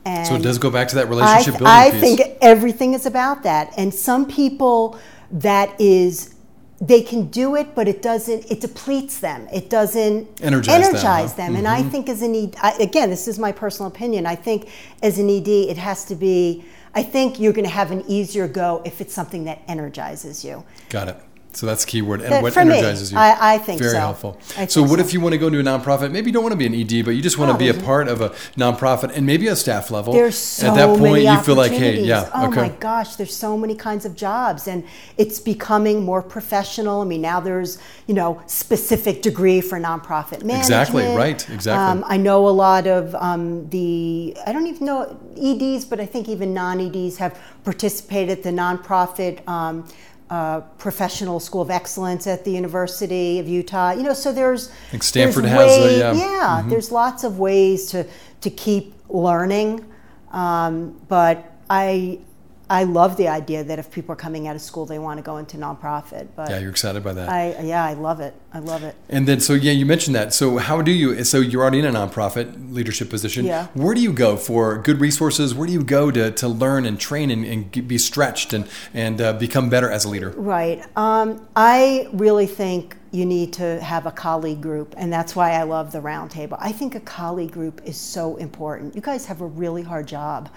and 0.05 0.27
So 0.27 0.35
it 0.35 0.43
does 0.43 0.59
go 0.59 0.69
back 0.69 0.87
to 0.89 0.95
that 0.95 1.07
I, 1.07 1.09
relationship 1.09 1.53
th- 1.55 1.59
building 1.59 1.67
I 1.67 1.91
piece. 1.91 1.99
think 1.99 2.37
everything 2.41 2.93
is 2.93 3.05
about 3.05 3.43
that. 3.43 3.73
And 3.75 3.93
some 3.93 4.27
people, 4.27 4.99
that 5.31 5.79
is, 5.81 6.35
they 6.79 7.01
can 7.01 7.27
do 7.27 7.55
it, 7.55 7.73
but 7.73 7.87
it 7.87 8.01
doesn't. 8.01 8.51
It 8.51 8.61
depletes 8.61 9.19
them. 9.19 9.47
It 9.51 9.69
doesn't 9.69 10.41
Energize 10.41 10.67
them, 10.67 10.83
energize 10.83 11.31
huh? 11.31 11.37
them. 11.37 11.55
And 11.55 11.67
I 11.67 11.81
mm-hmm. 11.81 11.89
think 11.89 12.09
as 12.09 12.21
an 12.21 12.35
ED, 12.35 12.55
I, 12.61 12.71
again, 12.73 13.09
this 13.09 13.27
is 13.27 13.39
my 13.39 13.51
personal 13.51 13.91
opinion. 13.91 14.25
I 14.27 14.35
think 14.35 14.69
as 15.01 15.17
an 15.17 15.29
ED, 15.29 15.47
it 15.47 15.77
has 15.77 16.05
to 16.05 16.15
be. 16.15 16.63
I 16.93 17.03
think 17.03 17.39
you're 17.41 17.51
going 17.51 17.65
to 17.65 17.73
have 17.73 17.91
an 17.91 18.03
easier 18.07 18.47
go 18.47 18.81
if 18.85 19.01
it's 19.01 19.13
something 19.13 19.43
that 19.45 19.61
energizes 19.67 20.45
you. 20.45 20.63
Got 20.89 21.09
it. 21.09 21.17
So 21.55 21.65
that's 21.65 21.85
the 21.85 21.91
key 21.91 22.01
word. 22.01 22.21
And 22.21 22.43
what 22.43 22.53
for 22.53 22.65
me, 22.65 22.73
energizes 22.77 23.11
you? 23.13 23.17
I- 23.17 23.53
I 23.55 23.57
think 23.57 23.79
Very 23.79 23.91
so. 23.91 23.99
helpful. 23.99 24.37
I 24.57 24.65
so 24.67 24.81
what 24.81 24.99
so. 24.99 25.05
if 25.05 25.13
you 25.13 25.21
want 25.21 25.33
to 25.33 25.37
go 25.37 25.47
into 25.47 25.59
a 25.59 25.63
nonprofit? 25.63 26.11
Maybe 26.11 26.27
you 26.27 26.33
don't 26.33 26.43
want 26.43 26.51
to 26.53 26.57
be 26.57 26.65
an 26.65 26.73
ED, 26.75 27.03
but 27.05 27.11
you 27.11 27.21
just 27.21 27.37
want 27.37 27.49
to 27.49 27.55
Oh, 27.55 27.57
be 27.57 27.69
a 27.69 27.73
part 27.73 28.07
of 28.09 28.19
a 28.19 28.29
nonprofit 28.57 29.15
and 29.15 29.25
maybe 29.25 29.47
a 29.47 29.55
staff 29.55 29.89
level. 29.89 30.11
There's 30.13 30.37
so 30.37 30.67
At 30.67 30.75
that 30.75 30.87
point, 30.97 31.23
many 31.23 31.25
you 31.25 31.37
feel 31.39 31.55
like, 31.55 31.71
hey, 31.71 32.01
yeah, 32.03 32.29
Oh 32.33 32.47
okay. 32.47 32.61
my 32.63 32.69
gosh, 32.69 33.15
there's 33.15 33.35
so 33.35 33.57
many 33.57 33.73
kinds 33.75 34.05
of 34.05 34.15
jobs, 34.15 34.67
and 34.67 34.83
it's 35.17 35.39
becoming 35.39 36.03
more 36.03 36.21
professional. 36.21 37.01
I 37.01 37.05
mean, 37.05 37.21
now 37.21 37.39
there's 37.39 37.77
you 38.07 38.13
know 38.13 38.41
specific 38.47 39.21
degree 39.21 39.61
for 39.61 39.79
nonprofit 39.79 40.43
management. 40.43 40.59
Exactly, 40.59 41.05
right, 41.15 41.49
exactly. 41.49 41.91
Um, 41.91 42.03
I 42.07 42.17
know 42.17 42.47
a 42.47 42.55
lot 42.67 42.85
of 42.87 43.15
um, 43.15 43.69
the 43.69 44.35
I 44.45 44.51
don't 44.51 44.67
even 44.67 44.85
know 44.85 45.17
EDs, 45.37 45.85
but 45.85 45.99
I 46.01 46.05
think 46.05 46.27
even 46.27 46.53
non-EDs 46.53 47.17
have 47.17 47.39
participated 47.63 48.29
at 48.39 48.43
the 48.43 48.51
nonprofit. 48.51 49.47
Um, 49.47 49.85
uh, 50.29 50.61
professional 50.77 51.39
School 51.39 51.61
of 51.61 51.69
Excellence 51.69 52.25
at 52.27 52.43
the 52.45 52.51
University 52.51 53.39
of 53.39 53.47
Utah. 53.47 53.91
You 53.91 54.03
know, 54.03 54.13
so 54.13 54.31
there's. 54.31 54.69
I 54.69 54.91
think 54.91 55.03
Stanford 55.03 55.43
there's 55.45 55.53
has 55.53 55.77
a- 55.77 55.81
way- 55.81 55.99
yeah. 55.99 56.13
yeah, 56.13 56.63
there's 56.67 56.91
lots 56.91 57.23
of 57.23 57.38
ways 57.39 57.88
to 57.91 58.05
to 58.41 58.49
keep 58.49 58.93
learning, 59.09 59.85
um, 60.31 60.99
but 61.07 61.51
I 61.69 62.19
I 62.69 62.84
love 62.84 63.17
the 63.17 63.28
idea 63.28 63.63
that 63.63 63.78
if 63.78 63.91
people 63.91 64.13
are 64.13 64.17
coming 64.17 64.47
out 64.47 64.56
of 64.56 64.62
school, 64.62 64.86
they 64.86 64.99
want 64.99 65.17
to 65.19 65.23
go 65.23 65.38
into 65.38 65.58
nonprofit. 65.58 66.28
But 66.36 66.49
yeah, 66.49 66.60
you're 66.60 66.71
excited 66.71 67.04
by 67.04 67.13
that. 67.13 67.30
I 67.30 67.60
yeah, 67.62 67.84
I 67.84 67.93
love 67.93 68.19
it. 68.19 68.34
I 68.54 68.60
love 68.60 68.84
it. 68.84 68.95
and 69.10 69.28
then, 69.28 69.39
so 69.39 69.54
yeah, 69.54 69.71
you 69.71 69.86
mentioned 69.86 70.15
that. 70.15 70.34
So 70.34 70.58
how 70.58 70.82
do 70.82 70.91
you? 70.91 71.23
So 71.23 71.39
you're 71.39 71.62
already 71.62 71.80
in 71.80 71.86
a 71.86 71.91
nonprofit 71.91 72.73
leadership 72.73 73.10
position. 73.10 73.45
Yeah. 73.45 73.67
Where 73.73 73.93
do 73.93 74.01
you 74.01 74.12
go 74.12 74.38
for 74.38 74.78
good 74.78 74.99
resources? 74.99 75.54
Where 75.54 75.67
do 75.67 75.73
you 75.73 75.84
go 75.84 76.10
to, 76.12 76.32
to 76.32 76.47
learn 76.47 76.86
and 76.86 76.99
train 76.99 77.30
and, 77.32 77.45
and 77.45 77.88
be 77.88 77.97
stretched 77.97 78.54
and 78.54 78.67
and 78.93 79.21
uh, 79.21 79.34
become 79.34 79.69
better 79.69 79.91
as 79.91 80.06
a 80.06 80.10
leader? 80.10 80.32
Right. 80.32 80.84
Um, 80.97 81.47
I 81.56 82.10
really 82.13 82.47
think 82.47 82.97
you 83.12 83.25
need 83.25 83.54
to 83.54 83.80
have 83.82 84.06
a 84.06 84.12
colleague 84.12 84.62
group, 84.62 84.93
and 84.97 85.13
that's 85.13 85.36
why 85.36 85.51
I 85.51 85.63
love 85.63 85.91
the 85.91 85.99
roundtable. 85.99 86.58
I 86.60 86.71
think 86.71 86.95
a 86.95 86.99
colleague 86.99 87.51
group 87.51 87.82
is 87.86 87.95
so 87.95 88.36
important. 88.38 88.95
You 88.95 89.01
guys 89.01 89.25
have 89.28 89.41
a 89.41 89.45
really 89.45 89.84
hard 89.84 90.08
job. 90.08 90.49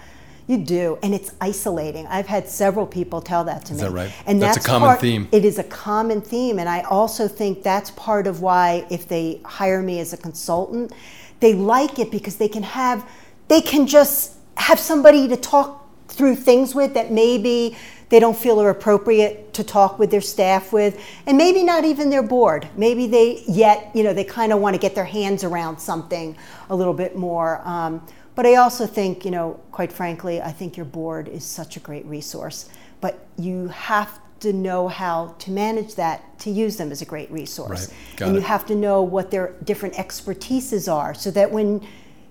You 0.49 0.57
do, 0.57 0.97
and 1.03 1.13
it's 1.13 1.31
isolating. 1.39 2.07
I've 2.07 2.25
had 2.25 2.49
several 2.49 2.87
people 2.87 3.21
tell 3.21 3.43
that 3.43 3.65
to 3.65 3.73
me. 3.73 3.75
Is 3.75 3.81
that 3.83 3.91
right? 3.91 4.11
And 4.25 4.41
That's 4.41 4.57
a 4.57 4.67
common 4.67 4.87
part- 4.87 4.99
theme. 4.99 5.27
It 5.31 5.45
is 5.45 5.59
a 5.59 5.63
common 5.63 6.21
theme, 6.21 6.57
and 6.57 6.67
I 6.67 6.81
also 6.81 7.27
think 7.27 7.61
that's 7.61 7.91
part 7.91 8.25
of 8.25 8.41
why 8.41 8.83
if 8.89 9.07
they 9.07 9.41
hire 9.45 9.83
me 9.83 9.99
as 9.99 10.11
a 10.11 10.17
consultant, 10.17 10.91
they 11.39 11.53
like 11.53 11.99
it 11.99 12.09
because 12.09 12.37
they 12.37 12.47
can 12.47 12.63
have, 12.63 13.07
they 13.47 13.61
can 13.61 13.85
just 13.85 14.37
have 14.57 14.79
somebody 14.79 15.27
to 15.27 15.37
talk 15.37 15.87
through 16.07 16.35
things 16.35 16.73
with 16.73 16.95
that 16.95 17.11
maybe 17.11 17.77
they 18.09 18.19
don't 18.19 18.35
feel 18.35 18.59
are 18.59 18.71
appropriate 18.71 19.53
to 19.53 19.63
talk 19.63 19.99
with 19.99 20.09
their 20.09 20.19
staff 20.19 20.73
with, 20.73 20.99
and 21.27 21.37
maybe 21.37 21.63
not 21.63 21.85
even 21.85 22.09
their 22.09 22.23
board. 22.23 22.67
Maybe 22.75 23.05
they 23.05 23.43
yet, 23.47 23.91
you 23.93 24.01
know, 24.01 24.13
they 24.13 24.23
kind 24.23 24.51
of 24.51 24.59
want 24.59 24.73
to 24.73 24.79
get 24.79 24.95
their 24.95 25.05
hands 25.05 25.43
around 25.43 25.77
something 25.77 26.35
a 26.71 26.75
little 26.75 26.95
bit 26.95 27.15
more. 27.15 27.61
Um, 27.63 28.01
but 28.39 28.45
I 28.45 28.55
also 28.55 28.87
think, 28.87 29.25
you 29.25 29.31
know, 29.31 29.59
quite 29.73 29.91
frankly, 29.91 30.41
I 30.41 30.53
think 30.53 30.77
your 30.77 30.85
board 30.85 31.27
is 31.27 31.43
such 31.43 31.75
a 31.75 31.81
great 31.81 32.05
resource. 32.05 32.69
But 33.01 33.27
you 33.37 33.67
have 33.67 34.17
to 34.39 34.53
know 34.53 34.87
how 34.87 35.35
to 35.39 35.51
manage 35.51 35.95
that 35.95 36.39
to 36.39 36.49
use 36.49 36.77
them 36.77 36.89
as 36.89 37.01
a 37.01 37.05
great 37.05 37.29
resource. 37.29 37.89
Right. 37.89 38.21
And 38.21 38.37
it. 38.37 38.39
you 38.39 38.45
have 38.45 38.65
to 38.67 38.75
know 38.75 39.01
what 39.01 39.29
their 39.29 39.55
different 39.65 39.95
expertises 39.95 40.89
are 40.89 41.13
so 41.13 41.31
that 41.31 41.51
when 41.51 41.85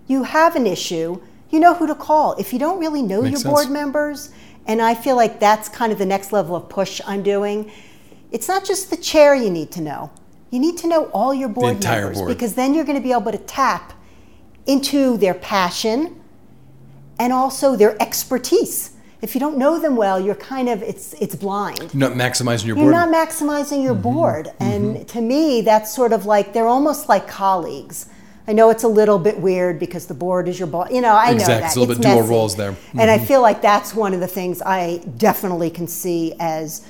you 0.07 0.23
have 0.23 0.57
an 0.57 0.67
issue, 0.67 1.21
you 1.51 1.61
know 1.61 1.75
who 1.75 1.87
to 1.87 1.95
call. 1.95 2.37
If 2.37 2.55
you 2.55 2.59
don't 2.59 2.81
really 2.81 3.03
know 3.03 3.21
Makes 3.21 3.45
your 3.45 3.53
board 3.53 3.65
sense. 3.65 3.75
members, 3.75 4.31
and 4.67 4.81
I 4.81 4.95
feel 4.95 5.15
like 5.15 5.39
that's 5.39 5.69
kind 5.69 5.93
of 5.93 5.99
the 5.99 6.07
next 6.07 6.33
level 6.33 6.57
of 6.57 6.71
push 6.71 7.03
I'm 7.07 7.23
doing, 7.23 7.71
it's 8.33 8.49
not 8.49 8.65
just 8.65 8.89
the 8.89 8.97
chair 8.97 9.35
you 9.35 9.51
need 9.51 9.71
to 9.73 9.83
know. 9.83 10.11
You 10.49 10.59
need 10.59 10.79
to 10.79 10.89
know 10.89 11.11
all 11.13 11.35
your 11.35 11.51
board 11.51 11.85
members 11.85 12.17
board. 12.17 12.29
because 12.31 12.55
then 12.55 12.73
you're 12.73 12.87
going 12.87 12.97
to 12.97 13.05
be 13.05 13.13
able 13.13 13.31
to 13.31 13.37
tap 13.37 13.93
into 14.69 15.17
their 15.17 15.35
passion 15.35 16.21
and 17.19 17.33
also 17.33 17.75
their 17.75 18.01
expertise 18.01 18.93
if 19.21 19.35
you 19.35 19.41
don't 19.41 19.59
know 19.59 19.81
them 19.81 19.97
well, 19.97 20.21
you're 20.21 20.35
kind 20.35 20.69
of 20.69 20.83
it's 20.83 21.13
it's 21.15 21.35
blind. 21.35 21.91
You're 21.93 22.09
not 22.09 22.13
maximizing 22.13 22.67
your 22.67 22.77
You're 22.77 22.93
board. 22.93 23.11
not 23.11 23.29
maximizing 23.29 23.83
your 23.83 23.95
mm-hmm. 23.95 24.03
board. 24.03 24.47
Mm-hmm. 24.47 24.63
And 24.63 25.09
to 25.09 25.21
me, 25.21 25.61
that's 25.63 25.93
sort 25.93 26.13
of 26.13 26.27
like 26.27 26.53
they're 26.53 26.69
almost 26.69 27.09
like 27.09 27.27
colleagues. 27.27 28.07
I 28.47 28.53
know 28.53 28.71
it's 28.71 28.85
a 28.85 28.89
little 28.89 29.19
bit 29.19 29.39
weird 29.39 29.79
because 29.79 30.07
the 30.07 30.15
board 30.15 30.49
is 30.49 30.59
your 30.59 30.69
boss. 30.69 30.91
You 30.91 31.03
know, 31.03 31.15
I 31.15 31.31
know 31.31 31.35
Exactly. 31.35 31.55
that. 31.55 31.67
It's 31.67 31.77
a 31.77 31.81
little 31.81 31.95
bit 31.97 32.03
dual 32.03 32.23
roles 32.23 32.57
there. 32.57 32.75
And 32.93 33.11
I 33.11 33.19
mm-hmm. 33.19 33.27
feel 33.27 33.43
like 33.43 33.61
that's 33.61 33.93
one 33.95 34.15
of 34.15 34.21
the 34.21 34.27
things 34.27 34.63
I 34.63 35.03
definitely 35.19 35.69
can 35.69 35.87
see 35.87 36.33
as 36.41 36.87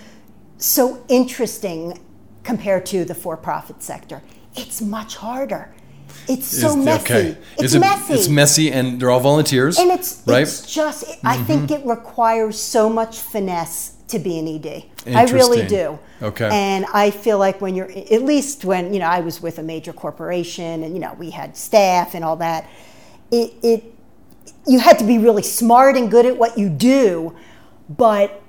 so 0.58 1.02
interesting 1.08 1.98
compared 2.44 2.86
to 2.86 3.04
the 3.04 3.14
for-profit 3.14 3.82
sector. 3.82 4.22
It's 4.54 4.80
much 4.80 5.16
harder. 5.16 5.74
It's 6.28 6.46
so 6.46 6.76
messy. 6.76 7.04
Okay. 7.04 7.38
It's 7.54 7.64
Is 7.64 7.74
it- 7.74 7.80
messy. 7.80 8.14
It's 8.14 8.28
messy, 8.28 8.72
and 8.72 9.00
they're 9.00 9.10
all 9.10 9.20
volunteers. 9.20 9.78
And 9.78 9.90
it's 9.90 10.22
right. 10.26 10.42
it's 10.42 10.72
just 10.72 11.04
I 11.24 11.36
mm-hmm. 11.36 11.44
think 11.44 11.70
it 11.70 11.84
requires 11.86 12.60
so 12.60 12.90
much 12.90 13.18
finesse 13.20 13.94
to 14.08 14.18
be 14.18 14.38
an 14.38 14.48
ED. 14.48 14.84
I 15.14 15.24
really 15.24 15.66
do. 15.66 15.98
Okay. 16.20 16.48
And 16.50 16.86
I 16.92 17.10
feel 17.10 17.38
like 17.38 17.60
when 17.60 17.74
you're 17.74 17.90
at 17.90 18.22
least 18.22 18.64
when 18.64 18.92
you 18.92 19.00
know 19.00 19.06
I 19.06 19.20
was 19.20 19.40
with 19.40 19.58
a 19.58 19.62
major 19.62 19.92
corporation 19.92 20.82
and 20.82 20.94
you 20.94 21.00
know 21.00 21.14
we 21.18 21.30
had 21.30 21.56
staff 21.56 22.14
and 22.14 22.24
all 22.24 22.36
that, 22.36 22.68
it 23.30 23.54
it 23.62 23.94
you 24.66 24.78
had 24.78 24.98
to 24.98 25.04
be 25.04 25.18
really 25.18 25.42
smart 25.42 25.96
and 25.96 26.10
good 26.10 26.26
at 26.26 26.36
what 26.36 26.58
you 26.58 26.68
do, 26.68 27.36
but 27.88 28.42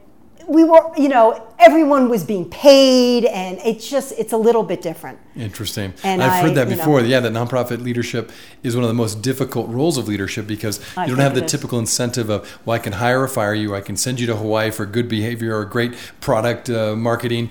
we 0.47 0.63
were 0.63 0.91
you 0.97 1.09
know 1.09 1.48
everyone 1.59 2.09
was 2.09 2.23
being 2.23 2.49
paid 2.49 3.25
and 3.25 3.59
it's 3.65 3.89
just 3.89 4.13
it's 4.17 4.33
a 4.33 4.37
little 4.37 4.63
bit 4.63 4.81
different. 4.81 5.19
Interesting. 5.35 5.93
And 6.03 6.23
I've 6.23 6.43
heard 6.43 6.55
that 6.55 6.69
you 6.69 6.75
know- 6.75 6.81
before. 6.81 7.01
Yeah, 7.01 7.19
that 7.19 7.33
nonprofit 7.33 7.81
leadership 7.83 8.31
is 8.63 8.75
one 8.75 8.83
of 8.83 8.87
the 8.89 8.93
most 8.93 9.21
difficult 9.21 9.69
roles 9.69 9.97
of 9.97 10.07
leadership 10.07 10.47
because 10.47 10.79
I 10.97 11.03
you 11.05 11.11
don't 11.11 11.19
have 11.19 11.35
the 11.35 11.43
is. 11.43 11.51
typical 11.51 11.79
incentive 11.79 12.29
of, 12.29 12.59
well, 12.65 12.75
I 12.75 12.79
can 12.79 12.93
hire 12.93 13.21
or 13.21 13.27
fire 13.27 13.53
you, 13.53 13.75
I 13.75 13.81
can 13.81 13.97
send 13.97 14.19
you 14.19 14.27
to 14.27 14.35
Hawaii 14.35 14.71
for 14.71 14.85
good 14.85 15.07
behavior 15.09 15.57
or 15.57 15.65
great 15.65 15.95
product 16.21 16.69
uh, 16.69 16.95
marketing. 16.95 17.49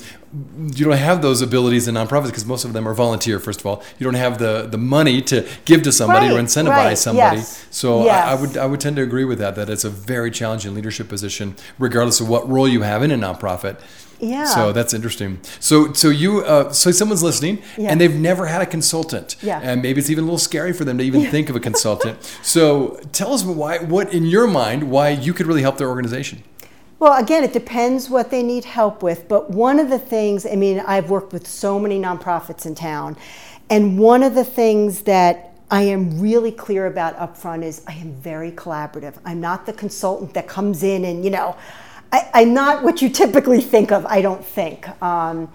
You 0.58 0.84
don't 0.84 0.98
have 0.98 1.22
those 1.22 1.40
abilities 1.40 1.88
in 1.88 1.94
nonprofits 1.94 2.26
because 2.26 2.44
most 2.44 2.66
of 2.66 2.74
them 2.74 2.86
are 2.86 2.92
volunteer. 2.92 3.38
First 3.40 3.60
of 3.60 3.66
all, 3.66 3.82
you 3.98 4.04
don't 4.04 4.12
have 4.12 4.38
the, 4.38 4.68
the 4.70 4.76
money 4.76 5.22
to 5.22 5.48
give 5.64 5.82
to 5.84 5.92
somebody 5.92 6.26
or 6.26 6.38
incentivize 6.38 6.68
right, 6.68 6.98
somebody. 6.98 7.38
yes, 7.38 7.66
So 7.70 8.06
I, 8.06 8.32
I 8.32 8.34
would 8.34 8.58
I 8.58 8.66
would 8.66 8.78
tend 8.78 8.96
to 8.96 9.02
agree 9.02 9.24
with 9.24 9.38
that. 9.38 9.54
That 9.54 9.70
it's 9.70 9.84
a 9.84 9.90
very 9.90 10.30
challenging 10.30 10.74
leadership 10.74 11.08
position, 11.08 11.56
regardless 11.78 12.20
of 12.20 12.28
what 12.28 12.46
role 12.46 12.68
you 12.68 12.82
have 12.82 13.02
in 13.02 13.10
a 13.10 13.16
nonprofit. 13.16 13.80
Yeah. 14.20 14.46
So 14.46 14.72
that's 14.72 14.92
interesting. 14.94 15.38
So 15.60 15.92
so 15.92 16.08
you 16.08 16.40
uh, 16.44 16.72
so 16.72 16.90
someone's 16.90 17.22
listening 17.22 17.62
Yeah. 17.76 17.90
and 17.90 18.00
they've 18.00 18.14
never 18.14 18.46
had 18.46 18.60
a 18.62 18.66
consultant. 18.66 19.36
Yeah. 19.42 19.60
And 19.62 19.82
maybe 19.82 20.00
it's 20.00 20.10
even 20.10 20.24
a 20.24 20.26
little 20.26 20.38
scary 20.38 20.72
for 20.72 20.84
them 20.84 20.98
to 20.98 21.04
even 21.04 21.22
think 21.30 21.48
of 21.50 21.56
a 21.56 21.60
consultant. 21.60 22.18
so 22.42 23.00
tell 23.12 23.32
us 23.32 23.44
why 23.44 23.78
what 23.78 24.12
in 24.12 24.24
your 24.26 24.46
mind 24.46 24.90
why 24.90 25.10
you 25.10 25.32
could 25.32 25.46
really 25.46 25.62
help 25.62 25.78
their 25.78 25.88
organization. 25.88 26.42
Well, 27.00 27.16
again, 27.22 27.44
it 27.44 27.52
depends 27.52 28.10
what 28.10 28.30
they 28.32 28.42
need 28.42 28.64
help 28.64 29.04
with. 29.04 29.28
But 29.28 29.50
one 29.52 29.78
of 29.78 29.88
the 29.88 30.00
things, 30.00 30.44
I 30.44 30.56
mean, 30.56 30.80
I've 30.80 31.10
worked 31.10 31.32
with 31.32 31.46
so 31.46 31.78
many 31.78 31.96
nonprofits 31.96 32.66
in 32.66 32.74
town, 32.74 33.16
and 33.70 34.00
one 34.00 34.24
of 34.24 34.34
the 34.34 34.44
things 34.44 35.02
that 35.02 35.52
I 35.70 35.82
am 35.82 36.18
really 36.20 36.50
clear 36.50 36.86
about 36.86 37.14
up 37.16 37.36
front 37.36 37.62
is 37.62 37.82
I 37.86 37.92
am 37.92 38.14
very 38.14 38.50
collaborative. 38.50 39.14
I'm 39.24 39.40
not 39.40 39.64
the 39.66 39.72
consultant 39.74 40.34
that 40.34 40.48
comes 40.48 40.82
in 40.82 41.04
and, 41.04 41.24
you 41.24 41.30
know, 41.30 41.56
I, 42.12 42.30
I'm 42.34 42.54
not 42.54 42.82
what 42.82 43.02
you 43.02 43.08
typically 43.10 43.60
think 43.60 43.92
of, 43.92 44.06
I 44.06 44.22
don't 44.22 44.44
think. 44.44 44.88
Um, 45.02 45.50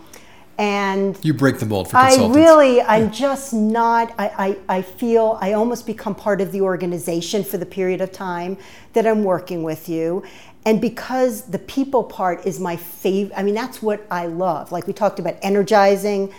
and 0.57 1.17
You 1.23 1.33
break 1.33 1.57
the 1.57 1.65
mold 1.65 1.87
for 1.89 1.97
consultants. 1.97 2.37
I 2.37 2.39
really, 2.39 2.81
I'm 2.81 3.11
just 3.11 3.53
not, 3.53 4.13
I, 4.19 4.57
I, 4.69 4.77
I 4.77 4.81
feel 4.83 5.37
I 5.41 5.53
almost 5.53 5.87
become 5.87 6.13
part 6.13 6.41
of 6.41 6.51
the 6.51 6.61
organization 6.61 7.43
for 7.43 7.57
the 7.57 7.65
period 7.65 8.01
of 8.01 8.11
time 8.11 8.57
that 8.93 9.07
I'm 9.07 9.23
working 9.23 9.63
with 9.63 9.89
you. 9.89 10.23
And 10.65 10.79
because 10.79 11.43
the 11.43 11.59
people 11.59 12.03
part 12.03 12.45
is 12.45 12.59
my 12.59 12.75
favorite, 12.75 13.37
I 13.37 13.43
mean, 13.43 13.55
that's 13.55 13.81
what 13.81 14.05
I 14.11 14.27
love. 14.27 14.71
Like 14.71 14.85
we 14.85 14.93
talked 14.93 15.19
about 15.19 15.35
energizing. 15.41 16.31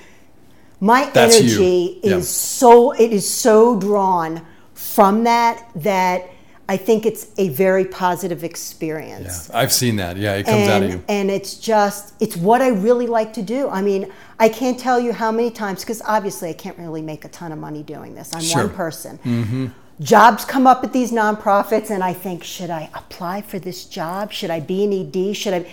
My 0.80 1.10
That's 1.12 1.34
energy 1.34 2.00
Yeah. 2.02 2.16
is 2.16 2.28
so, 2.28 2.92
it 2.92 3.12
is 3.12 3.28
so 3.28 3.78
drawn 3.78 4.46
from 4.74 5.24
that 5.24 5.68
that 5.76 6.30
I 6.66 6.78
think 6.78 7.04
it's 7.04 7.26
a 7.36 7.50
very 7.50 7.84
positive 7.84 8.42
experience 8.42 9.50
yeah, 9.50 9.58
I've 9.58 9.72
seen 9.72 9.96
that. 9.96 10.16
Yeah, 10.16 10.34
it 10.36 10.44
comes 10.46 10.66
out 10.68 10.82
of 10.82 10.90
and, 10.90 10.92
you. 11.00 11.04
and 11.08 11.30
it's 11.30 11.56
just 11.56 12.14
it's 12.20 12.36
what 12.36 12.62
i 12.62 12.68
really 12.68 13.06
like 13.06 13.32
to 13.34 13.42
do 13.42 13.68
i 13.68 13.82
mean 13.82 14.10
i 14.38 14.48
can't 14.48 14.78
tell 14.78 14.98
you 14.98 15.12
how 15.12 15.30
many 15.30 15.50
times 15.50 15.80
because 15.80 16.00
obviously 16.06 16.48
i 16.48 16.52
can't 16.52 16.78
really 16.78 17.02
make 17.02 17.24
a 17.24 17.28
ton 17.28 17.52
of 17.52 17.58
money 17.58 17.82
doing 17.82 18.14
this 18.14 18.34
i'm 18.34 18.40
Sure. 18.42 18.62
Mm-hmm. 18.62 18.68
one 18.68 18.76
person 18.76 19.74
jobs 20.00 20.44
come 20.44 20.66
up 20.66 20.82
at 20.82 20.92
these 20.92 21.12
nonprofits 21.12 21.90
and 21.90 22.02
i 22.02 22.12
think 22.12 22.42
should 22.42 22.70
i 22.70 22.90
apply 22.94 23.42
for 23.42 23.58
this 23.58 23.84
job 23.84 24.32
should 24.32 24.50
i 24.50 24.58
be 24.60 24.84
an 24.84 24.92
ed 24.92 25.36
should 25.36 25.54
i 25.54 25.72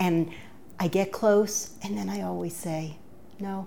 and 0.00 0.30
i 0.80 0.88
get 0.88 1.12
close 1.12 1.70
and 1.82 1.96
then 1.96 2.08
i 2.08 2.20
always 2.22 2.54
say 2.54 2.96
no 3.38 3.66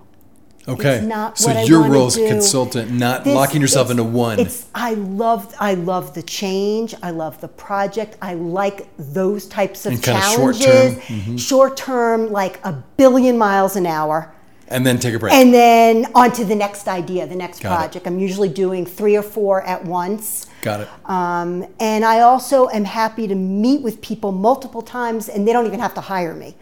Okay. 0.68 0.96
it's 0.96 1.06
not 1.06 1.38
so 1.38 1.52
your 1.62 1.84
role 1.88 2.06
as 2.08 2.16
consultant, 2.16 2.90
not 2.90 3.24
This- 3.24 3.34
locking 3.34 3.60
yourself 3.60 3.90
into 3.90 4.02
one. 4.04 4.40
It's 4.40 4.64
I 4.74 4.94
love 4.94 5.54
I 5.60 5.74
love 5.74 6.14
the 6.14 6.22
change. 6.22 6.94
I 7.02 7.10
love 7.10 7.40
the 7.40 7.48
project. 7.48 8.16
I 8.20 8.34
like 8.34 8.88
those 8.98 9.46
types 9.46 9.86
of 9.86 9.92
And 9.92 10.02
kinda 10.02 10.20
short 10.22 10.56
challenges. 10.56 10.94
term. 11.06 11.16
Mm-hmm. 11.18 11.36
Short 11.36 11.76
term, 11.76 12.32
like 12.32 12.58
a 12.64 12.72
billion 12.96 13.38
miles 13.38 13.76
an 13.76 13.86
hour. 13.86 14.32
and 14.68 14.84
then 14.84 14.98
take 14.98 15.14
a 15.14 15.18
break. 15.20 15.32
And 15.32 15.54
then 15.54 16.06
on 16.16 16.32
to 16.32 16.44
the 16.44 16.56
next 16.56 16.88
idea, 16.88 17.24
the 17.28 17.36
next 17.36 17.60
Got 17.62 17.72
it. 17.72 17.76
project. 17.76 18.06
I'm 18.08 18.18
usually 18.18 18.48
doing 18.48 18.84
three 18.84 19.14
or 19.16 19.22
four 19.22 19.62
at 19.62 19.84
once. 19.84 20.46
Got 20.62 20.80
it. 20.80 20.88
Um, 21.04 21.66
and 21.78 22.04
I 22.04 22.18
also 22.22 22.68
am 22.70 22.84
happy 22.84 23.28
to 23.28 23.36
meet 23.36 23.82
with 23.82 24.00
people 24.00 24.32
multiple 24.32 24.82
times, 24.82 25.28
and 25.28 25.46
they 25.46 25.52
don't 25.52 25.66
even 25.66 25.78
have 25.78 25.94
to 25.94 26.00
hire 26.00 26.34
me. 26.34 26.56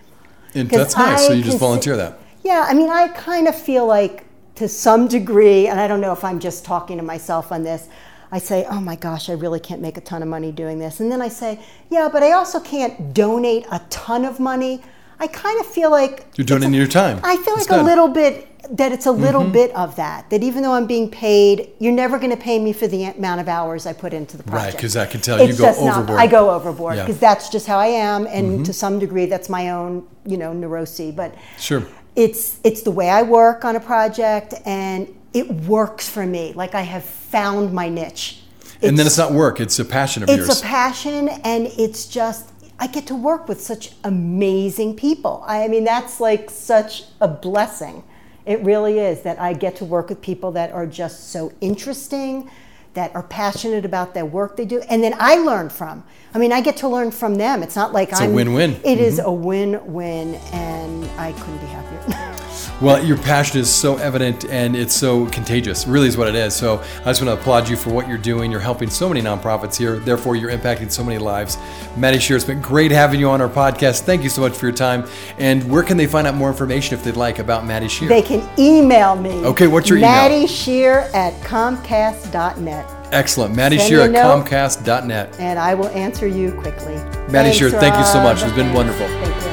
And 0.55 0.69
that's 0.69 0.95
nice. 0.95 1.27
so 1.27 1.33
you 1.33 1.43
just 1.43 1.57
volunteer 1.59 1.97
that. 1.97 2.19
Yeah, 2.45 2.67
I 2.69 2.75
mean, 2.75 2.91
I 2.91 3.09
kind 3.09 3.49
of 3.49 3.55
feel 3.59 3.87
like 3.87 4.25
to 4.57 4.69
some 4.69 5.09
degree, 5.09 5.67
and 5.67 5.81
I 5.81 5.89
don't 5.89 6.01
know 6.01 6.13
if 6.13 6.23
I'm 6.23 6.39
just 6.39 6.65
talking 6.65 6.99
to 6.99 7.03
myself 7.03 7.51
on 7.51 7.63
this. 7.65 7.89
I 8.31 8.39
say, 8.39 8.67
oh 8.69 8.81
my 8.81 8.97
gosh, 8.97 9.29
I 9.31 9.33
really 9.33 9.61
can't 9.61 9.81
make 9.81 9.97
a 9.97 10.01
ton 10.01 10.21
of 10.23 10.29
money 10.29 10.53
doing 10.53 10.79
this. 10.79 11.01
And 11.01 11.11
then 11.11 11.23
I 11.23 11.29
say, 11.29 11.59
yeah, 11.91 12.09
but 12.13 12.23
I 12.23 12.33
also 12.33 12.61
can't 12.61 13.15
donate 13.15 13.65
a 13.71 13.81
ton 13.91 14.25
of 14.25 14.41
money. 14.41 14.83
I 15.21 15.29
kind 15.29 15.59
of 15.61 15.67
feel 15.67 15.91
like 15.91 16.27
You're 16.37 16.45
donating 16.45 16.75
your 16.75 16.87
time. 16.89 17.21
I 17.23 17.37
feel 17.37 17.55
That's 17.57 17.71
like 17.71 17.81
a 17.81 17.83
good. 17.83 17.87
little 17.87 18.09
bit 18.09 18.49
that 18.77 18.93
it's 18.93 19.07
a 19.07 19.13
little 19.13 19.45
bit 19.45 19.71
of 19.77 19.95
that. 19.97 20.29
That 20.31 20.43
even 20.43 20.63
though 20.63 20.73
I'm 20.73 20.87
being 20.87 21.11
paid, 21.11 21.71
you're 21.79 21.93
never 21.93 22.19
going 22.19 22.31
to 22.31 22.37
pay 22.37 22.59
me 22.59 22.73
for 22.73 22.87
the 22.89 23.05
amount 23.05 23.41
of 23.41 23.49
hours 23.49 23.87
I 23.87 23.93
put 23.93 24.13
into 24.13 24.37
the 24.37 24.43
project. 24.43 24.65
Right, 24.65 24.73
because 24.75 24.97
I 24.97 25.07
can 25.07 25.21
tell 25.21 25.39
you 25.39 25.51
It's 25.51 25.59
go 25.59 25.67
just 25.67 25.83
not- 25.83 26.11
I 26.11 26.27
go 26.27 26.51
overboard 26.51 26.95
Yeah. 26.97 27.03
Mm-hmm. 27.03 27.07
because 27.09 27.21
that's 27.21 27.49
just 27.51 27.67
how 27.67 27.79
I 27.79 27.87
am, 27.89 28.27
and 28.27 28.65
to 28.67 28.73
some 28.73 28.99
degree, 28.99 29.27
that's 29.27 29.49
my 29.49 29.71
own, 29.71 30.07
you 30.25 30.37
know, 30.39 30.53
neurosis. 30.53 31.15
But 31.15 31.35
Sure. 31.59 31.83
It's 32.16 32.61
it's 32.64 32.83
the 32.83 32.90
way 32.90 33.11
I 33.11 33.22
work 33.22 33.64
on 33.64 33.77
a 33.77 33.81
project, 33.81 34.55
and 34.64 35.09
it 35.33 35.50
works 35.50 36.09
for 36.09 36.24
me. 36.24 36.53
Like 36.55 36.74
I 36.74 36.83
have 36.83 37.05
found 37.05 37.72
my 37.72 37.88
niche. 37.88 38.42
and 38.83 38.98
then 38.98 39.07
it's 39.07 39.18
not 39.18 39.33
work; 39.33 39.61
it's 39.61 39.79
a 39.79 39.85
passion 39.85 40.22
of 40.22 40.29
It's 40.29 40.38
yours. 40.38 40.48
It's 40.48 40.61
a 40.61 40.62
passion, 40.62 41.29
and 41.29 41.66
it's 41.79 42.07
just 42.07 42.50
I 42.79 42.87
get 42.87 43.07
to 43.09 43.14
work 43.14 43.48
with 43.48 43.61
such 43.61 43.92
amazing 44.05 44.96
people. 44.96 45.44
I 45.46 45.68
mean, 45.68 45.85
that's 45.85 46.20
like 46.20 46.50
such 46.50 47.05
a 47.20 47.29
blessing. 47.29 48.05
It 48.46 48.61
really 48.61 48.98
is 48.98 49.22
that 49.22 49.40
I 49.40 49.55
get 49.55 49.77
to 49.77 49.85
work 49.85 50.11
with 50.11 50.20
people 50.20 50.53
that 50.53 50.70
are 50.72 50.87
just 50.87 51.31
so 51.31 51.53
interesting, 51.61 52.50
that 52.95 53.15
are 53.15 53.23
passionate 53.23 53.85
about 53.85 54.15
their 54.15 54.25
work 54.25 54.57
they 54.57 54.65
do, 54.65 54.81
and 54.89 55.03
then 55.03 55.15
I 55.19 55.37
learn 55.37 55.69
from. 55.69 56.05
I 56.33 56.39
mean, 56.39 56.53
I 56.53 56.61
get 56.61 56.77
to 56.79 56.89
learn 56.89 57.11
from 57.11 57.37
them. 57.37 57.63
It's 57.63 57.77
not 57.77 57.93
like 57.93 58.11
It's 58.11 58.21
a 58.21 58.25
I'm 58.25 58.31
a 58.31 58.35
win-win. 58.35 58.81
It 58.85 58.99
is 58.99 59.19
mm-hmm. 59.19 59.29
a 59.29 59.33
win-win, 59.33 60.35
and 60.53 61.05
I 61.19 61.33
couldn't 61.33 61.59
be 61.59 61.67
happier. 61.67 62.31
Well, 62.81 63.05
your 63.05 63.17
passion 63.19 63.61
is 63.61 63.73
so 63.73 63.97
evident 63.97 64.45
and 64.47 64.75
it's 64.77 64.95
so 64.95 65.27
contagious, 65.27 65.87
really 65.87 66.09
is 66.09 66.17
what 66.17 66.29
it 66.29 66.35
is. 66.35 66.55
So 66.55 66.83
I 67.01 67.05
just 67.05 67.23
want 67.23 67.35
to 67.35 67.40
applaud 67.40 67.69
you 67.69 67.77
for 67.77 67.90
what 67.90 68.09
you're 68.09 68.19
doing. 68.19 68.51
You're 68.51 68.61
helping 68.61 68.90
so 68.90 69.09
many 69.09 69.21
nonprofits 69.23 69.77
here, 69.77 69.99
therefore, 69.99 70.37
you're 70.37 70.51
impacting 70.51 70.90
so 70.90 71.05
many 71.05 71.19
lives. 71.19 71.57
Maddie 71.97 72.19
Shear, 72.19 72.37
it's 72.37 72.45
been 72.45 72.61
great 72.61 72.90
having 72.90 73.21
you 73.21 73.29
on 73.31 73.40
our 73.40 73.49
podcast. 73.49 74.01
Thank 74.03 74.23
you 74.23 74.29
so 74.29 74.40
much 74.40 74.55
for 74.57 74.67
your 74.67 74.75
time. 74.75 75.07
And 75.38 75.69
where 75.71 75.83
can 75.83 75.97
they 75.97 76.07
find 76.07 76.27
out 76.27 76.35
more 76.35 76.49
information 76.49 76.97
if 76.99 77.05
they'd 77.05 77.17
like 77.17 77.38
about 77.38 77.64
Maddie 77.67 77.88
Shear? 77.88 78.09
They 78.09 78.23
can 78.23 78.49
email 78.59 79.17
me. 79.17 79.31
Okay, 79.45 79.67
what's 79.67 79.88
your 79.88 79.99
email? 79.99 80.11
Maddie 80.11 80.47
Shear 80.47 81.11
at 81.14 81.33
Comcast.net. 81.43 82.90
Excellent. 83.12 83.55
Maddie 83.55 83.79
Send 83.79 83.88
Shear 83.88 84.01
at. 84.01 84.11
Comcast.net. 84.11 85.38
and 85.38 85.59
I 85.59 85.75
will 85.75 85.88
answer 85.88 86.27
you 86.27 86.53
quickly. 86.53 86.95
Maddie 86.95 87.51
Thanks, 87.51 87.59
Shear, 87.59 87.71
thank 87.71 87.97
you 87.97 88.05
so 88.05 88.21
much. 88.21 88.43
It's 88.43 88.53
been 88.53 88.73
wonderful. 88.73 89.44